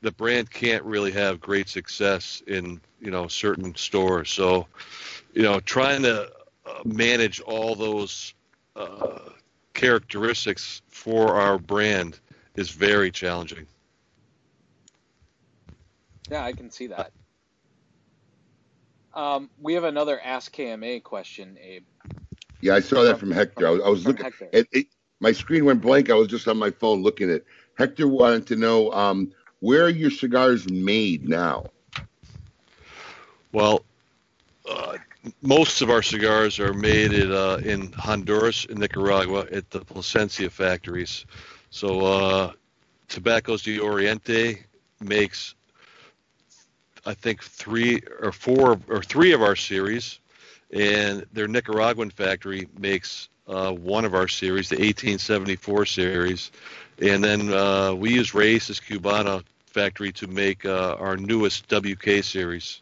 [0.06, 4.30] the brand can't really have great success in you know certain stores.
[4.30, 4.66] So
[5.34, 6.30] you know, trying to
[6.64, 8.34] uh, manage all those
[8.76, 9.18] uh,
[9.74, 12.20] characteristics for our brand
[12.54, 13.66] is very challenging.
[16.30, 17.10] Yeah, I can see that.
[19.14, 21.84] Um, we have another Ask KMA question, Abe.
[22.60, 23.66] Yeah, I saw that from Hector.
[23.66, 24.24] I was, I was looking.
[24.24, 24.48] Hector.
[24.52, 24.86] It, it,
[25.20, 26.10] my screen went blank.
[26.10, 27.42] I was just on my phone looking at.
[27.78, 29.32] Hector wanted to know um,
[29.66, 31.66] where are your cigars made now?
[33.50, 33.84] Well,
[34.70, 34.98] uh,
[35.42, 40.50] most of our cigars are made at, uh, in Honduras and Nicaragua at the Plasencia
[40.50, 41.26] factories.
[41.70, 42.52] So uh,
[43.08, 44.62] Tabacos de Oriente
[45.00, 45.56] makes,
[47.04, 50.20] I think, three or four or three of our series,
[50.72, 56.52] and their Nicaraguan factory makes uh, one of our series, the 1874 series,
[57.00, 59.42] and then uh, we use Raíces Cubana
[59.76, 62.80] factory to make uh, our newest WK series.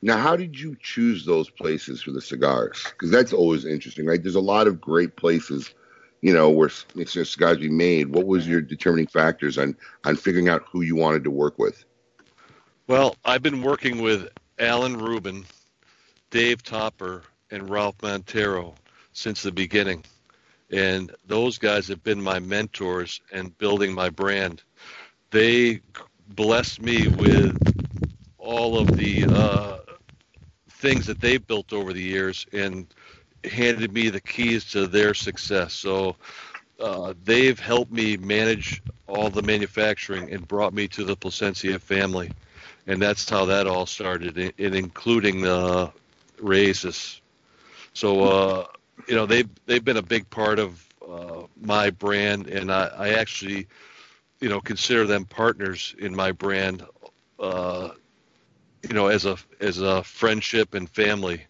[0.00, 2.84] Now, how did you choose those places for the cigars?
[2.84, 4.22] Because that's always interesting, right?
[4.22, 5.74] There's a lot of great places,
[6.20, 8.14] you know, where c- cigars be made.
[8.14, 11.84] What was your determining factors on on figuring out who you wanted to work with?
[12.86, 14.28] Well, I've been working with
[14.60, 15.44] Alan Rubin,
[16.30, 18.74] Dave Topper, and Ralph Montero
[19.12, 20.04] since the beginning.
[20.72, 24.62] And those guys have been my mentors and building my brand.
[25.30, 25.80] They
[26.28, 27.58] blessed me with
[28.38, 29.78] all of the uh,
[30.70, 32.86] things that they've built over the years and
[33.44, 35.74] handed me the keys to their success.
[35.74, 36.16] So
[36.80, 42.32] uh, they've helped me manage all the manufacturing and brought me to the Plasencia family.
[42.86, 45.90] And that's how that all started, in, in including uh,
[46.40, 47.20] Raíces.
[47.94, 48.66] So, uh,
[49.08, 53.08] you know, they've, they've been a big part of uh, my brand, and I, I
[53.10, 53.66] actually,
[54.40, 56.84] you know, consider them partners in my brand.
[57.38, 57.90] Uh,
[58.82, 61.42] you know, as a as a friendship and family,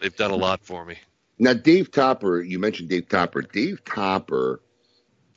[0.00, 0.96] they've done a lot for me.
[1.38, 3.42] Now, Dave Topper, you mentioned Dave Topper.
[3.42, 4.60] Dave Topper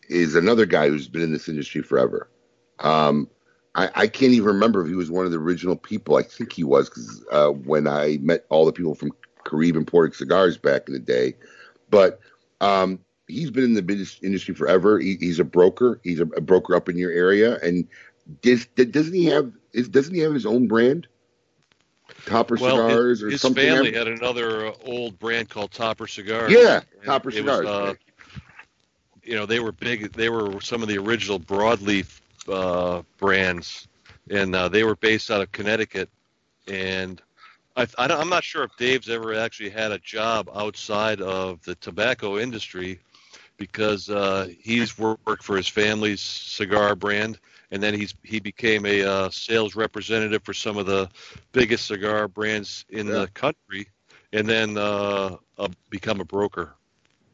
[0.09, 2.29] is another guy who's been in this industry forever.
[2.79, 3.29] Um,
[3.75, 6.15] I, I can't even remember if he was one of the original people.
[6.15, 9.11] I think he was because uh, when I met all the people from
[9.47, 11.33] Carib imported cigars back in the day.
[11.89, 12.19] But
[12.61, 14.99] um, he's been in the business industry forever.
[14.99, 15.99] He, he's a broker.
[16.03, 17.57] He's a, a broker up in your area.
[17.59, 17.87] And
[18.41, 21.07] does, doesn't he have is, doesn't he have his own brand?
[22.25, 23.63] Topper well, cigars his, or his something?
[23.63, 26.51] family had another uh, old brand called Topper Cigars.
[26.51, 27.93] Yeah, Topper it was, Cigars, uh.
[29.23, 30.13] You know, they were big.
[30.13, 33.87] They were some of the original broadleaf uh, brands,
[34.29, 36.09] and uh, they were based out of Connecticut.
[36.67, 37.21] And
[37.77, 41.61] I, I don't, I'm not sure if Dave's ever actually had a job outside of
[41.63, 42.99] the tobacco industry,
[43.57, 47.39] because uh, he's worked for his family's cigar brand,
[47.71, 51.09] and then he's he became a uh, sales representative for some of the
[51.53, 53.87] biggest cigar brands in the country,
[54.33, 55.35] and then uh,
[55.89, 56.75] become a broker.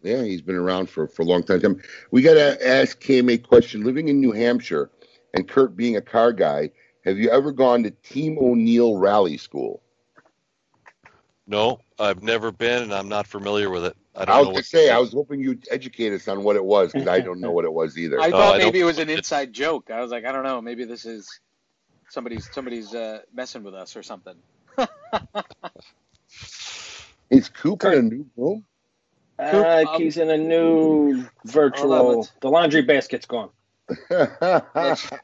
[0.01, 1.81] Yeah, he's been around for, for a long time.
[2.11, 3.83] We got to ask Cam a question.
[3.83, 4.91] Living in New Hampshire
[5.33, 6.71] and Kurt being a car guy,
[7.05, 9.82] have you ever gone to Team O'Neill Rally School?
[11.45, 13.97] No, I've never been, and I'm not familiar with it.
[14.15, 16.27] I I, don't was know going what to say, I was hoping you'd educate us
[16.27, 18.19] on what it was because I don't know what it was either.
[18.19, 19.89] I thought I maybe don't- it was an inside joke.
[19.91, 21.27] I was like, I don't know, maybe this is
[22.09, 24.35] somebody's somebody's uh, messing with us or something.
[27.29, 28.65] Is Coop in a new room?
[29.39, 32.27] Uh, um, he's in a new virtual.
[32.41, 33.49] The laundry basket's gone.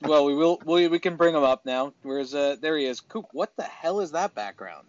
[0.02, 1.94] Well, we will we, we can bring him up now.
[2.02, 3.00] Where's uh there he is.
[3.00, 4.88] Coop, what the hell is that background?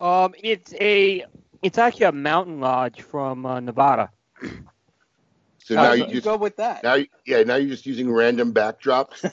[0.00, 1.24] Um, it's a
[1.62, 4.10] it's actually a mountain lodge from uh, Nevada.
[5.58, 6.84] So now did you you just go with that?
[6.84, 9.24] now, you- yeah, now you're just using random backdrops.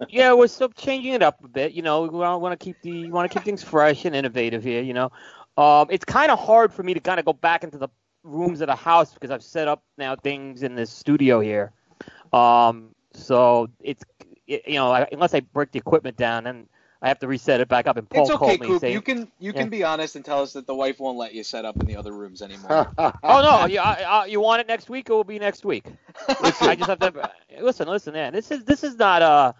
[0.08, 1.72] yeah, we're still changing it up a bit.
[1.72, 4.82] You know, we want to keep the want to keep things fresh and innovative here.
[4.82, 5.12] You know,
[5.56, 7.88] um, it's kind of hard for me to kind of go back into the
[8.24, 11.72] rooms of the house because I've set up now things in this studio here.
[12.32, 14.04] Um, so it's
[14.46, 16.68] it, you know I, unless I break the equipment down, then
[17.04, 17.98] I have to reset it back up.
[17.98, 18.80] And Paul it's okay, called me Coop.
[18.80, 19.68] saying, You can you can Yeah.
[19.68, 21.96] be honest and tell us that the wife won't let you set up in the
[21.96, 22.90] other rooms anymore.
[22.98, 25.10] "Oh no, you I, I, you want it next week?
[25.10, 25.84] It will be next week.
[26.28, 27.88] I just have to listen.
[27.88, 28.32] Listen, man.
[28.32, 29.52] This is this is not uh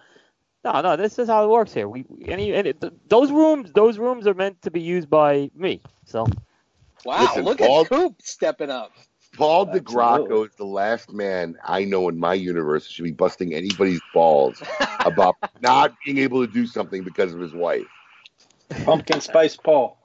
[0.64, 0.96] no no.
[0.96, 1.86] This is how it works here.
[1.86, 5.50] We any and it, th- those rooms those rooms are meant to be used by
[5.54, 5.82] me.
[6.06, 6.26] So
[7.04, 8.92] wow, Listen, look Paul- at Coop stepping up.
[9.36, 9.94] Paul Absolutely.
[9.94, 14.62] DeGracco is the last man I know in my universe should be busting anybody's balls
[15.00, 17.86] about not being able to do something because of his wife.
[18.84, 19.98] Pumpkin spice Paul.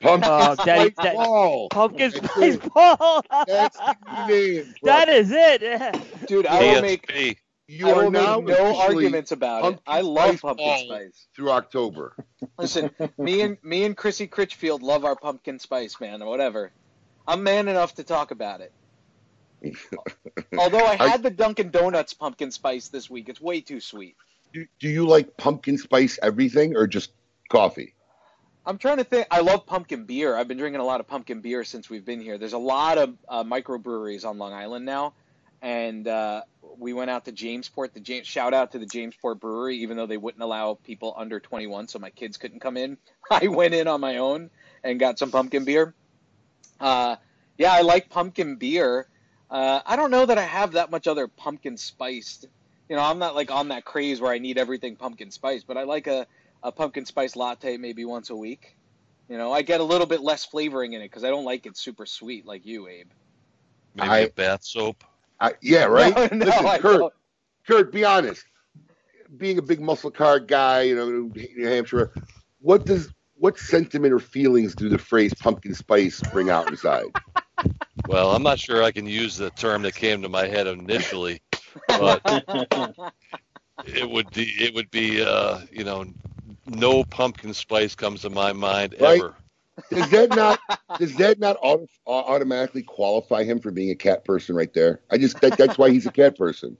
[0.00, 1.68] Pumpkin Oh, Daddy- Spice Daddy- Paul.
[1.70, 2.72] pumpkin That's spice it.
[2.72, 3.22] Paul.
[3.46, 3.96] That's the
[4.28, 4.74] new name.
[4.84, 5.62] that is it.
[5.62, 5.92] Yeah.
[6.26, 7.38] Dude, I will make
[7.68, 9.80] You I are will now make no arguments about it.
[9.86, 11.26] I love Spice pumpkin spice.
[11.34, 12.14] through October.
[12.58, 16.70] Listen, me and me and Chrissy Critchfield love our pumpkin spice, man, or whatever.
[17.26, 18.72] I'm man enough to talk about it.
[20.58, 24.16] Although I I- had the Dunkin' Donuts pumpkin spice this week, it's way too sweet.
[24.52, 27.10] Do, do you like pumpkin spice everything or just
[27.50, 27.94] coffee?
[28.64, 29.26] I'm trying to think.
[29.30, 30.36] I love pumpkin beer.
[30.36, 32.36] I've been drinking a lot of pumpkin beer since we've been here.
[32.36, 35.14] There's a lot of uh, microbreweries on Long Island now,
[35.62, 36.42] and uh,
[36.76, 37.92] we went out to Jamesport.
[37.92, 41.38] The James shout out to the Jamesport Brewery, even though they wouldn't allow people under
[41.38, 42.98] 21, so my kids couldn't come in.
[43.30, 44.50] I went in on my own
[44.82, 45.94] and got some pumpkin beer.
[46.80, 47.16] Uh,
[47.58, 49.08] yeah, I like pumpkin beer.
[49.50, 52.46] Uh, I don't know that I have that much other pumpkin spiced.
[52.88, 55.76] You know, I'm not like on that craze where I need everything pumpkin spice, but
[55.76, 56.26] I like a,
[56.62, 58.76] a pumpkin spice latte maybe once a week.
[59.28, 61.66] You know, I get a little bit less flavoring in it because I don't like
[61.66, 63.08] it super sweet like you, Abe.
[63.94, 65.04] Maybe I- a bath soap.
[65.38, 66.14] I, yeah, right.
[66.32, 67.12] No, no, Listen, Kurt.
[67.66, 68.44] Kurt, be honest.
[69.36, 72.12] Being a big muscle car guy, you know, New Hampshire,
[72.60, 77.06] what does what sentiment or feelings do the phrase pumpkin spice bring out inside?
[78.08, 81.40] Well, I'm not sure I can use the term that came to my head initially,
[81.88, 82.22] but
[83.84, 86.04] it would be it would be uh, you know
[86.66, 89.20] no pumpkin spice comes to my mind Right.
[89.20, 89.34] ever.
[89.90, 90.60] Does that not
[90.98, 95.00] does that not auto, automatically qualify him for being a cat person right there?
[95.10, 96.76] I just that, that's why he's a cat person.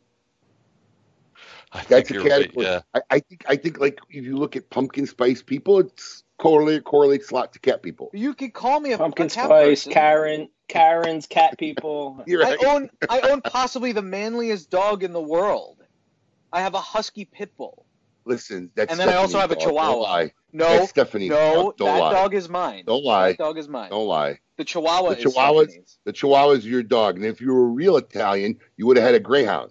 [1.72, 2.30] I That's a you're right.
[2.30, 2.66] category.
[2.66, 2.80] Yeah.
[2.94, 6.84] I, I think I think like if you look at pumpkin spice people, it's correlate
[6.84, 8.10] correlates a lot to cat people.
[8.12, 9.92] You could call me a Pumpkin a cat spice, person.
[9.92, 12.22] Karen, Karen's cat people.
[12.26, 12.58] You're right.
[12.62, 15.82] I own I own possibly the manliest dog in the world.
[16.52, 17.84] I have a husky pit bull.
[18.24, 19.60] Listen, that's And then I also have a dog.
[19.64, 20.26] Don't Chihuahua.
[20.52, 21.76] No, That's Stephanie's no, dog.
[21.76, 22.12] Don't that lie.
[22.12, 22.84] dog is mine.
[22.86, 23.28] Don't lie.
[23.28, 23.90] That dog is mine.
[23.90, 24.40] Don't lie.
[24.56, 25.98] The Chihuahua The is Chihuahua's Stephanie's.
[26.04, 29.14] the Chihuahua's your dog, and if you were a real Italian, you would have had
[29.14, 29.70] a Greyhound.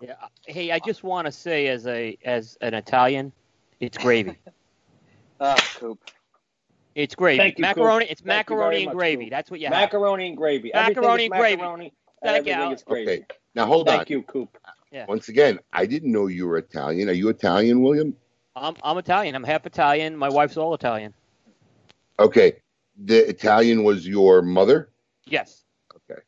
[0.00, 0.14] Yeah.
[0.46, 3.32] Hey, I just want to say, as a as an Italian,
[3.80, 4.38] it's gravy.
[5.40, 5.98] Ah, Coop.
[6.94, 7.38] It's gravy.
[7.38, 8.04] Thank you, macaroni.
[8.04, 8.12] Coop.
[8.12, 9.24] It's Thank macaroni very and much, gravy.
[9.24, 9.30] Coop.
[9.30, 9.72] That's what you have.
[9.72, 10.70] Macaroni and gravy.
[10.74, 11.56] Macaroni and gravy.
[11.56, 11.92] macaroni.
[12.22, 12.74] Thank Everything you.
[12.74, 13.10] is gravy.
[13.10, 13.26] Okay.
[13.54, 13.98] Now hold Thank on.
[14.00, 14.58] Thank you, Coop.
[14.92, 15.06] Yeah.
[15.08, 17.08] Once again, I didn't know you were Italian.
[17.08, 18.14] Are you Italian, William?
[18.56, 19.34] I'm I'm Italian.
[19.34, 20.16] I'm half Italian.
[20.16, 21.14] My wife's all Italian.
[22.18, 22.56] Okay.
[23.04, 24.90] The Italian was your mother?
[25.24, 25.64] Yes.
[25.94, 26.20] Okay.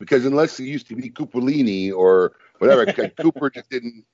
[0.00, 2.86] Because unless it used to be Cupolini or whatever,
[3.20, 4.04] Cooper just didn't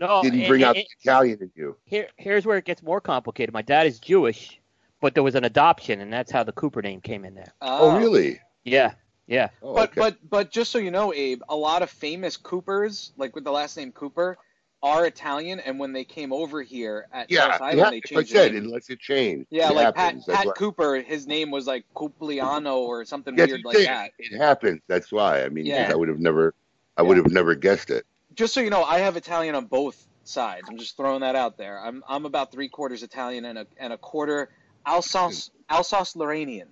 [0.00, 0.22] No.
[0.22, 1.76] didn't and- bring out and- the Italian in you.
[1.84, 3.52] Here, here's where it gets more complicated.
[3.52, 4.60] My dad is Jewish,
[5.00, 7.52] but there was an adoption, and that's how the Cooper name came in there.
[7.60, 7.78] Ah.
[7.80, 8.40] Oh, really?
[8.64, 8.94] Yeah,
[9.26, 9.48] yeah.
[9.62, 10.00] Oh, But okay.
[10.00, 13.52] but but just so you know, Abe, a lot of famous Coopers, like with the
[13.52, 14.38] last name Cooper,
[14.82, 18.04] are Italian, and when they came over here at yeah, North Island, ha- they like
[18.06, 18.64] I changed said, their name.
[18.64, 19.46] unless it changed.
[19.50, 20.24] Yeah, it like happens.
[20.24, 23.88] Pat Pat why- Cooper, his name was like Cupliano or something Yes, weird like did.
[23.88, 24.12] that.
[24.18, 24.80] It happens.
[24.88, 25.44] That's why.
[25.44, 25.90] I mean, Yeah.
[25.90, 26.54] I would have never,
[26.96, 28.06] I would have never guessed it.
[28.34, 30.66] Just so you know, I have Italian on both sides.
[30.68, 31.80] I'm just throwing that out there.
[31.80, 34.50] I'm I'm about three quarters Italian and a and a quarter
[34.86, 36.66] Alsace Alsace Lorrainian.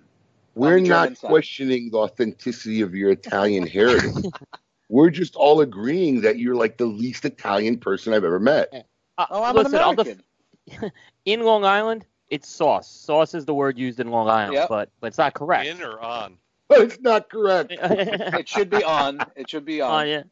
[0.55, 1.27] We're not side.
[1.29, 4.25] questioning the authenticity of your Italian heritage.
[4.89, 8.69] We're just all agreeing that you're like the least Italian person I've ever met.
[9.17, 10.23] Uh, Oh, I'm listen, an American.
[10.67, 10.91] def-
[11.25, 12.89] in Long Island, it's sauce.
[12.89, 14.69] Sauce is the word used in Long Island, Yep.
[14.69, 15.67] but but it's not correct.
[15.67, 16.37] In or on?
[16.69, 17.71] But it's not correct.
[17.77, 19.19] it should be on.
[19.35, 20.03] It should be on.
[20.03, 20.23] Oh, yeah.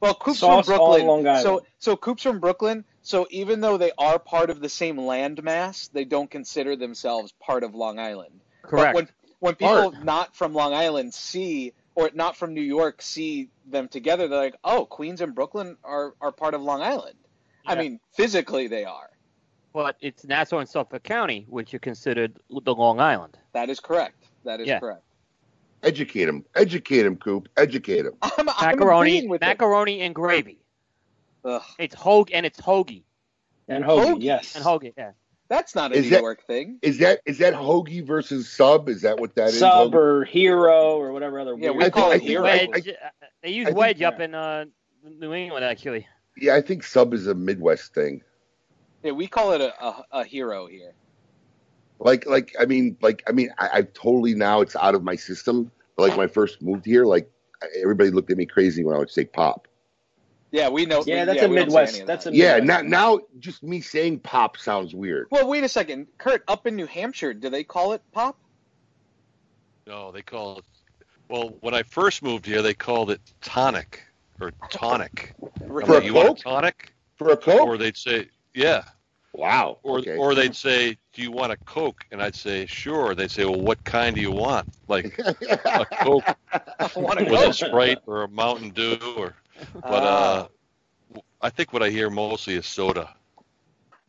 [0.00, 1.06] Well, Coop's Sauce from Brooklyn.
[1.06, 1.42] Long Island.
[1.42, 2.84] So so Coop's from Brooklyn.
[3.02, 7.64] So even though they are part of the same landmass, they don't consider themselves part
[7.64, 8.40] of Long Island.
[8.62, 8.94] Correct.
[8.94, 9.08] But when
[9.40, 14.28] when people not from Long Island see or not from New York see them together,
[14.28, 17.16] they're like, "Oh, Queens and Brooklyn are are part of Long Island."
[17.66, 19.10] I mean, physically they are.
[19.72, 23.38] But it's Nassau and Suffolk County, which are considered the Long Island.
[23.52, 24.24] That is correct.
[24.44, 24.80] That is Yeah.
[24.80, 25.02] correct.
[25.82, 26.44] Educate him.
[26.54, 27.48] Educate him, Coop.
[27.56, 28.12] Educate him.
[28.22, 29.46] I'm, I'm Macaroni, agreeing with it.
[29.46, 30.58] macaroni and gravy.
[31.44, 31.62] Ugh.
[31.78, 33.02] It's hoagie and it's hoagie
[33.68, 34.22] And hoagie, Hoagie.
[34.22, 34.56] yes.
[34.56, 34.92] and hoagie.
[34.96, 35.12] Yeah.
[35.48, 36.78] That's not a Is New that- York thing.
[36.82, 38.88] Is that is that hoagie versus sub?
[38.88, 39.58] Is that what that is?
[39.58, 39.94] Sub Hoagie?
[39.94, 42.44] or hero or whatever other Yeah, we I call think- it I think- hero.
[42.46, 42.88] I- Wedge.
[42.88, 44.66] uh, they use I think- wedge up in uh,
[45.18, 46.06] New England, actually.
[46.36, 48.22] Yeah, I think sub is a Midwest thing.
[49.02, 50.92] Yeah, we call it a, a, a hero here.
[52.00, 55.16] Like, like I mean, like I mean, I, I totally now it's out of my
[55.16, 55.70] system.
[55.96, 57.30] But like when I first moved here, like
[57.80, 59.68] everybody looked at me crazy when I would say pop.
[60.50, 61.04] Yeah, we know.
[61.06, 62.84] Yeah, we, that's yeah, a we don't say Midwest- any that's a Yeah, Midwest.
[62.84, 65.28] now now just me saying pop sounds weird.
[65.30, 66.42] Well, wait a second, Kurt.
[66.48, 68.36] Up in New Hampshire, do they call it pop?
[69.86, 70.64] No, they call it.
[71.28, 74.02] Well, when I first moved here, they called it tonic
[74.40, 75.34] or tonic.
[75.62, 76.38] I'm For a you want Coke?
[76.38, 76.92] a tonic?
[77.16, 77.60] For a Coke?
[77.60, 78.84] Or they'd say, yeah.
[79.32, 79.78] Wow.
[79.82, 80.16] Or okay.
[80.16, 82.04] or they'd say, do you want a Coke?
[82.10, 83.14] And I'd say, sure.
[83.14, 84.68] They'd say, well, what kind do you want?
[84.88, 87.48] Like a Coke I want to with go.
[87.50, 89.34] a Sprite or a Mountain Dew or.
[89.74, 90.48] But uh,
[91.42, 93.14] I think what I hear mostly is soda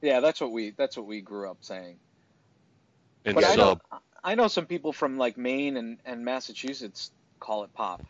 [0.02, 1.98] Yeah, that's what we that's what we grew up saying.
[3.26, 3.80] and But I know.
[4.24, 8.04] I know some people from like Maine and, and Massachusetts call it pop.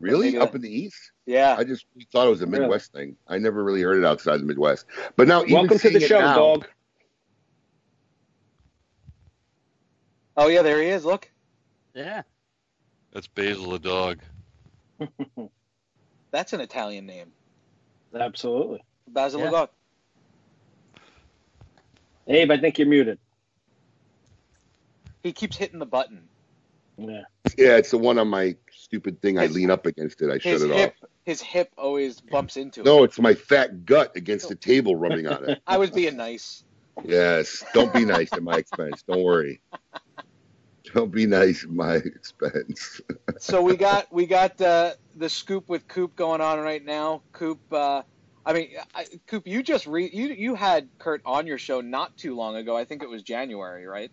[0.00, 1.12] really up that- in the east?
[1.26, 1.56] Yeah.
[1.58, 2.60] I just thought it was a Really?
[2.60, 3.16] Midwest thing.
[3.26, 4.86] I never really heard it outside the Midwest.
[5.16, 6.68] But now, even Welcome to the show, now- dog.
[10.36, 11.04] Oh yeah, there he is.
[11.04, 11.30] Look.
[11.94, 12.22] Yeah.
[13.12, 14.20] That's Basil the dog.
[16.30, 17.32] That's an Italian name.
[18.14, 18.82] Absolutely.
[19.08, 19.50] Basil Yeah.
[19.50, 19.70] dog.
[22.28, 23.18] Abe, I think you're muted.
[25.22, 26.28] He keeps hitting the button.
[26.98, 27.22] Yeah.
[27.56, 29.38] Yeah, it's the one on my stupid thing.
[29.38, 30.30] I lean up against it.
[30.30, 31.08] I shut it hip, off.
[31.26, 32.86] His hip always bumps into it.
[32.86, 35.60] No, it's my fat gut against the table rubbing on it.
[35.66, 36.62] I was being nice.
[37.04, 37.64] Yes.
[37.74, 39.02] Don't be nice at my expense.
[39.02, 39.60] Don't worry.
[40.94, 43.00] Don't be nice at my expense.
[43.38, 47.22] so we got we got uh, the scoop with Coop going on right now.
[47.32, 48.02] Coop, uh,
[48.46, 52.16] I mean, I, Coop, you just re- you you had Kurt on your show not
[52.16, 52.76] too long ago.
[52.76, 54.12] I think it was January, right?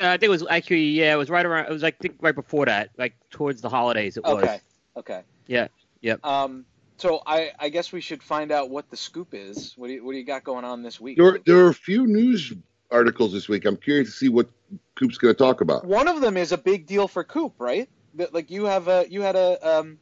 [0.00, 1.66] Uh, I think it was actually yeah, it was right around.
[1.66, 4.16] It was like I think right before that, like towards the holidays.
[4.16, 4.42] It was.
[4.42, 4.60] Okay,
[4.96, 5.20] okay.
[5.46, 5.68] Yeah.
[6.06, 6.24] Yep.
[6.24, 6.64] Um,
[6.98, 9.74] so I I guess we should find out what the scoop is.
[9.76, 11.18] What do you what do you got going on this week?
[11.18, 12.52] There, there are a few news
[12.92, 13.64] articles this week.
[13.64, 14.48] I'm curious to see what
[14.94, 15.84] Coop's going to talk about.
[15.84, 17.88] One of them is a big deal for Coop, right?
[18.14, 19.98] That, Like you have a you had a um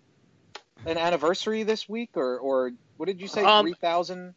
[0.84, 3.42] an anniversary this week, or or what did you say?
[3.42, 4.34] Um, Three thousand.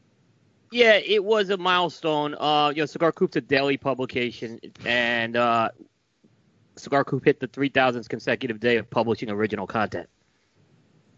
[0.71, 2.33] Yeah, it was a milestone.
[2.33, 5.69] Uh, you know, Cigar Coop's a daily publication, and uh,
[6.75, 10.09] Cigar Coop hit the 3,000th consecutive day of publishing original content.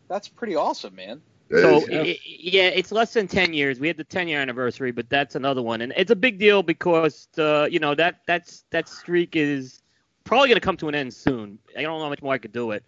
[0.09, 1.21] That's pretty awesome, man.
[1.51, 3.79] So i i yeah, it's less than ten years.
[3.79, 6.61] We had the ten year anniversary, but that's another one, and it's a big deal
[6.61, 9.81] because uh, you know that that's that streak is
[10.25, 11.57] probably going to come to an end soon.
[11.75, 12.83] I don't know how much more I could do it.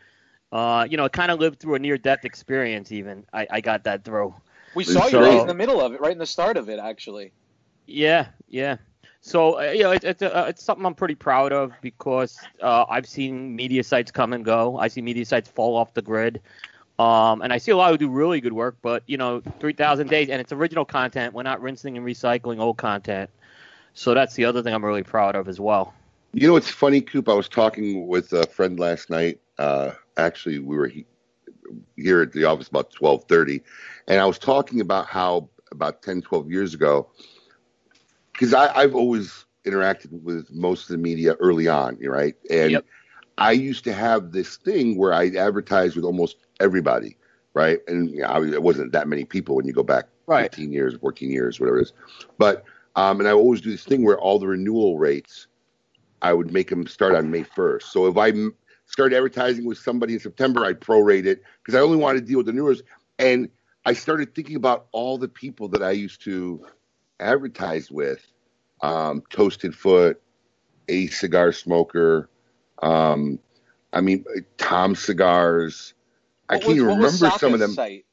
[0.52, 2.92] Uh, you know, I kind of lived through a near death experience.
[2.92, 4.36] Even I, I got that through.
[4.76, 6.70] We saw you So- right in the middle of it, right in the start of
[6.70, 7.32] it, actually.
[7.88, 8.78] Yeah, yeah.
[9.22, 12.86] So uh, you know, it, it's uh, it's something I'm pretty proud of because uh,
[12.90, 14.78] I've seen media sites come and go.
[14.78, 16.42] I see media sites fall off the grid,
[17.00, 18.78] um, and I see a lot who do really good work.
[18.82, 21.34] But you know, 3,000 days, and it's original content.
[21.34, 23.30] We're not rinsing and recycling old content.
[23.94, 25.94] So that's the other thing I'm really proud of as well.
[26.34, 27.28] You know it's funny, Coop?
[27.28, 29.40] I was talking with a friend last night.
[29.58, 31.06] Uh, actually, we were he,
[31.98, 33.62] here at the office about twelve thirty,
[34.08, 37.10] and I was talking about how about 10, 12 years ago,
[38.34, 42.36] because I've always interacted with most of the media early on, you're right?
[42.50, 42.82] And
[43.42, 47.18] I used to have this thing where I advertised with almost everybody,
[47.56, 47.80] right?
[47.88, 50.44] And you know, it wasn't that many people when you go back right.
[50.44, 51.94] 15 years, 14 years, whatever it is.
[52.38, 52.64] But
[52.96, 55.48] um, and I always do this thing where all the renewal rates,
[56.22, 57.82] I would make them start on May 1st.
[57.82, 58.54] So if I m-
[58.86, 62.38] started advertising with somebody in September, I'd prorate it because I only wanted to deal
[62.38, 62.84] with the renewals.
[63.18, 63.50] And
[63.86, 66.64] I started thinking about all the people that I used to
[67.20, 68.24] advertise with,
[68.82, 70.22] um, Toasted Foot,
[70.90, 72.30] A Cigar Smoker,
[72.82, 73.40] um,
[73.94, 74.26] I mean
[74.58, 75.94] Tom Cigars.
[76.50, 77.72] I can't was- even remember some of them.
[77.72, 78.06] Site?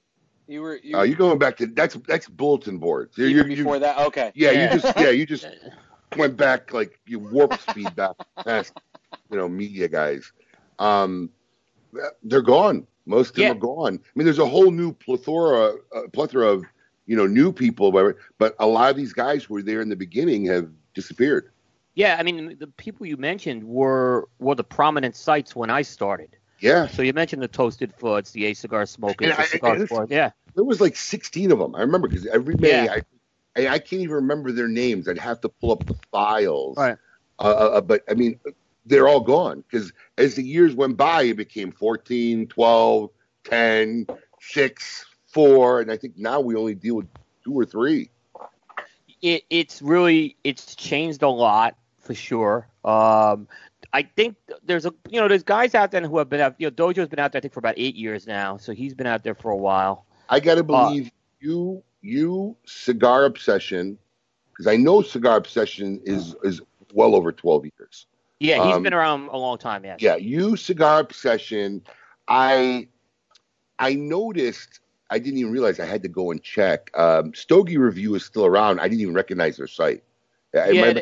[0.47, 3.19] You were you, Uh, you're going back to that's that's bulletin boards.
[3.19, 3.99] You're, you're- before that.
[4.07, 4.32] Okay.
[4.35, 5.47] yeah, you just yeah, you just
[6.16, 8.15] went back like you warp speed back
[8.45, 8.73] past
[9.31, 10.32] you know media guys.
[10.78, 11.31] Um,
[12.23, 12.86] they're gone.
[13.05, 13.99] Most of them are gone.
[14.03, 16.65] I mean, there's a whole new plethora uh, plethora of
[17.07, 19.89] you know new people, but but a lot of these guys who were there in
[19.89, 21.51] the beginning have disappeared.
[21.99, 26.37] Yeah, I mean the people you mentioned were were the prominent sites when I started.
[26.61, 26.87] Yeah.
[26.87, 30.09] So you mentioned the Toasted Foots, the A Cigar Smokers, the I- Cigar and Sport.
[30.09, 30.31] Yeah.
[30.55, 31.75] There was like 16 of them.
[31.75, 32.95] I remember because every May Yeah.
[33.57, 35.09] I, I I can't even remember their names.
[35.09, 36.77] I'd have to pull up the files.
[36.77, 36.97] Right.
[37.41, 38.39] Uh, uh, but I mean,
[38.87, 43.11] they're all gone because as the years went by, it became 14, 12,
[43.43, 44.07] 10,
[44.41, 47.09] 6, 4, and I think now we only deal with
[47.43, 48.11] two or three.
[49.20, 51.77] it, it's really it's changed a lot
[52.09, 52.66] for sure.
[52.86, 53.47] Um,
[53.93, 56.55] I think there's a you know there's guys out there who have been out.
[56.59, 58.94] You know, Dojo's been out there I think for about eight years now, so he's
[58.94, 60.06] been out there for a while.
[60.30, 61.10] I got to Uh, believe
[61.40, 63.98] you, you, Cigar Obsession,
[64.51, 66.62] because I know Cigar Obsession is is
[66.94, 68.06] well over 12 years.
[68.40, 69.85] Yeah, he's Um, been around a long time.
[69.85, 69.97] Yeah.
[69.98, 71.82] Yeah, you cigar obsession.
[72.26, 72.89] I
[73.78, 74.80] I noticed.
[75.10, 76.90] I didn't even realize I had to go and check.
[76.97, 78.80] Um, Stogie Review is still around.
[78.80, 80.02] I didn't even recognize their site.
[80.52, 80.94] It, Yeah,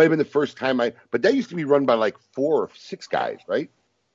[0.00, 0.92] it- been the first, it might have been the first time I.
[1.10, 3.70] But that used to be run by like four or six guys, right?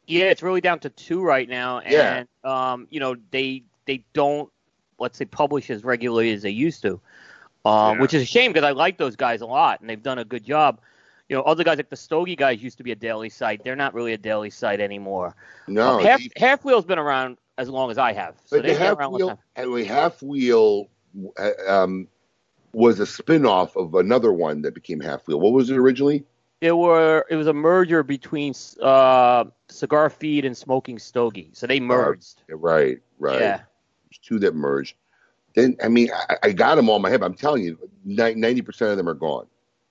[0.08, 2.24] Yeah, it's really down to two right now, Yeah.
[2.44, 4.50] and um, you know they they don't
[5.00, 7.00] let's say publish as regularly as they used to,
[7.66, 10.18] um, which is a shame because I like those guys a lot and they've done
[10.20, 10.80] a good job.
[11.30, 13.64] You know, other guys like the Stogie guys used to be a daily site.
[13.64, 15.36] They're not really a daily site anymore.
[15.68, 18.64] No, Um, half they- half wheel's been around as long as I have, so but
[18.64, 19.38] the they've been half around a long wheel, time.
[19.58, 20.88] and the half wheel,
[21.38, 22.08] uh, um,
[22.74, 25.40] was a spin-off of another one that became half wheel.
[25.40, 26.24] What was it originally?
[26.60, 31.80] It were it was a merger between uh, Cigar Feed and Smoking Stogie, so they
[31.80, 32.42] merged.
[32.52, 33.40] Uh, right, right.
[33.40, 33.62] Yeah.
[34.10, 34.96] There's two that merged.
[35.54, 37.20] Then I mean, I, I got them all in my head.
[37.20, 39.46] But I'm telling you, ninety percent of them are gone.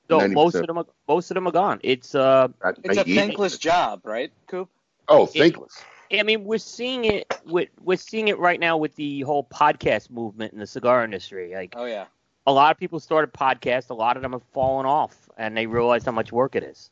[0.09, 0.33] No, 90%.
[0.33, 1.81] most of them are most of them are gone.
[1.83, 2.49] It's uh,
[2.85, 4.69] It's a thankless job, right, Coop?
[5.09, 5.83] Oh, thankless.
[6.13, 7.41] I mean, we're seeing it.
[7.45, 11.53] With, we're seeing it right now with the whole podcast movement in the cigar industry.
[11.55, 12.07] Like, Oh yeah.
[12.47, 13.91] A lot of people started podcasts.
[13.91, 16.91] A lot of them have fallen off, and they realize how much work it is.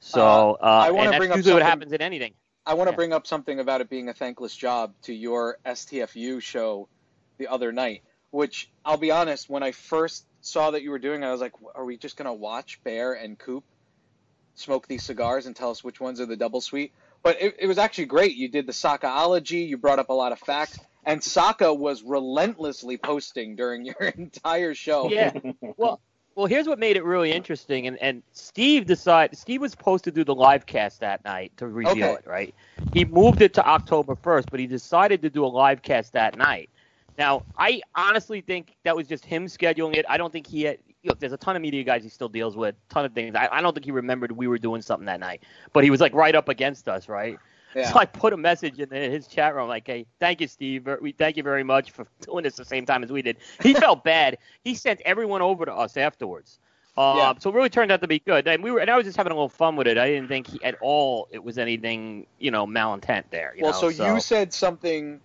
[0.00, 2.34] So, uh, I wanna and that's bring up usually what something- happens in anything.
[2.64, 6.40] I want to bring up something about it being a thankless job to your STFU
[6.40, 6.88] show
[7.38, 11.22] the other night, which I'll be honest, when I first saw that you were doing
[11.22, 13.64] it, I was like, are we just going to watch Bear and Coop
[14.54, 16.92] smoke these cigars and tell us which ones are the double sweet?
[17.24, 18.36] But it, it was actually great.
[18.36, 22.96] You did the Sakaology, you brought up a lot of facts, and Saka was relentlessly
[22.96, 25.08] posting during your entire show.
[25.10, 25.32] Yeah.
[25.76, 26.00] Well,
[26.34, 30.10] well, here's what made it really interesting, and, and Steve decided Steve was supposed to
[30.10, 32.14] do the live cast that night to reveal Okay.
[32.14, 32.54] it, right?
[32.94, 36.38] He moved it to October 1st, but he decided to do a live cast that
[36.38, 36.70] night.
[37.18, 40.06] Now, I honestly think that was just him scheduling it.
[40.08, 40.78] I don't think he had.
[41.04, 43.34] Look, there's a ton of media guys he still deals with, ton of things.
[43.34, 45.42] I, I don't think he remembered we were doing something that night,
[45.72, 47.38] but he was like right up against us, right?
[47.76, 47.90] Yeah.
[47.90, 50.88] So I put a message in his chat room like, "Hey, thank you, Steve.
[51.00, 53.72] We thank you very much for doing this the same time as we did." He
[53.86, 54.38] felt bad.
[54.62, 56.58] He sent everyone over to us afterwards.
[56.96, 57.34] Uh, Yeah.
[57.38, 59.16] So it really turned out to be good, and we were, and I was just
[59.16, 59.96] having a little fun with it.
[59.96, 63.54] I didn't think he, at all it was anything, you know, malintent there.
[63.56, 63.90] You well, know?
[63.90, 65.20] so, you said something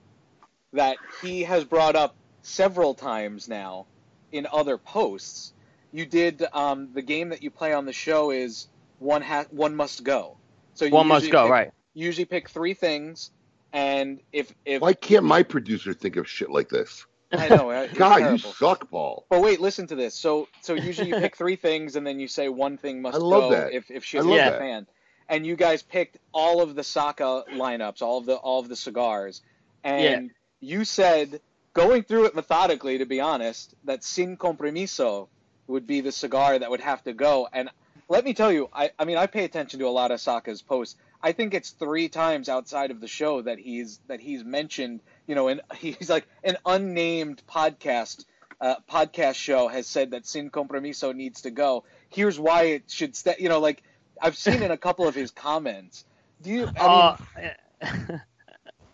[0.73, 3.85] that he has brought up several times now
[4.31, 5.53] in other posts.
[5.91, 8.67] You did um, the game that you play on the show is
[8.99, 10.37] one ha- one must go.
[10.73, 11.71] So you One must go, pick- right.
[11.97, 13.31] You Usually pick three things,
[13.73, 17.05] and if if Why can't my producer think of shit like this?
[17.31, 18.51] I know, uh, it's God, you terrible.
[18.51, 19.25] suck, Paul.
[19.29, 20.13] But wait, listen to this.
[20.13, 23.19] So so usually you pick three things and then you say one thing must I
[23.19, 23.73] love go that.
[23.73, 24.59] if if I she's love a that.
[24.59, 24.87] fan.
[25.27, 28.75] And you guys picked all of the Saka lineups, all of the all of the
[28.75, 29.41] cigars.
[29.83, 31.41] And you said
[31.73, 35.27] going through it methodically, to be honest, that Sin Compromiso
[35.67, 37.47] would be the cigar that would have to go.
[37.51, 37.69] And
[38.07, 40.61] let me tell you, I, I mean I pay attention to a lot of Saka's
[40.61, 40.95] posts.
[41.27, 45.35] I think it's three times outside of the show that he's that he's mentioned, you
[45.35, 48.23] know, and he's like an unnamed podcast
[48.61, 51.83] uh, podcast show has said that Sin Compromiso needs to go.
[52.07, 53.35] Here's why it should stay.
[53.39, 53.83] You know, like
[54.21, 56.05] I've seen in a couple of his comments.
[56.41, 56.69] Do you?
[56.79, 57.51] I mean,
[57.81, 58.19] Uh,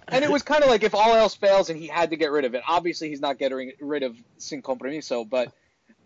[0.08, 2.32] and it was kind of like if all else fails and he had to get
[2.32, 2.64] rid of it.
[2.68, 5.54] Obviously, he's not getting rid of Sin Compromiso, but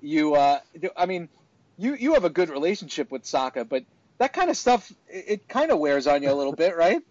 [0.02, 0.60] you, uh,
[0.98, 1.30] I mean,
[1.78, 3.86] you you have a good relationship with Saka, but
[4.18, 7.02] that kind of stuff it, it kind of wears on you a little bit, right?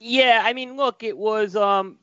[0.00, 1.98] Yeah, I mean, look, it was um,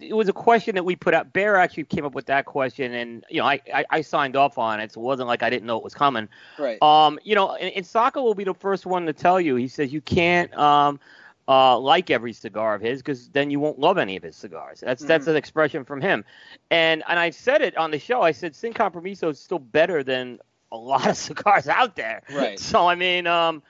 [0.00, 1.32] it was a question that we put out.
[1.32, 4.58] Bear actually came up with that question, and you know, I, I, I signed off
[4.58, 6.28] on it, so it wasn't like I didn't know it was coming.
[6.58, 6.82] Right.
[6.82, 9.54] Um, you know, and, and Saka will be the first one to tell you.
[9.54, 10.98] He says you can't um,
[11.46, 14.80] uh, like every cigar of his because then you won't love any of his cigars.
[14.80, 15.30] That's that's Mhm.
[15.30, 16.24] an expression from him,
[16.70, 18.22] and and I said it on the show.
[18.22, 20.40] I said Sin Compromiso is still better than
[20.72, 22.22] a lot of cigars out there.
[22.32, 22.58] Right.
[22.58, 23.62] So I mean, um,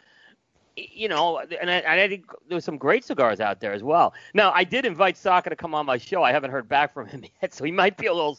[0.76, 3.82] you know, and I, and I think there was some great cigars out there as
[3.82, 4.14] well.
[4.32, 6.22] Now, I did invite Saka to come on my show.
[6.22, 8.38] I haven't heard back from him yet, so he might be a little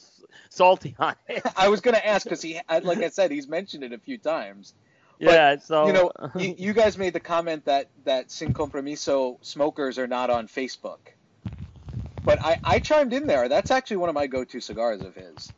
[0.50, 1.44] salty on it.
[1.56, 4.18] I was going to ask because he, like I said, he's mentioned it a few
[4.18, 4.74] times.
[5.20, 9.38] But, Yeah, so you know, you, you guys made the comment that that Sin Compromiso
[9.42, 10.98] smokers are not on Facebook,
[12.26, 13.48] but I, I chimed in there.
[13.48, 15.54] That's actually one of my go-to cigars of his.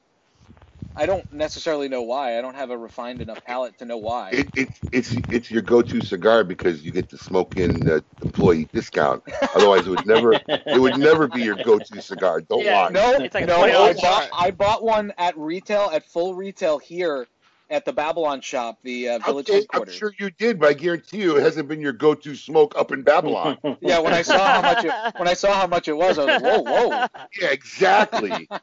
[0.98, 2.38] I don't necessarily know why.
[2.38, 4.30] I don't have a refined enough palate to know why.
[4.32, 8.70] It, it, it's it's your go-to cigar because you get the Smoke Inn uh, employee
[8.72, 9.24] discount.
[9.56, 12.42] Otherwise, it would never it would never be your go-to cigar.
[12.42, 12.90] Don't lie.
[12.90, 13.62] No, It's like no.
[13.62, 17.28] I bought, I bought one at retail, at full retail here
[17.70, 19.96] at the Babylon shop, the uh, village Okay, I'm headquarters.
[19.96, 23.02] sure you did, but I guarantee you it hasn't been your go-to smoke up in
[23.02, 23.58] Babylon.
[23.82, 26.26] Yeah, when I saw how much it, when I saw how much it was, I
[26.26, 27.08] was like, whoa, whoa.
[27.42, 28.48] yeah, exactly.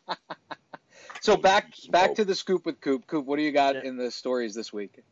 [1.23, 3.07] So back back to the scoop with Coop.
[3.07, 5.03] Coop, what do you got in the stories this week?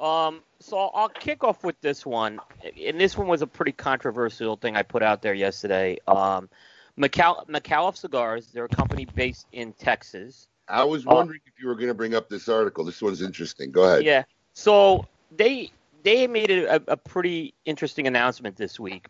[0.00, 2.38] Um, so I'll, I'll kick off with this one,
[2.86, 5.98] and this one was a pretty controversial thing I put out there yesterday.
[6.06, 6.48] Um,
[6.96, 10.46] McAul- McAuliffe Cigars, they're a company based in Texas.
[10.68, 12.84] I was Uh, wondering if you were going to bring up this article.
[12.84, 13.72] This one's interesting.
[13.72, 14.04] Go ahead.
[14.04, 14.22] Yeah.
[14.52, 15.06] So
[15.36, 15.72] they
[16.04, 19.08] they made a, a pretty interesting announcement this week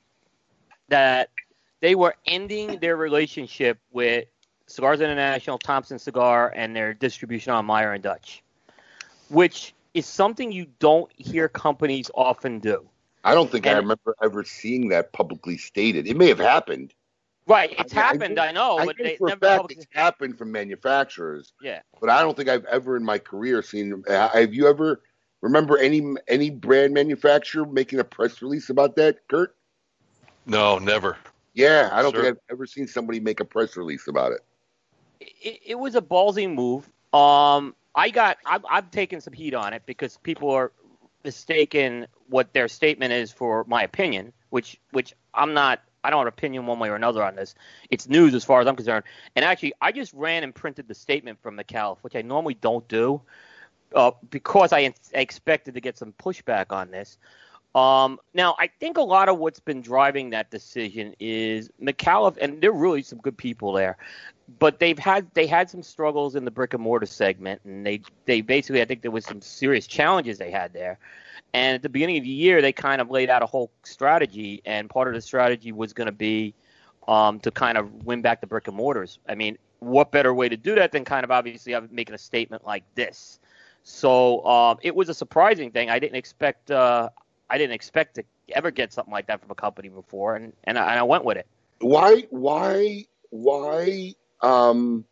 [0.88, 1.28] that
[1.80, 4.24] they were ending their relationship with
[4.68, 8.42] Cigars International, Thompson Cigar, and their distribution on Meier and Dutch,
[9.28, 12.88] which is something you don't hear companies often do.
[13.24, 16.06] I don't think I And- remember ever seeing that publicly stated.
[16.06, 16.94] It may have happened.
[17.46, 19.40] Right, it's I- I happened, know- I know, I but know they for a never
[19.40, 21.54] fact publicly- it's happened from manufacturers.
[21.62, 21.80] Yeah.
[21.98, 24.04] But I don't think I've ever in my career seen.
[24.06, 25.00] uh, Have you ever
[25.40, 29.56] remember any any brand manufacturer making a press release about that, Kurt?
[30.44, 31.16] No, never.
[31.54, 32.22] Yeah, I don't Sure.
[32.24, 34.40] think I've ever seen somebody make a press release about it.
[35.20, 36.90] It, it was a ballsy move.
[37.12, 40.72] Um, I got I've, I've taken some heat on it because people are
[41.24, 45.80] mistaken what their statement is for my opinion, which which I'm not.
[46.04, 47.56] I don't have an opinion one way or another on this.
[47.90, 49.04] It's news as far as I'm concerned.
[49.34, 52.86] And actually, I just ran and printed the statement from McAuliffe, which I normally don't
[52.86, 53.20] do,
[53.94, 57.18] uh, because I, I expected to get some pushback on this.
[57.74, 62.60] Um, now, I think a lot of what's been driving that decision is McAuliffe, and
[62.60, 63.98] there are really some good people there,
[64.58, 68.00] but they've had they had some struggles in the brick and mortar segment, and they
[68.24, 70.98] they basically I think there was some serious challenges they had there.
[71.54, 74.62] And at the beginning of the year, they kind of laid out a whole strategy,
[74.64, 76.54] and part of the strategy was going to be
[77.06, 79.18] um, to kind of win back the brick and mortars.
[79.28, 82.66] I mean, what better way to do that than kind of obviously making a statement
[82.66, 83.38] like this?
[83.82, 85.90] So um, it was a surprising thing.
[85.90, 86.70] I didn't expect.
[86.70, 87.10] Uh,
[87.50, 90.78] I didn't expect to ever get something like that from a company before, and and
[90.78, 91.46] I, and I went with it.
[91.80, 92.26] Why?
[92.30, 93.06] Why?
[93.30, 94.14] Why?
[94.40, 95.04] Um,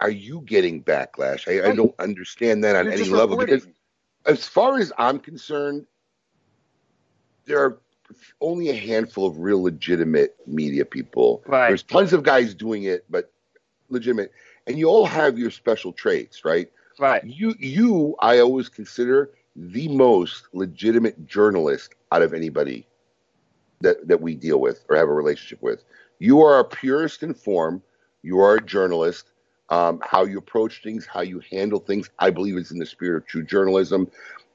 [0.00, 1.46] are you getting backlash?
[1.48, 3.56] I, I don't understand that on You're any level reporting.
[3.56, 3.68] because,
[4.26, 5.86] as far as I'm concerned,
[7.44, 7.80] there are
[8.40, 11.42] only a handful of real legitimate media people.
[11.46, 11.68] Right.
[11.68, 13.32] There's tons of guys doing it, but
[13.88, 14.32] legitimate,
[14.66, 16.70] and you all have your special traits, right?
[16.98, 17.24] Right.
[17.24, 22.86] You, you, I always consider the most legitimate journalist out of anybody
[23.80, 25.84] that that we deal with or have a relationship with.
[26.18, 27.82] You are a purist in form.
[28.22, 29.30] You are a journalist.
[29.68, 33.18] Um, how you approach things, how you handle things, I believe is in the spirit
[33.18, 34.10] of true journalism.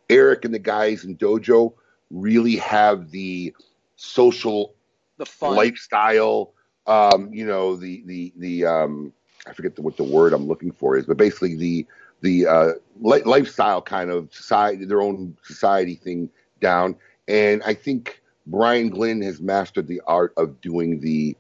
[0.10, 1.74] Eric and the guys in Dojo
[2.12, 3.54] really have the
[3.96, 4.74] social
[5.18, 5.56] The fun.
[5.56, 6.52] lifestyle.
[6.86, 9.14] Um, you know, the the the um,
[9.48, 11.88] I forget the, what the word I'm looking for is, but basically the
[12.22, 16.30] the uh, li- lifestyle kind of society, their own society thing
[16.60, 16.96] down.
[17.28, 21.36] And I think Brian Glynn has mastered the art of doing the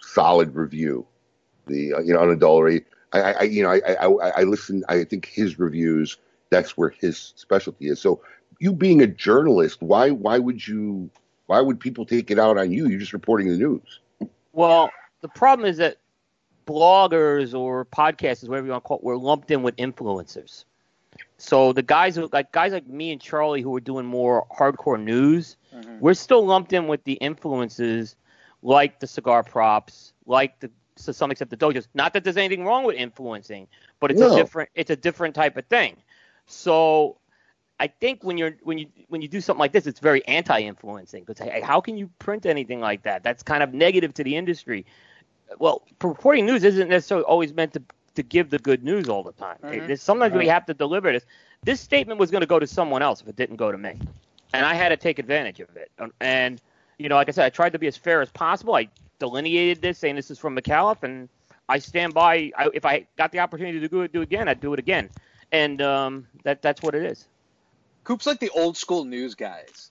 [0.00, 1.06] solid review,
[1.66, 2.86] the uh, you know unadulterated.
[3.12, 4.84] I, I I- you know I, I I I listen.
[4.88, 6.18] I think his reviews.
[6.50, 8.00] That's where his specialty is.
[8.00, 8.20] So
[8.60, 11.10] you being a journalist, why why would you
[11.46, 12.86] why would people take it out on you?
[12.88, 14.00] You're just reporting the news.
[14.52, 15.98] Well, the problem is that
[16.66, 20.64] bloggers or podcasters, whatever you want to call it, were lumped in with influencers.
[21.38, 25.02] So the guys who like guys like me and Charlie who are doing more hardcore
[25.02, 25.56] news,
[25.98, 28.16] we're still lumped in with the influences
[28.62, 31.86] like the cigar props, like the to some extent the dojos.
[31.94, 33.66] Not that there's anything wrong with influencing,
[34.00, 34.32] but it's No.
[34.32, 35.96] a different it's a different type of thing.
[36.46, 37.16] So
[37.80, 41.24] I think when you're when you when you do something like this, it's very anti-influencing
[41.24, 43.22] because hey, how can you print anything like that?
[43.22, 44.86] That's kind of negative to the industry.
[45.58, 47.82] Well, reporting news isn't necessarily always meant to
[48.14, 49.56] to give the good news all the time.
[49.64, 49.88] Mhm.
[49.88, 51.26] There's sometimes we have to deliver this.
[51.64, 53.98] This statement was going to go to someone else if it didn't go to me,
[54.52, 55.90] and I had to take advantage of it.
[56.20, 56.62] And
[56.98, 58.76] you know, like I said, I tried to be as fair as possible.
[58.76, 58.88] I
[59.28, 61.28] delineated this, saying this is from McAuliffe, and
[61.68, 62.52] I stand by.
[62.56, 64.78] I, if I got the opportunity to do it, do it again, I'd do it
[64.78, 65.08] again.
[65.52, 67.26] And um, that that's what it is.
[68.04, 69.90] Coop's like the old school news guys.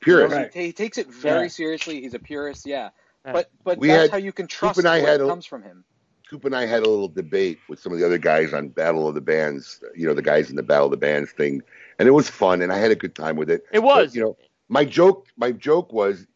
[0.00, 0.34] Purist.
[0.34, 1.48] You know, he, he takes it very Yeah.
[1.48, 2.00] seriously.
[2.00, 2.90] He's a purist, yeah.
[3.24, 5.46] But but We that's had- how you can Coop trust and I had a- comes
[5.46, 5.84] from him.
[6.28, 9.08] Coop and I had a little debate with some of the other guys on Battle
[9.08, 11.60] of the Bands, you know, the guys in the Battle of the Bands thing,
[11.98, 13.64] and it was fun, and I had a good time with it.
[13.72, 14.10] It was.
[14.10, 14.36] But, you know,
[14.68, 16.26] my joke, my joke was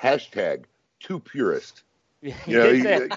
[0.00, 0.64] hashtag
[1.04, 1.82] too purist.
[2.22, 3.08] You know, he-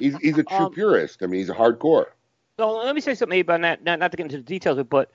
[0.00, 1.22] he's he's a true Um, purist.
[1.22, 2.06] I mean, he's a hardcore.
[2.58, 3.84] So let me say something about that.
[3.84, 5.10] Not, not to get into the details, it, but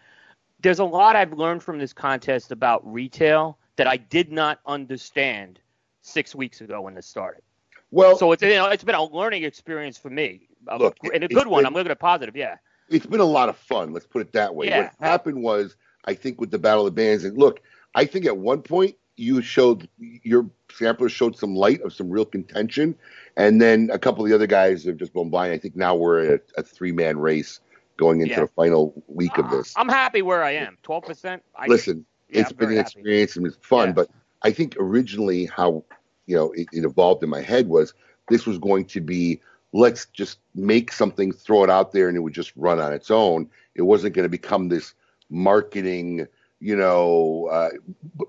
[0.60, 5.60] there's a lot I've learned from this contest about retail that I did not understand
[6.04, 7.42] six weeks ago when this started.
[7.90, 11.24] Well, so it's you know it's been a learning experience for me, A- Look, and
[11.24, 11.62] a good one.
[11.64, 12.36] been- I'm looking at positive.
[12.36, 12.58] Yeah.
[12.90, 13.92] it's been a lot of fun.
[13.94, 14.68] Let's put it that way.
[14.68, 14.82] Yeah.
[14.84, 15.76] What happened was,
[16.06, 17.62] I think, with the Battle of the Bands, and look,
[17.96, 22.26] I think at one point you showed your sampler showed some light of some real
[22.26, 22.96] contention,
[23.38, 25.52] and then a couple of the other guys have just blown by.
[25.52, 27.60] I think now we're at a, three man race
[27.98, 28.42] going into Yeah.
[28.42, 29.74] the final week of this.
[29.78, 30.78] I'm happy where I am.
[30.84, 31.44] Twelve percent.
[31.68, 32.86] Listen, yeah, it's I'm been an happy.
[32.88, 34.10] experience and it's fun, but
[34.42, 35.84] I think originally how
[36.26, 37.94] you know it, it evolved in my head was
[38.30, 39.40] this was going to be
[39.74, 43.10] let's just make something, throw it out there, and it would just run on its
[43.12, 43.48] own.
[43.76, 44.94] It wasn't going to become this
[45.30, 46.28] marketing,
[46.62, 47.70] you know, uh,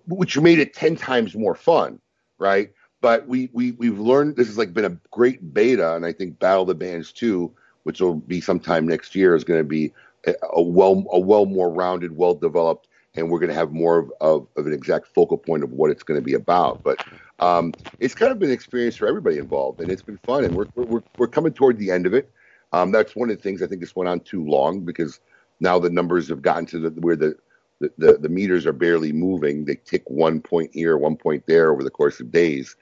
[0.09, 2.01] which made it ten times more fun,
[2.39, 2.73] right?
[3.01, 6.39] But we we we've learned this has like been a great beta, and I think
[6.39, 7.53] Battle of the Bands two,
[7.83, 9.93] which will be sometime next year, is going to be
[10.27, 13.99] a, a well a well more rounded, well developed, and we're going to have more
[13.99, 16.83] of, of, of an exact focal point of what it's going to be about.
[16.83, 17.05] But
[17.39, 20.55] um, it's kind of been an experience for everybody involved, and it's been fun, and
[20.55, 22.31] we're we're we're coming toward the end of it.
[22.73, 25.21] Um, that's one of the things I think this went on too long because
[25.61, 27.37] now the numbers have gotten to the where the
[27.83, 29.65] the, the, the meters are barely moving.
[29.65, 32.77] They tick one point here, one point there over the course of days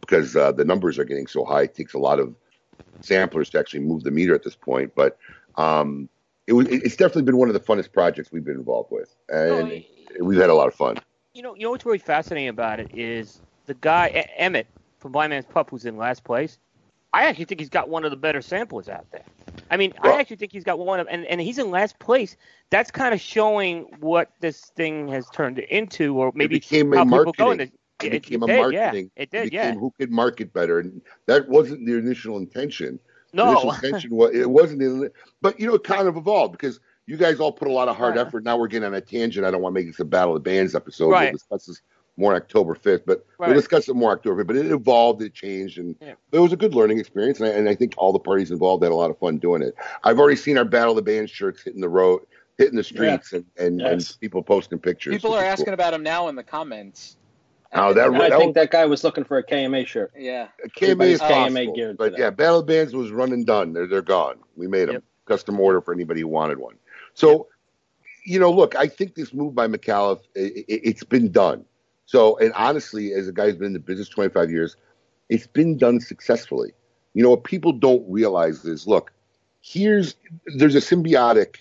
[0.00, 1.62] because uh, the numbers are getting so high.
[1.62, 2.34] It takes a lot of
[3.02, 4.92] samplers to actually move the meter at this point.
[4.94, 5.18] But
[5.56, 6.08] um,
[6.46, 9.84] it was, it's definitely been one of the funnest projects we've been involved with, and
[10.20, 10.96] we've had a lot of fun.
[11.34, 14.66] You know, you know what's really fascinating about it is the guy Emmett
[14.98, 16.58] from Blind Man's Puff, who's in last place,
[17.12, 19.24] I actually think he's got one of the better samplers out there.
[19.70, 22.36] I mean, I actually think he's got one of, and, and he's in last place.
[22.70, 27.02] That's kind of showing what this thing has turned into, or maybe it became how
[27.02, 27.52] a people go marketing.
[27.52, 29.10] in the, It became a did, marketing.
[29.16, 29.74] Yeah, it did, became yeah.
[29.74, 32.98] who could market better, and that wasn't the initial intention.
[33.32, 33.50] The No.
[33.52, 35.10] initial intention was it wasn't, in,
[35.42, 37.96] but you know, it kind of evolved because you guys all put a lot of
[37.96, 38.26] hard Right.
[38.26, 38.44] effort.
[38.44, 39.46] Now we're getting on a tangent.
[39.46, 41.10] I don't want to make this a battle of the bands episode.
[41.10, 41.24] Right.
[41.24, 41.82] We'll discuss this
[42.16, 43.48] more on October fifth, but Right.
[43.48, 44.42] we'll discuss it more October.
[44.42, 46.14] 5th, But it evolved, it changed, and Yeah.
[46.32, 47.40] it was a good learning experience.
[47.40, 49.62] And I, and I think all the parties involved had a lot of fun doing
[49.62, 49.74] it.
[50.04, 52.22] I've already seen our battle of the bands shirts hitting the road,
[52.58, 54.10] hitting the streets, and and, Yes.
[54.12, 55.14] and people posting pictures.
[55.14, 55.74] People are asking cool.
[55.74, 57.16] about them now in the comments.
[57.74, 60.12] Oh, that, I that think that guy was looking for a KMA shirt.
[60.16, 60.48] Yeah.
[60.76, 63.44] KMA is Everybody's KMA possible, geared but yeah, Battle of the Bands was run and
[63.44, 63.72] done.
[63.74, 64.36] They're they're gone.
[64.56, 66.76] We made them custom order for anybody who wanted one.
[67.12, 67.48] So,
[68.24, 71.64] you know, look, I think this move by McAuliffe, it, it, it's been done.
[72.06, 74.76] So, and honestly, as a guy who's been in the business 25 years,
[75.28, 76.72] it's been done successfully.
[77.14, 79.12] You know, what people don't realize is, look,
[79.60, 80.14] here's
[80.56, 81.56] there's a symbiotic,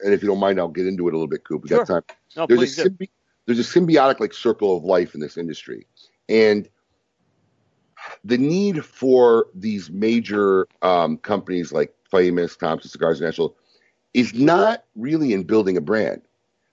[0.00, 1.62] and if you don't mind, I'll get into it a little bit, Coop.
[1.62, 2.00] We got Sure.
[2.00, 2.16] time.
[2.36, 3.10] No, there's a symbi-
[3.46, 5.86] there's a symbiotic like circle of life in this industry,
[6.28, 6.68] and
[8.24, 13.56] the need for these major um, companies like Famous, Thompson Cigars International
[14.14, 16.22] is not really in building a brand.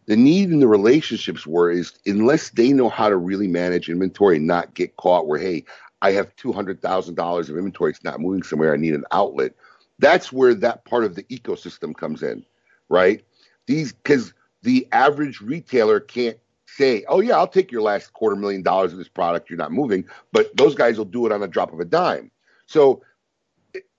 [0.09, 4.37] The need in the relationships were is unless they know how to really manage inventory
[4.37, 5.65] and not get caught where, hey,
[6.01, 9.05] I have two hundred thousand dollars of inventory, it's not moving somewhere, I need an
[9.11, 9.53] outlet.
[9.99, 12.43] That's where that part of the ecosystem comes in,
[12.89, 13.23] right?
[13.67, 14.33] These because
[14.63, 18.97] the average retailer can't say, "Oh yeah, I'll take your last quarter million dollars of
[18.97, 19.47] this product.
[19.47, 22.31] You're not moving," but those guys will do it on a drop of a dime.
[22.65, 23.03] So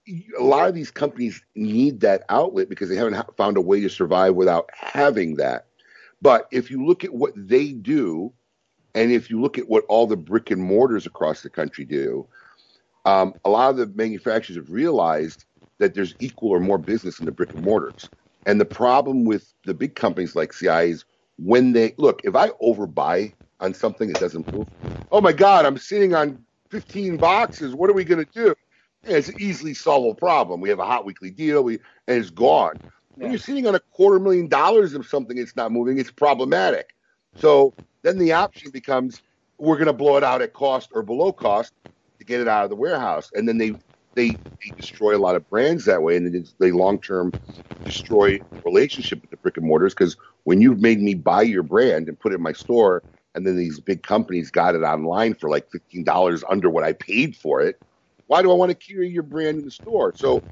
[0.09, 3.89] a lot of these companies need that outlet because they haven't found a way to
[3.89, 5.67] survive without having that.
[6.23, 8.33] But if you look at what they do,
[8.95, 12.27] and if you look at what all the brick and mortars across the country do,
[13.05, 15.45] um, a lot of the manufacturers have realized
[15.79, 18.11] that there's equal or more business in the brick and mortars.
[18.47, 21.05] And the problem with the big companies like CI is
[21.39, 24.69] when they look, if I overbuy on something that doesn't move,
[25.11, 27.75] oh my God, I'm sitting on 15 boxes.
[27.75, 28.55] What are we going to do?
[29.05, 30.61] It's an easily solvable problem.
[30.61, 31.75] We have a hot weekly deal, we
[32.07, 32.75] and it's gone.
[33.17, 36.95] When you're sitting on a quarter million dollars of something that's not moving, it's problematic.
[37.37, 39.21] So then the option becomes
[39.59, 42.65] we're going to blow it out at cost or below cost to get it out
[42.65, 43.75] of the warehouse, and then they
[44.15, 47.33] they, they destroy a lot of brands that way, and then they long term
[47.85, 52.09] destroy relationship with the brick and mortars because when you've made me buy your brand
[52.09, 53.03] and put it in my store,
[53.35, 56.93] and then these big companies got it online for like fifteen dollars under what I
[56.93, 57.81] paid for it,
[58.27, 60.13] why do I want to carry your brand in the store?
[60.17, 60.43] So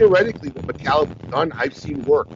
[0.00, 2.28] theoretically, what McAuliffe has done, I've seen work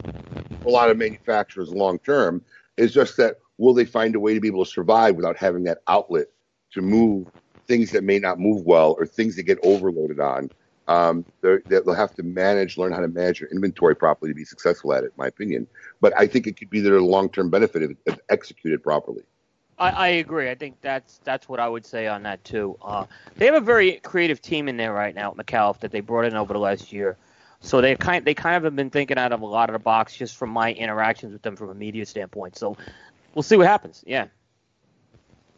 [0.61, 2.43] for a lot of manufacturers long term.
[2.77, 5.63] Is just that will they find a way to be able to survive without having
[5.63, 6.27] that outlet
[6.73, 7.27] to move
[7.67, 10.51] things that may not move well or things that get overloaded on?
[10.87, 14.93] Um, they'll have to manage, learn how to manage their inventory properly to be successful
[14.93, 15.65] at it, in my opinion.
[15.99, 19.23] But I think it could be their long term benefit if, if executed properly.
[19.79, 20.51] I, I agree.
[20.51, 22.77] I think that's that's what I would say on that too.
[22.81, 23.05] Uh,
[23.35, 26.25] they have a very creative team in there right now at McAuliffe that they brought
[26.25, 27.17] in over the last year.
[27.65, 29.79] So they kind they kind of have been thinking out of a lot of the
[29.79, 32.55] box just from my interactions with them from a media standpoint.
[32.57, 32.77] So
[33.33, 34.03] we'll see what happens.
[34.05, 34.27] Yeah.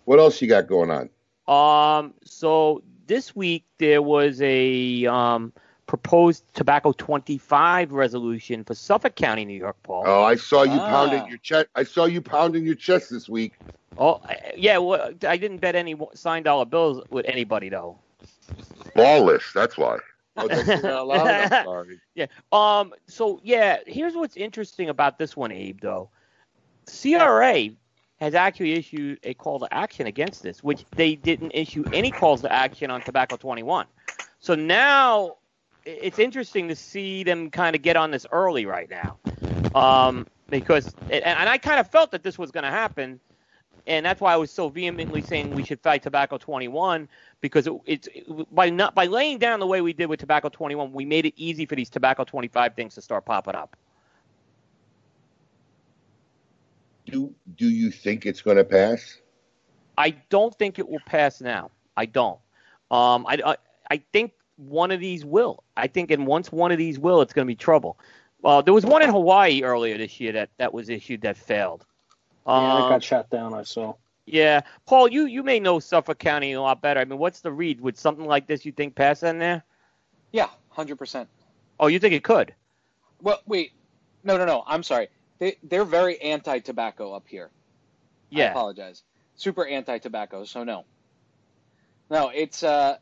[0.06, 1.10] What else you got going on?
[1.54, 2.14] Um.
[2.24, 5.52] So this week there was a um,
[5.86, 10.04] proposed tobacco 25 resolution for Suffolk County, New York, Paul.
[10.06, 10.90] Oh, I saw you Ah.
[10.90, 11.68] pounding your chest.
[11.76, 13.54] I saw you pounding your chest this week.
[13.98, 14.22] Oh,
[14.56, 14.78] yeah.
[14.78, 17.98] Well, I didn't bet any signed dollar bills with anybody though.
[18.96, 19.52] Ballless.
[19.54, 19.98] That's why.
[20.38, 22.00] Oh, that's not loud enough, sorry.
[22.16, 22.28] Yeah.
[22.52, 22.94] Um.
[23.08, 25.80] So yeah, here's what's interesting about this one, Abe.
[25.82, 26.10] Though,
[26.86, 27.70] CRA
[28.20, 32.42] has actually issued a call to action against this, which they didn't issue any calls
[32.42, 33.86] to action on Tobacco 21.
[34.40, 35.38] So now
[35.86, 39.18] it's interesting to see them kind of get on this early right now,
[39.76, 43.20] um, because and I kind of felt that this was going to happen.
[43.88, 47.08] And that's why I was so vehemently saying we should fight Tobacco 21
[47.40, 48.10] because it, it's
[48.52, 51.34] by not by laying down the way we did with Tobacco 21, we made it
[51.38, 53.78] easy for these Tobacco 25 things to start popping up.
[57.06, 59.22] Do Do you think it's going to pass?
[59.98, 61.72] I don't think it will pass now.
[61.96, 62.40] I don't.
[62.92, 63.58] Um, I, I,
[63.90, 65.64] I think one of these will.
[65.78, 67.98] I think, and once one of these will, it's going to be trouble.
[68.44, 71.86] Uh, there was one in Hawaii earlier this year that, that was issued that failed.
[72.48, 73.54] Yeah, that Um, got shot down.
[73.54, 73.94] I saw.
[74.26, 77.00] yeah, Paul, you, you may know Suffolk County a lot better.
[77.00, 77.82] I mean, what's the read?
[77.82, 79.64] Would something like this you think pass in there?
[80.32, 81.30] Yeah, hundred percent.
[81.80, 82.54] Oh, you think it could?
[83.22, 83.72] Well, wait,
[84.24, 84.64] no, no, no.
[84.66, 85.10] I'm sorry.
[85.40, 87.50] They they're very anti-tobacco up here.
[88.30, 88.44] Yeah.
[88.44, 88.52] I Yeah.
[88.52, 89.04] apologize.
[89.36, 90.46] Super anti-tobacco.
[90.46, 90.86] So no.
[92.10, 92.98] No, it's uh,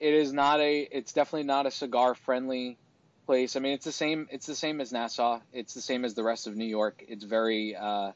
[0.00, 0.80] it is not a.
[0.80, 2.78] It's definitely not a cigar friendly
[3.26, 3.56] place.
[3.56, 4.28] I mean, it's the same.
[4.30, 5.40] It's the same as Nassau.
[5.52, 7.02] It's the same as the rest of New York.
[7.08, 8.12] It's very uh,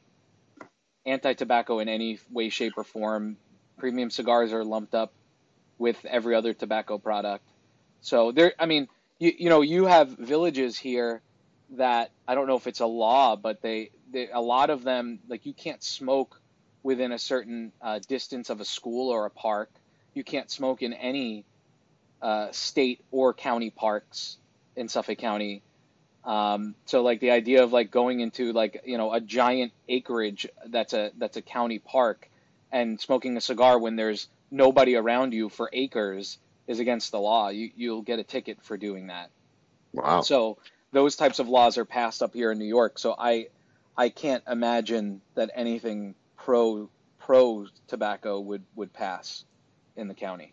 [1.07, 3.37] anti-tobacco in any way, shape, or form.
[3.78, 5.12] Premium cigars are lumped up
[5.78, 7.45] with every other tobacco product.
[8.01, 8.89] So there, I mean,
[9.19, 11.23] you you know, you have villages here
[11.70, 15.20] that I don't know if it's a law, but they, they a lot of them
[15.28, 16.41] like you can't smoke
[16.83, 19.70] within a certain uh, distance of a school or a park.
[20.15, 21.45] You can't smoke in any
[22.23, 24.39] uh, state or county parks
[24.77, 25.62] in Suffolk County.
[26.27, 30.48] Um, so like the idea of like going into like you know a giant acreage
[30.66, 32.28] that's a that's a county park
[32.73, 37.48] and smoking a cigar when there's nobody around you for acres is against the law.
[37.48, 39.31] You you'll get a ticket for doing that.
[39.93, 40.23] Wow.
[40.23, 40.59] So
[40.90, 42.98] those types of laws are passed up here in New York.
[42.98, 43.47] So I
[43.97, 49.44] I can't imagine that anything pro pro tobacco would would pass
[49.94, 50.53] in the county.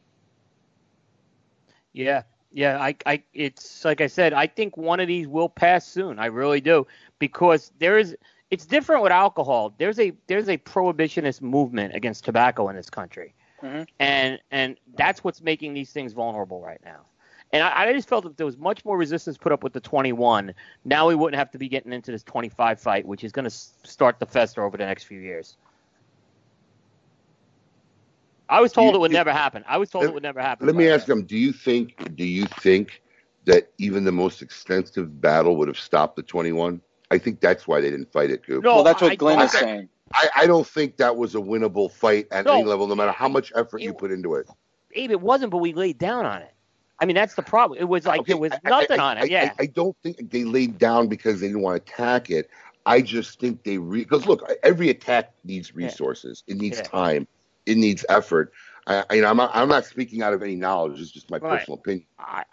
[1.94, 2.24] Yeah,
[2.54, 2.80] yeah.
[2.82, 4.34] I, I, it's like I said.
[4.34, 6.20] I think one of these will pass soon.
[6.20, 6.88] I really do
[7.20, 8.16] because there is.
[8.52, 9.74] It's different with alcohol.
[9.78, 13.88] There's a there's a prohibitionist movement against tobacco in this country, Mhm.
[14.00, 17.02] and and that's what's making these things vulnerable right now.
[17.52, 19.80] And I, I just felt if there was much more resistance put up with the
[19.80, 20.54] 21,
[20.86, 23.52] now we wouldn't have to be getting into this 25 fight, which is going to
[23.52, 25.56] start the fester over the next few years.
[28.54, 29.64] I was told You- it would you- never happen.
[29.68, 30.68] I was told it would never happen.
[30.68, 32.16] Let me ask them: Do you think?
[32.16, 33.02] Do you think
[33.46, 36.80] that even the most extensive battle would have stopped the 21?
[37.12, 38.64] I think that's why they didn't fight it, Coop.
[38.64, 39.90] well, that's what I- Glenn I- is saying.
[40.14, 42.54] I, I don't think that was a winnable fight at No.
[42.54, 44.48] any level, no matter how much effort you put into it.
[44.94, 46.54] Abe, it wasn't, but we laid down on it.
[47.00, 47.80] I mean, that's the problem.
[47.80, 49.32] It was like Okay, there was I- nothing I, on I- it.
[49.32, 49.52] Yeah.
[49.60, 52.50] I, I don't think they laid down because they didn't want to attack it.
[52.86, 56.44] I just think they because look, every attack needs resources.
[56.48, 56.84] It needs Yeah.
[56.84, 57.28] time.
[57.66, 58.52] It needs effort.
[58.88, 61.00] I, you know, I'm not, I'm not speaking out of any knowledge.
[61.00, 61.60] It's just my Right.
[61.60, 62.06] personal opinion.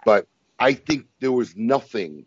[0.04, 0.28] But
[0.58, 2.26] I think there was nothing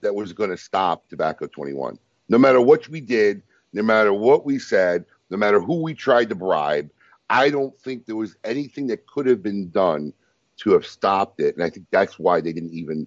[0.00, 1.98] that was going to stop Tobacco 21.
[2.28, 3.42] No matter what we did,
[3.72, 6.90] no matter what we said, no matter who we tried to bribe,
[7.30, 10.12] I don't think there was anything that could have been done
[10.58, 11.54] to have stopped it.
[11.56, 13.06] And I think that's why they didn't even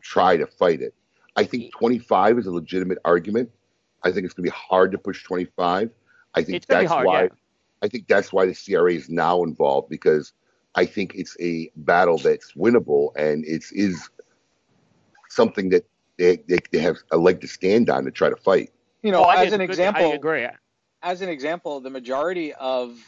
[0.00, 0.94] try to fight it.
[1.36, 3.50] I think 25 is a legitimate argument.
[4.02, 5.90] I think it's going to be hard to push 25.
[6.34, 7.28] I think It's that's hard, why yeah.
[7.82, 10.32] I think that's why the CRA is now involved because
[10.74, 13.72] I think it's a battle that's winnable and it's
[15.28, 15.86] something that
[16.18, 18.70] they, they, they have a leg to stand on to try to fight.
[19.02, 20.46] You know, I as an it's a example, I agree.
[21.02, 22.98] as an example, the majority of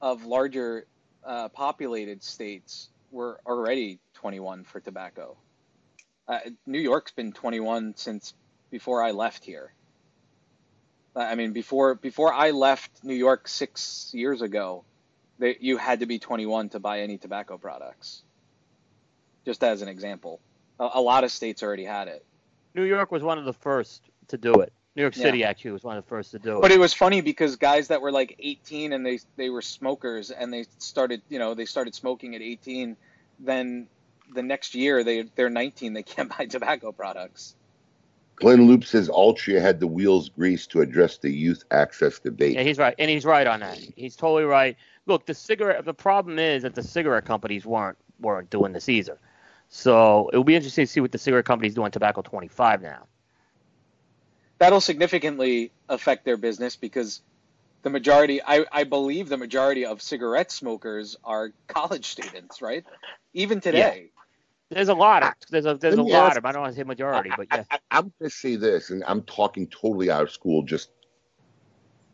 [0.00, 0.86] of larger
[1.24, 5.36] uh, populated states were already 21 for tobacco.
[6.28, 8.34] Uh, New York's been 21 since
[8.70, 9.72] before I left here.
[11.16, 14.84] I mean, before before I left New York six years ago,
[15.38, 18.22] they, you had to be 21 to buy any tobacco products.
[19.44, 20.40] Just as an example,
[20.78, 22.24] a, a lot of states already had it.
[22.74, 24.72] New York was one of the first to do it.
[24.94, 25.24] New York Yeah.
[25.24, 26.62] City actually was one of the first to do it.
[26.62, 30.30] But it was funny because guys that were like 18 and they they were smokers
[30.30, 32.96] and they started you know they started smoking at 18,
[33.40, 33.88] then
[34.34, 37.54] the next year they they're 19 they can't buy tobacco products.
[38.36, 42.54] Glenn Loop says Altria had the wheels greased to address the youth access debate.
[42.54, 43.78] Yeah, he's right, and he's right on that.
[43.96, 44.76] He's totally right.
[45.06, 45.84] Look, the cigarette.
[45.84, 49.18] The problem is that the cigarette companies weren't weren't doing this either.
[49.68, 52.82] So it will be interesting to see what the cigarette companies do on tobacco 25
[52.82, 53.06] now.
[54.58, 57.20] That'll significantly affect their business because
[57.82, 62.84] the majority I, I believe the majority of cigarette smokers are college students, right?
[63.34, 64.10] Even today.
[64.70, 66.80] There's a lot of there's a there's a lot ask- of I don't want to
[66.80, 67.64] say majority, but yeah.
[67.70, 70.90] I, I'm going to say this, and I'm talking totally out of school, just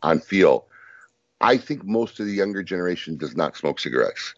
[0.03, 0.67] on feel.
[1.41, 4.35] I think most of the younger generation does not smoke cigarettes.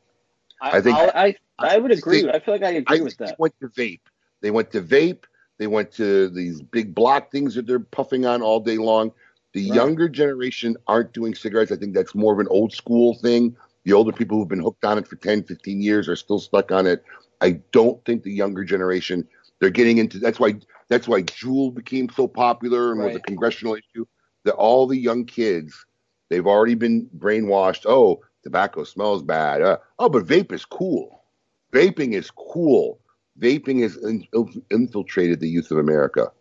[0.61, 2.21] I, I think- I'll- I, I would agree.
[2.21, 3.27] think- I feel like I agree I with that.
[3.29, 3.99] They went to vape.
[4.41, 5.23] They went to vape.
[5.57, 9.11] They went to these big block things that they're puffing on all day long.
[9.53, 9.75] The Right.
[9.75, 11.71] younger generation aren't doing cigarettes.
[11.71, 13.55] I think that's more of an old school thing.
[13.83, 16.71] The older people who've been hooked on it for 10, 15 years are still stuck
[16.71, 17.03] on it.
[17.45, 19.27] I don't think the younger generation
[19.59, 20.55] they're getting into that's why
[20.89, 24.05] that's why Juul became so popular and was a congressional issue.
[24.43, 25.85] That all the young kids,
[26.29, 27.85] they've already been brainwashed.
[27.87, 29.61] Oh, tobacco smells bad.
[29.63, 31.23] Uh, oh, but vape is cool.
[31.71, 32.99] Vaping is cool.
[33.39, 34.27] Vaping has in,
[34.69, 36.31] infiltrated the youth of America.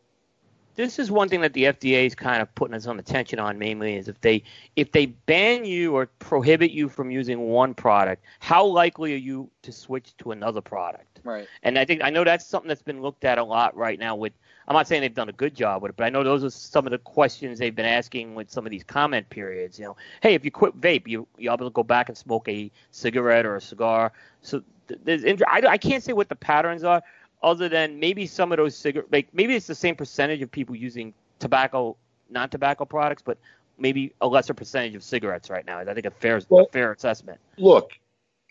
[0.74, 3.96] This is one thing that the FDA is kind of putting some attention on mainly
[3.96, 4.42] is if they
[4.76, 9.50] if they ban you or prohibit you from using one product, how likely are you
[9.62, 11.20] to switch to another product?
[11.22, 11.46] Right.
[11.62, 14.14] And I think I know that's something that's been looked at a lot right now
[14.14, 14.32] with
[14.66, 16.50] I'm not saying they've done a good job with it, but I know those are
[16.50, 19.78] some of the questions they've been asking with some of these comment periods.
[19.78, 22.16] You know, hey, if you quit vape, you you'll be able to go back and
[22.16, 24.12] smoke a cigarette or a cigar.
[24.42, 27.02] So there's I, I can't say what the patterns are,
[27.44, 30.74] other than maybe some of those cigarette like maybe it's the same percentage of people
[30.74, 31.96] using tobacco,
[32.30, 33.38] non-tobacco products, but
[33.78, 35.78] maybe a lesser percentage of cigarettes right now.
[35.78, 37.38] I think a fair a fair assessment.
[37.58, 37.92] Look,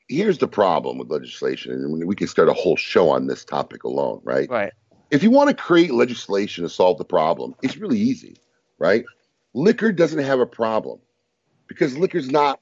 [0.07, 3.83] here's the problem with legislation, and we can start a whole show on this topic
[3.83, 4.49] alone, right?
[4.49, 4.71] Right.
[5.09, 8.37] If you want to create legislation to solve the problem, it's really easy,
[8.77, 9.03] right?
[9.53, 10.99] Liquor doesn't have a problem
[11.67, 12.59] because liquor's not.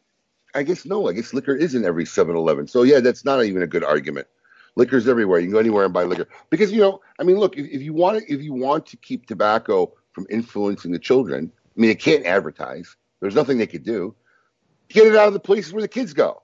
[0.53, 1.10] I guess no.
[1.10, 2.68] I guess liquor is in every 7-Eleven.
[2.68, 4.28] So yeah, that's not even a good argument.
[4.76, 5.39] Liquor's everywhere.
[5.39, 7.02] You can go anywhere and buy liquor because you know.
[7.19, 10.27] I mean, look, if, if you want to, if you want to keep tobacco from
[10.30, 12.95] influencing the children, I mean, it can't advertise.
[13.19, 14.15] There's nothing they could do.
[14.89, 16.41] Get it out of the places where the kids go.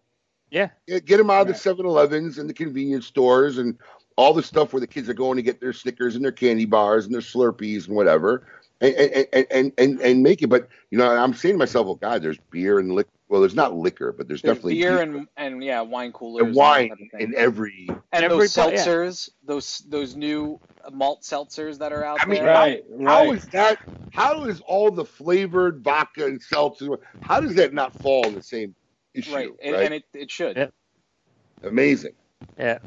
[0.50, 0.70] Yeah.
[0.88, 3.78] Get, get them out of the 7-Elevens and the convenience stores and
[4.18, 6.66] all the stuff where the kids are going to get their Snickers and their candy
[6.66, 8.48] bars and their Slurpees and whatever,
[8.82, 10.48] and and and and, and make it.
[10.48, 13.12] But you know, I'm saying to myself, well, God, there's beer and liquor.
[13.30, 16.56] Well, there's not liquor, but there's, There's definitely beer and and yeah, wine coolers and
[16.56, 17.28] wine that type of thing.
[17.30, 17.88] in every.
[17.90, 18.78] and every those pla- yeah.
[18.78, 20.60] seltzers, those those new
[20.92, 22.26] malt seltzers that are out there.
[22.26, 23.06] I mean, there.
[23.06, 23.80] how, how is that?
[24.14, 27.00] How is all the flavored vodka and seltzer?
[27.22, 28.74] How does that not fall in the same
[29.14, 29.36] issue?
[29.36, 29.86] right, and, right?
[29.86, 30.56] and it, it should.
[30.56, 30.68] Yeah.
[31.64, 32.14] Amazing.
[32.58, 32.80] Yeah.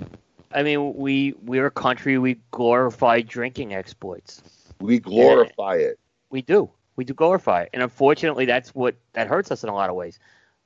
[0.52, 4.42] I mean, we we're a country we glorify drinking exploits.
[4.80, 5.98] We glorify it.
[6.30, 6.70] We do.
[7.00, 9.96] We do glorify it, and unfortunately, that's what that hurts us in a lot of
[9.96, 10.18] ways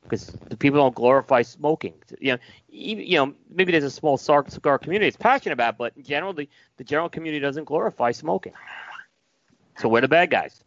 [0.02, 1.94] because the people don't glorify smoking.
[2.18, 2.38] You know,
[2.70, 4.42] even, you know, maybe there's a small cigar
[4.80, 8.52] community that's passionate about, it, but generally, the general community doesn't glorify smoking.
[9.78, 10.64] So we're the bad guys.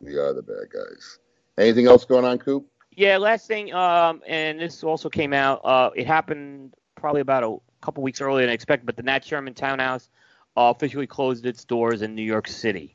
[0.00, 1.18] We are the bad guys.
[1.58, 2.64] Anything else going on, Coop?
[2.92, 5.62] Yeah, last thing, um, and this also came out.
[5.64, 9.24] Uh, it happened probably about a couple weeks earlier than I expected, but the Nat
[9.24, 10.10] Sherman Townhouse
[10.56, 12.94] uh, officially closed its doors in New York City.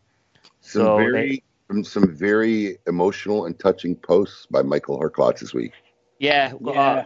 [0.62, 5.73] Some So very some, some very emotional and touching posts by Michael Herklotz this week.
[6.19, 6.72] Yeah, Yeah.
[6.72, 7.06] Uh,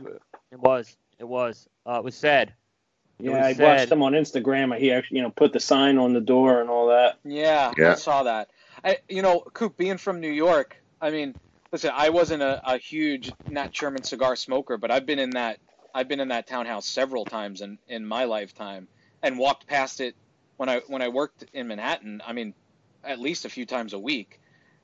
[0.52, 0.96] it was.
[1.20, 1.68] It was.
[1.86, 2.54] Uh, it was sad.
[3.20, 4.78] It Yeah, I was watched him on Instagram.
[4.78, 7.20] He actually, you know, put the sign on the door and all that.
[7.24, 7.92] Yeah, Yeah.
[7.92, 8.50] I saw that.
[8.84, 11.36] I, you know, Coop, being from New York, I mean,
[11.72, 15.60] listen, I wasn't a, a huge Nat Sherman cigar smoker, but I've been in that
[15.94, 18.88] I've been in that townhouse several times in, in my lifetime
[19.22, 20.16] and walked past it
[20.58, 22.22] when I when I worked in Manhattan.
[22.26, 22.54] I mean,
[23.04, 24.40] at least a few times a week.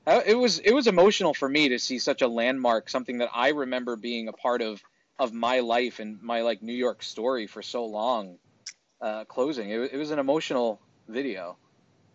[0.08, 3.28] Uh, It was it was emotional for me to see such a landmark, something that
[3.34, 4.82] I remember being a part of
[5.18, 8.38] of my life and my like New York story for so long,
[9.02, 9.68] uh, closing.
[9.70, 11.58] It, it was an emotional video.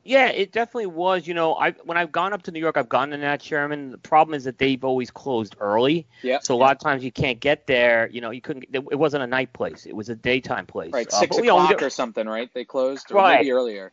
[0.05, 1.27] Yeah, it definitely was.
[1.27, 3.91] You know, I when I've gone up to New York, I've gone to Nat Sherman.
[3.91, 6.07] The problem is that they've always closed early.
[6.23, 6.39] Yeah.
[6.39, 8.09] So a lot of times you can't get there.
[8.09, 8.65] You know, you couldn't.
[8.73, 9.85] It wasn't a night place.
[9.85, 10.93] It was a daytime place.
[10.93, 12.49] Right, Uh, six but, you know, o'clock or something, right?
[12.53, 13.37] They closed, Right.
[13.37, 13.91] maybe earlier.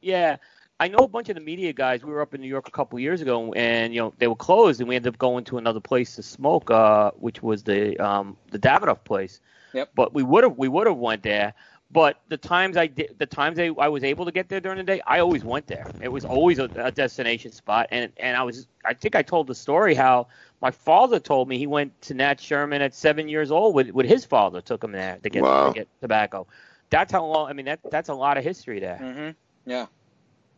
[0.00, 0.36] Yeah,
[0.84, 2.04] I know a bunch of the media guys.
[2.04, 4.36] We were up in New York a couple years ago, and you know they were
[4.36, 7.98] closed, and we ended up going to another place to smoke, uh, which was the
[7.98, 9.40] um, the Davidoff place.
[9.72, 9.92] Yep.
[9.94, 11.54] But we would have we would have went there.
[11.90, 14.76] But the times I did, the times I, I was able to get there during
[14.76, 15.90] the day, I always went there.
[16.02, 19.46] It was always a, a destination spot, and and I was I think I told
[19.46, 20.26] the story how
[20.60, 24.04] my father told me he went to Nat Sherman at seven years old with with
[24.04, 25.68] his father took him there to get Wow.
[25.68, 26.46] to get tobacco.
[26.90, 27.48] That's how long.
[27.48, 28.98] I mean that that's a lot of history there.
[29.00, 29.70] Mm-hmm.
[29.70, 29.86] Yeah.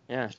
[0.08, 0.30] Yeah.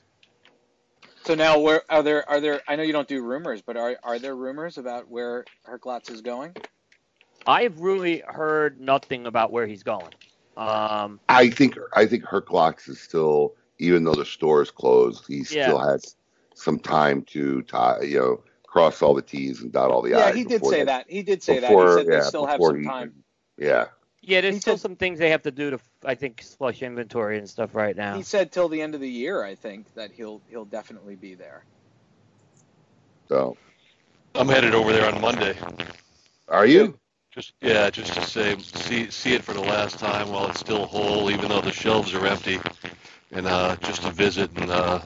[1.24, 2.28] So now, where are there?
[2.28, 2.62] Are there?
[2.68, 6.22] I know you don't do rumors, but are are there rumors about where Herklotz is
[6.22, 6.54] going?
[7.46, 10.12] I've really heard nothing about where he's going.
[10.56, 15.44] Um, I think I think Herklotz is still, even though the store is closed, he
[15.50, 15.66] Yeah.
[15.66, 16.16] still has
[16.54, 20.18] some time to tie, you know, cross all the T's and dot all the yeah,
[20.18, 20.26] I's.
[20.28, 21.10] Yeah, he did say they- that.
[21.10, 21.70] He did say that.
[21.70, 23.12] He said they still have some he- time.
[23.56, 23.86] Yeah.
[24.22, 27.48] Yeah, there's still some things they have to do to, I think, flush inventory and
[27.48, 28.16] stuff right now.
[28.16, 31.34] He said till the end of the year, I think that he'll he'll definitely be
[31.34, 31.64] there.
[33.28, 33.56] So,
[34.34, 35.56] I'm headed over there on Monday.
[36.48, 36.98] are you?
[37.30, 40.86] Just yeah, just to say see see it for the last time while it's still
[40.86, 42.58] whole, even though the shelves are empty,
[43.32, 45.00] and uh, just to visit and uh,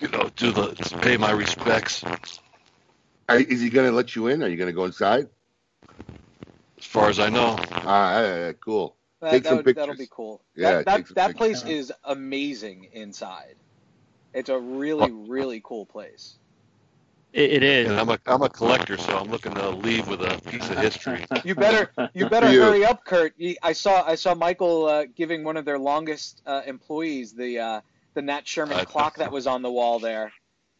[0.00, 0.68] you know do the
[1.02, 2.04] pay my respects.
[3.28, 4.42] Are, is he going to let you in?
[4.42, 5.28] Are you going to go inside?
[6.86, 7.56] As far as I know.
[7.72, 8.94] Ah, yeah, yeah, cool.
[9.20, 9.82] That, Take that some would, pictures.
[9.82, 10.40] that'll be cool.
[10.54, 11.62] Yeah, that that, that pictures.
[11.62, 13.56] place is amazing inside.
[14.32, 16.36] It's a really really cool place.
[17.32, 17.90] It, it is.
[17.90, 20.78] And I'm a I'm a collector, so I'm looking to leave with a piece of
[20.78, 21.26] history.
[21.44, 22.62] You better you better You.
[22.62, 23.34] hurry up, Kurt.
[23.64, 27.80] I saw I saw Michael uh, giving one of their longest uh, employees the uh,
[28.14, 30.32] the Nat Sherman clock that was on the wall there.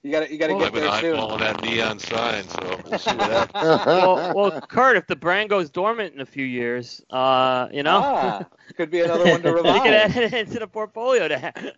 [0.07, 1.17] You got to you got to I've get been there soon.
[1.17, 3.53] eyeballing that neon sign, so we'll see what happens.
[3.87, 8.01] well, well, Kurt, if the brand goes dormant in a few years, uh, you know,
[8.05, 8.47] Ah,
[8.77, 9.83] could be another one to you revive.
[9.83, 11.27] can add it into the portfolio.
[11.27, 11.73] To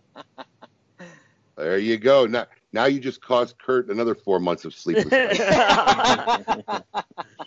[1.56, 2.26] There you go.
[2.26, 5.38] Now, now you just caused Kurt another four months of sleepless nights.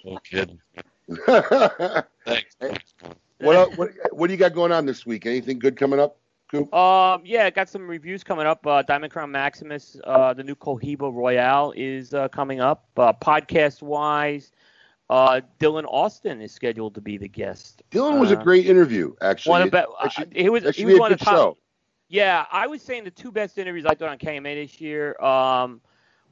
[0.05, 0.59] No kidding.
[2.25, 2.55] Thanks.
[3.39, 5.25] What, what what do you got going on this week?
[5.25, 6.17] Anything good coming up,
[6.53, 6.71] Coop?
[6.73, 8.65] Um, yeah, got some reviews coming up.
[8.67, 12.85] Uh, Diamond Crown Maximus, uh, the new Cohiba Royale is uh, coming up.
[12.95, 14.51] Uh, podcast wise,
[15.09, 17.81] uh, Dylan Austin is scheduled to be the guest.
[17.91, 19.49] Dylan was a Uh, great interview, actually.
[19.49, 21.35] One be- should- he was that he was a one of good the top.
[21.35, 21.57] show.
[22.09, 25.81] Yeah, I was saying the two best interviews I thought on KMA this year um,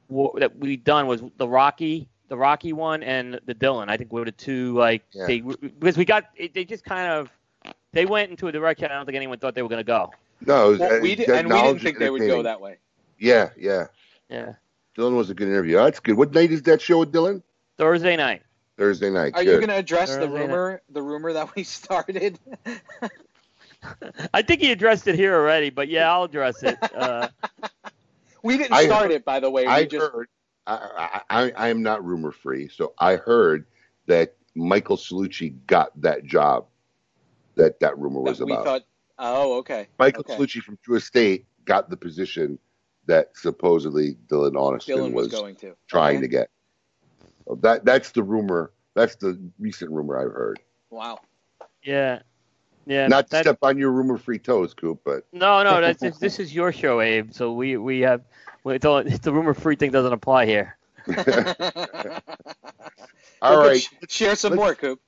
[0.08, 3.88] wa- that we done was the Rocky, the Rocky one, and the Dylan.
[3.88, 5.26] I think were the two like Yeah.
[5.26, 7.28] they because we got it, they just kind of
[7.92, 10.12] they went into a direction I don't think anyone thought they were going to go.
[10.44, 12.42] No, it was, Well, uh, we did, that and we didn't think they would go
[12.42, 12.78] that way.
[13.18, 13.86] Yeah, yeah.
[14.28, 14.54] Yeah,
[14.96, 15.76] Dylan was a good interview.
[15.76, 16.16] That's good.
[16.16, 17.42] What night is that show with Dylan?
[17.76, 18.42] Thursday night.
[18.78, 19.34] Thursday night.
[19.34, 19.52] Are good.
[19.52, 20.44] you going to address the Thursday night.
[20.46, 22.38] rumor, the rumor that we started?
[24.32, 26.78] I think he addressed it here already, but yeah, I'll address it.
[26.94, 27.28] Uh,
[28.42, 29.64] we didn't I start heard- it, by the way.
[29.64, 30.28] We I just heard.
[30.66, 33.66] I, I, I, I am not rumor free, so I heard
[34.06, 36.66] that Michael Salucci got that job.
[37.56, 38.64] That that rumor was that we about.
[38.64, 38.82] thought.
[39.18, 39.88] Oh, okay.
[39.98, 40.36] Michael okay.
[40.36, 42.58] Salucci from True Estate got the position
[43.06, 45.74] that supposedly Dylan Austin Dylan was was, going to.
[45.88, 46.22] trying Okay.
[46.22, 46.50] to get.
[47.46, 48.72] So that that's the rumor.
[48.94, 50.60] That's the recent rumor I've heard.
[50.90, 51.20] Wow.
[51.82, 52.20] yeah,
[52.86, 53.06] yeah.
[53.08, 56.38] Not to step on your rumor free toes, Coop, but No, no, that's this, this
[56.38, 57.32] is your show, Abe.
[57.32, 58.22] So we we have
[58.64, 60.76] we don't, the rumor free thing doesn't apply here.
[61.08, 61.16] all
[63.42, 63.68] Well, good.
[63.68, 63.88] right.
[64.08, 65.00] Share some Let's- more, Coop.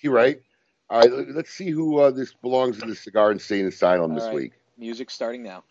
[0.00, 0.40] You're right.
[0.92, 4.24] All right, let- let's see who uh, this belongs in the Cigar Insane Asylum this
[4.24, 4.34] All right.
[4.36, 4.52] week.
[4.76, 5.64] Music starting now.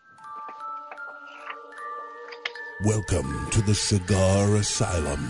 [2.84, 5.24] Welcome to the Cigar Asylum,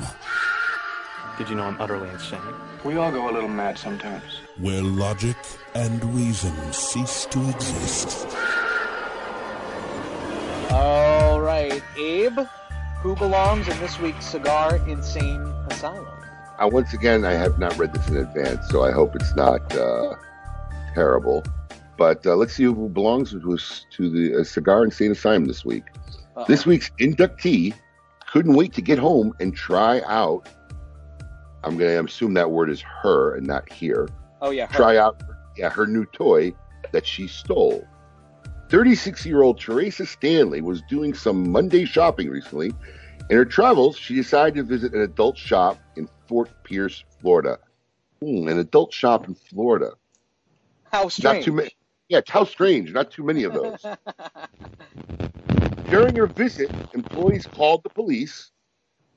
[1.38, 2.39] Did you know I'm utterly insane?
[2.85, 4.23] We all go a little mad sometimes.
[4.59, 5.35] where logic
[5.76, 8.27] and reason cease to exist.
[10.72, 12.39] All right, Abe,
[13.01, 16.07] who belongs in this week's Cigar Insane Asylum?
[16.62, 19.76] Uh, once again, I have not read this in advance, so I hope it's not
[19.76, 20.14] uh,
[20.94, 21.44] terrible.
[21.98, 25.86] But uh, let's see who belongs to, to the uh, Cigar Insane Asylum this week.
[26.36, 26.46] Uh-oh.
[26.48, 27.74] This week's inductee
[28.32, 30.48] couldn't wait to get home and try out.
[31.64, 34.08] I'm going to assume that word is her and not here.
[34.40, 34.74] Oh yeah, her.
[34.74, 35.20] Try out,
[35.58, 36.54] yeah, her new toy
[36.92, 37.88] that she stole.
[38.70, 42.72] 36 year old Teresa Stanley was doing some Monday shopping recently.
[43.32, 47.60] In her travels, she decided to visit an adult shop in Fort Pierce, Florida.
[48.22, 49.91] Hmm, an adult shop in Florida.
[50.90, 51.36] How strange.
[51.36, 51.76] Not too many.
[52.08, 52.94] Yeah, how strange.
[52.94, 53.86] Not too many of those.
[55.90, 58.52] During her visit, employees called the police.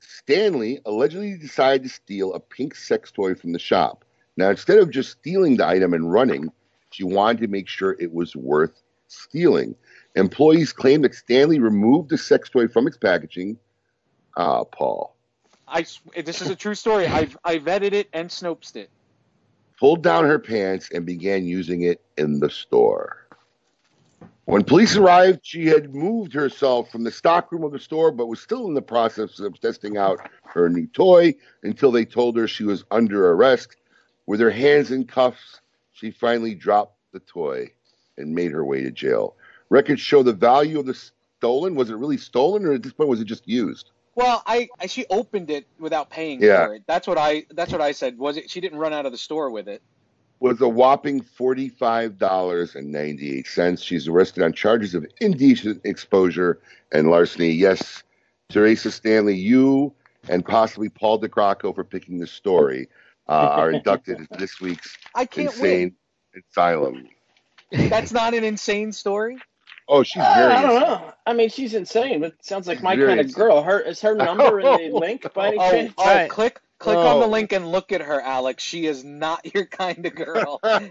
[0.01, 4.03] Stanley allegedly decided to steal a pink sex toy from the shop.
[4.35, 6.51] Now, instead of just stealing the item and running,
[6.91, 9.73] she wanted to make sure it was worth stealing.
[10.15, 13.57] Employees claimed that Stanley removed the sex toy from its packaging.
[14.35, 15.14] Ah, Paul.
[15.67, 15.85] I
[16.23, 17.07] this is a true story.
[17.07, 18.89] I've I vetted it and snoped it.
[19.79, 23.27] pulled down her pants and began using it in the store.
[24.45, 28.39] When police arrived, she had moved herself from the stockroom of the store, but was
[28.39, 31.33] still in the process of testing out her new toy
[31.63, 33.75] until they told her she was under arrest.
[34.27, 35.61] With her hands in cuffs,
[35.93, 37.71] she finally dropped the toy
[38.17, 39.35] and made her way to jail.
[39.69, 40.99] Records show the value of the
[41.39, 41.75] stolen.
[41.75, 43.91] Was it really stolen, or at this point was it just used?
[44.15, 46.65] Well, I, I she opened it without paying Yeah.
[46.65, 46.83] for it.
[46.87, 48.17] That's what I that's what I said.
[48.17, 48.49] Was it?
[48.49, 49.81] She didn't run out of the store with it.
[50.39, 53.83] was a whopping $45.98.
[53.83, 56.59] She's arrested on charges of indecent exposure
[56.91, 57.51] and larceny.
[57.51, 58.03] Yes,
[58.49, 59.93] Teresa Stanley, you
[60.29, 62.87] and possibly Paul DeCrocco for picking the story
[63.27, 65.95] uh, are inducted into this week's I can't insane
[66.51, 67.07] asylum.
[67.71, 69.37] That's not an insane story.
[69.87, 70.89] Oh, she's Uh, very I don't insane.
[70.89, 71.13] know.
[71.27, 73.39] I mean, she's insane, but sounds like my Very kind of insane.
[73.43, 73.61] girl.
[73.61, 75.93] Her is her number in the link by any Oh, chance?
[75.97, 77.29] oh click click on the Oh.
[77.29, 78.63] link and look at her, Alex.
[78.63, 80.59] She is not your kind of girl.
[80.63, 80.89] I'm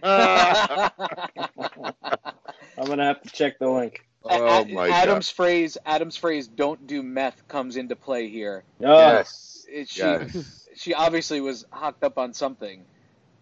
[2.86, 4.06] gonna have to check the link.
[4.24, 8.64] Oh A- my Adam's phrase Adam's phrase "Don't do meth" comes into play here.
[8.82, 9.66] Oh, Yes.
[9.68, 10.68] It- she Yes.
[10.76, 12.84] she obviously was hooked up on something,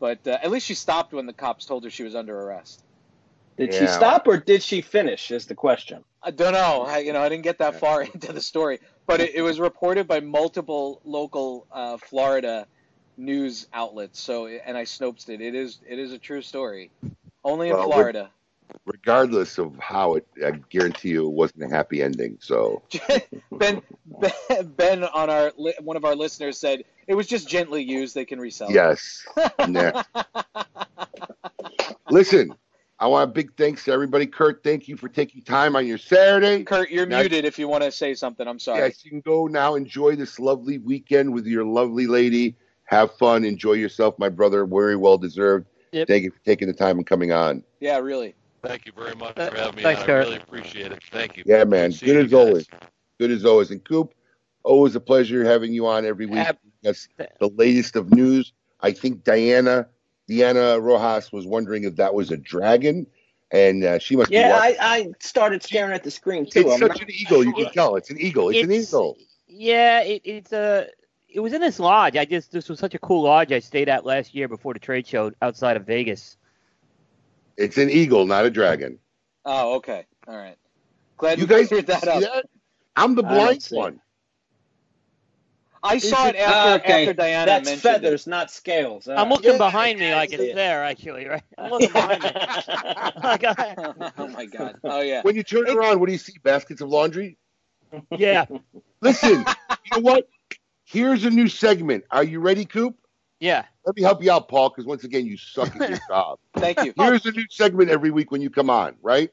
[0.00, 2.82] but uh, at least she stopped when the cops told her she was under arrest.
[3.58, 5.30] Did she stop or did she finish?
[5.30, 6.04] Is the question.
[6.22, 6.82] I don't know.
[6.86, 9.60] I, you know, I didn't get that far into the story, but it, it was
[9.60, 12.66] reported by multiple local uh, Florida
[13.16, 14.20] news outlets.
[14.20, 15.40] So, and I snoped it.
[15.40, 16.90] It is it is a true story.
[17.44, 18.30] Only in Well, we're- Florida.
[18.86, 22.38] regardless of how it, I guarantee you it wasn't a happy ending.
[22.40, 22.82] So
[23.52, 27.82] Ben, ben, ben on our li- one of our listeners said it was just gently
[27.82, 28.14] used.
[28.14, 28.70] They can resell.
[28.70, 29.26] it." yes.
[29.68, 30.02] Nah.
[32.10, 32.54] Listen,
[33.02, 34.26] I want a big thanks to everybody.
[34.28, 36.62] Kurt, thank you for taking time on your Saturday.
[36.62, 38.46] Kurt, you're Now- muted if you want to say something.
[38.46, 38.78] I'm sorry.
[38.78, 39.74] Yes, you can go now.
[39.74, 42.54] Enjoy this lovely weekend with your lovely lady.
[42.84, 43.44] Have fun.
[43.44, 44.64] Enjoy yourself, my brother.
[44.64, 45.66] Very well deserved.
[45.90, 46.06] Yep.
[46.06, 47.64] Thank you for taking the time and coming on.
[47.80, 48.36] Yeah, really.
[48.62, 49.82] Thank you very much uh, for having me.
[49.82, 50.24] Thanks, I Kurt.
[50.26, 51.02] really appreciate it.
[51.10, 51.42] Thank you.
[51.44, 51.90] Yeah, man.
[51.90, 52.32] Good as guys.
[52.34, 52.66] always.
[53.18, 53.72] Good as always.
[53.72, 54.14] And Coop,
[54.62, 56.38] always a pleasure having you on every week.
[56.38, 58.52] Ab- That's the latest of news.
[58.80, 59.88] I think Diana,
[60.28, 63.06] Diana Rojas was wondering if that was a dragon,
[63.50, 64.76] and uh, she must be Yeah, watching.
[64.80, 66.60] I, I started staring at the screen too.
[66.60, 67.44] It's I'm such not- an eagle.
[67.44, 68.48] You can tell it's an eagle.
[68.50, 69.16] It's, an eagle.
[69.48, 70.86] Yeah, it, it's a.
[71.28, 72.16] It was in this lodge.
[72.16, 74.80] I just this was such a cool lodge I stayed at last year before the
[74.80, 76.36] trade show outside of Vegas.
[77.56, 78.98] It's an eagle, not a dragon.
[79.44, 80.06] Oh, okay.
[80.28, 80.56] All right.
[81.16, 82.20] Glad You we guys heard that up.
[82.20, 82.46] that?
[82.96, 84.00] I'm the blind see one.
[85.82, 87.00] I saw it Ah, after okay.
[87.02, 89.08] after Diana That's mentioned feathers, not scales.
[89.08, 89.30] I'm Ah.
[89.30, 90.54] looking Yeah, behind me I like it's it.
[90.54, 91.42] there actually, right?
[91.58, 92.30] I'm looking behind me.
[93.22, 94.12] Like, I- it.
[94.18, 94.76] oh my god.
[94.84, 95.22] Oh yeah.
[95.22, 96.34] When you turn around, what do you see?
[96.42, 97.36] Baskets of laundry?
[98.10, 98.46] yeah,
[99.02, 99.44] Listen,
[99.84, 100.28] you know what?
[100.84, 102.04] Here's a new segment.
[102.10, 102.96] Are you ready, Coop?
[103.40, 103.64] yeah.
[103.84, 106.38] Let me help you out, Paul, because once again, you suck at your job.
[106.54, 106.92] Thank you.
[106.96, 109.30] Here's a new segment every week when you come on, right?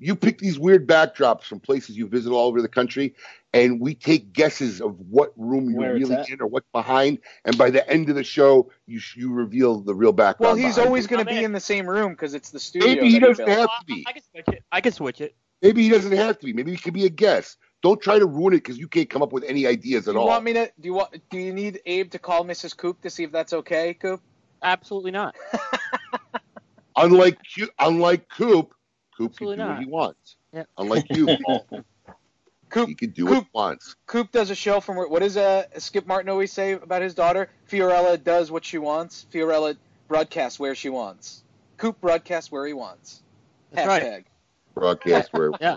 [0.00, 3.14] You pick these weird backdrops from places you visit all over the country,
[3.52, 6.30] and we take guesses of what room you're Where really at.
[6.30, 7.18] in or what's behind.
[7.44, 10.56] And by the end of the show, you you reveal the real background.
[10.58, 11.44] Well, he's always going to be in.
[11.44, 12.88] in the same room because it's the studio.
[12.88, 13.58] Maybe he doesn't built.
[13.70, 14.04] have to be.
[14.08, 14.64] I can switch it.
[14.72, 15.36] I can switch it.
[15.62, 16.54] Maybe he doesn't have to be.
[16.54, 17.58] Maybe he could be a guest.
[17.82, 20.12] Don't try to ruin it because you can't come up with any ideas at Do
[20.12, 20.28] at you all.
[20.28, 20.66] want me to?
[20.80, 21.14] Do you want?
[21.30, 22.74] Do you need Abe to call Mrs.
[22.74, 24.22] Coop to see if that's okay, Coop?
[24.62, 25.34] Absolutely not.
[26.96, 28.74] Unlike Cu- unlike Coop,
[29.20, 29.78] Coop can Absolutely do what not.
[29.80, 30.36] he wants.
[30.52, 30.62] Yeah.
[30.78, 31.66] Unlike you, Paul,
[32.70, 32.88] Coop.
[32.88, 33.96] he can do what he wants.
[34.06, 34.96] Coop does a show from?
[34.96, 37.50] What does uh, Skip Martin always say about his daughter?
[37.70, 39.26] Fiorella does what she wants.
[39.32, 39.76] Fiorella
[40.08, 41.42] broadcasts where she wants.
[41.76, 43.22] Coop broadcasts where he wants.
[43.72, 44.10] That's Hashtag.
[44.12, 44.26] right.
[44.74, 45.50] Broadcast where.
[45.60, 45.76] Yeah.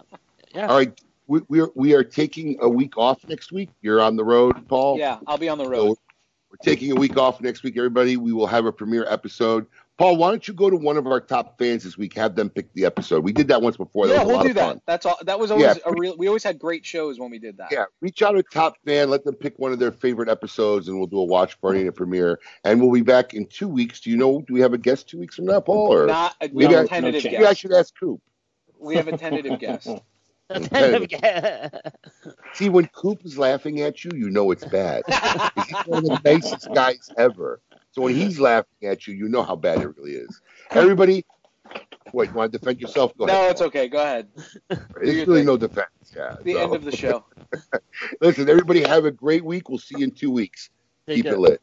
[0.55, 0.67] Yeah.
[0.67, 3.69] All right, we, we are we are taking a week off next week.
[3.81, 4.97] You're on the road, Paul.
[4.99, 5.97] Yeah, I'll be on the So road.
[6.51, 8.17] we're taking a week off next week, everybody.
[8.17, 9.65] We will have a premiere episode.
[9.99, 12.15] Paul, why don't you go to one of our top fans this week?
[12.15, 13.23] Have them pick the episode.
[13.23, 14.07] We did that once before.
[14.07, 14.67] That yeah, we'll do that.
[14.69, 14.81] fun.
[14.87, 15.17] That's all.
[15.21, 15.75] That was always Yeah.
[15.85, 16.15] a real.
[16.17, 17.71] We always had great shows when we did that.
[17.71, 20.87] Yeah, reach out to a top fan, let them pick one of their favorite episodes,
[20.87, 22.39] and we'll do a watch party and a premiere.
[22.63, 24.01] And we'll be back in two weeks.
[24.01, 24.41] Do you know?
[24.47, 25.93] Do we have a guest two weeks from now, Paul?
[25.93, 27.59] Or Not a, we have I, a tentative maybe I guest.
[27.59, 28.19] should ask Coop.
[28.79, 29.87] We have a tentative guest.
[32.53, 35.03] See, when Coop is laughing at you, you know it's bad.
[35.07, 37.61] he's one of the nicest guys ever.
[37.93, 40.41] So when he's laughing at you, you know how bad it really is.
[40.71, 41.23] Everybody,
[42.11, 43.15] what, you want to defend yourself?
[43.15, 43.51] Go no, ahead.
[43.51, 43.87] it's okay.
[43.87, 44.29] Go ahead.
[44.67, 45.45] There's really thing.
[45.45, 45.89] no defense.
[46.15, 46.35] Yeah.
[46.41, 46.59] The so.
[46.59, 47.23] end of the show.
[48.21, 49.69] Listen, everybody have a great week.
[49.69, 50.71] We'll see you in two weeks.
[51.07, 51.33] Take Keep care.
[51.35, 51.61] it lit.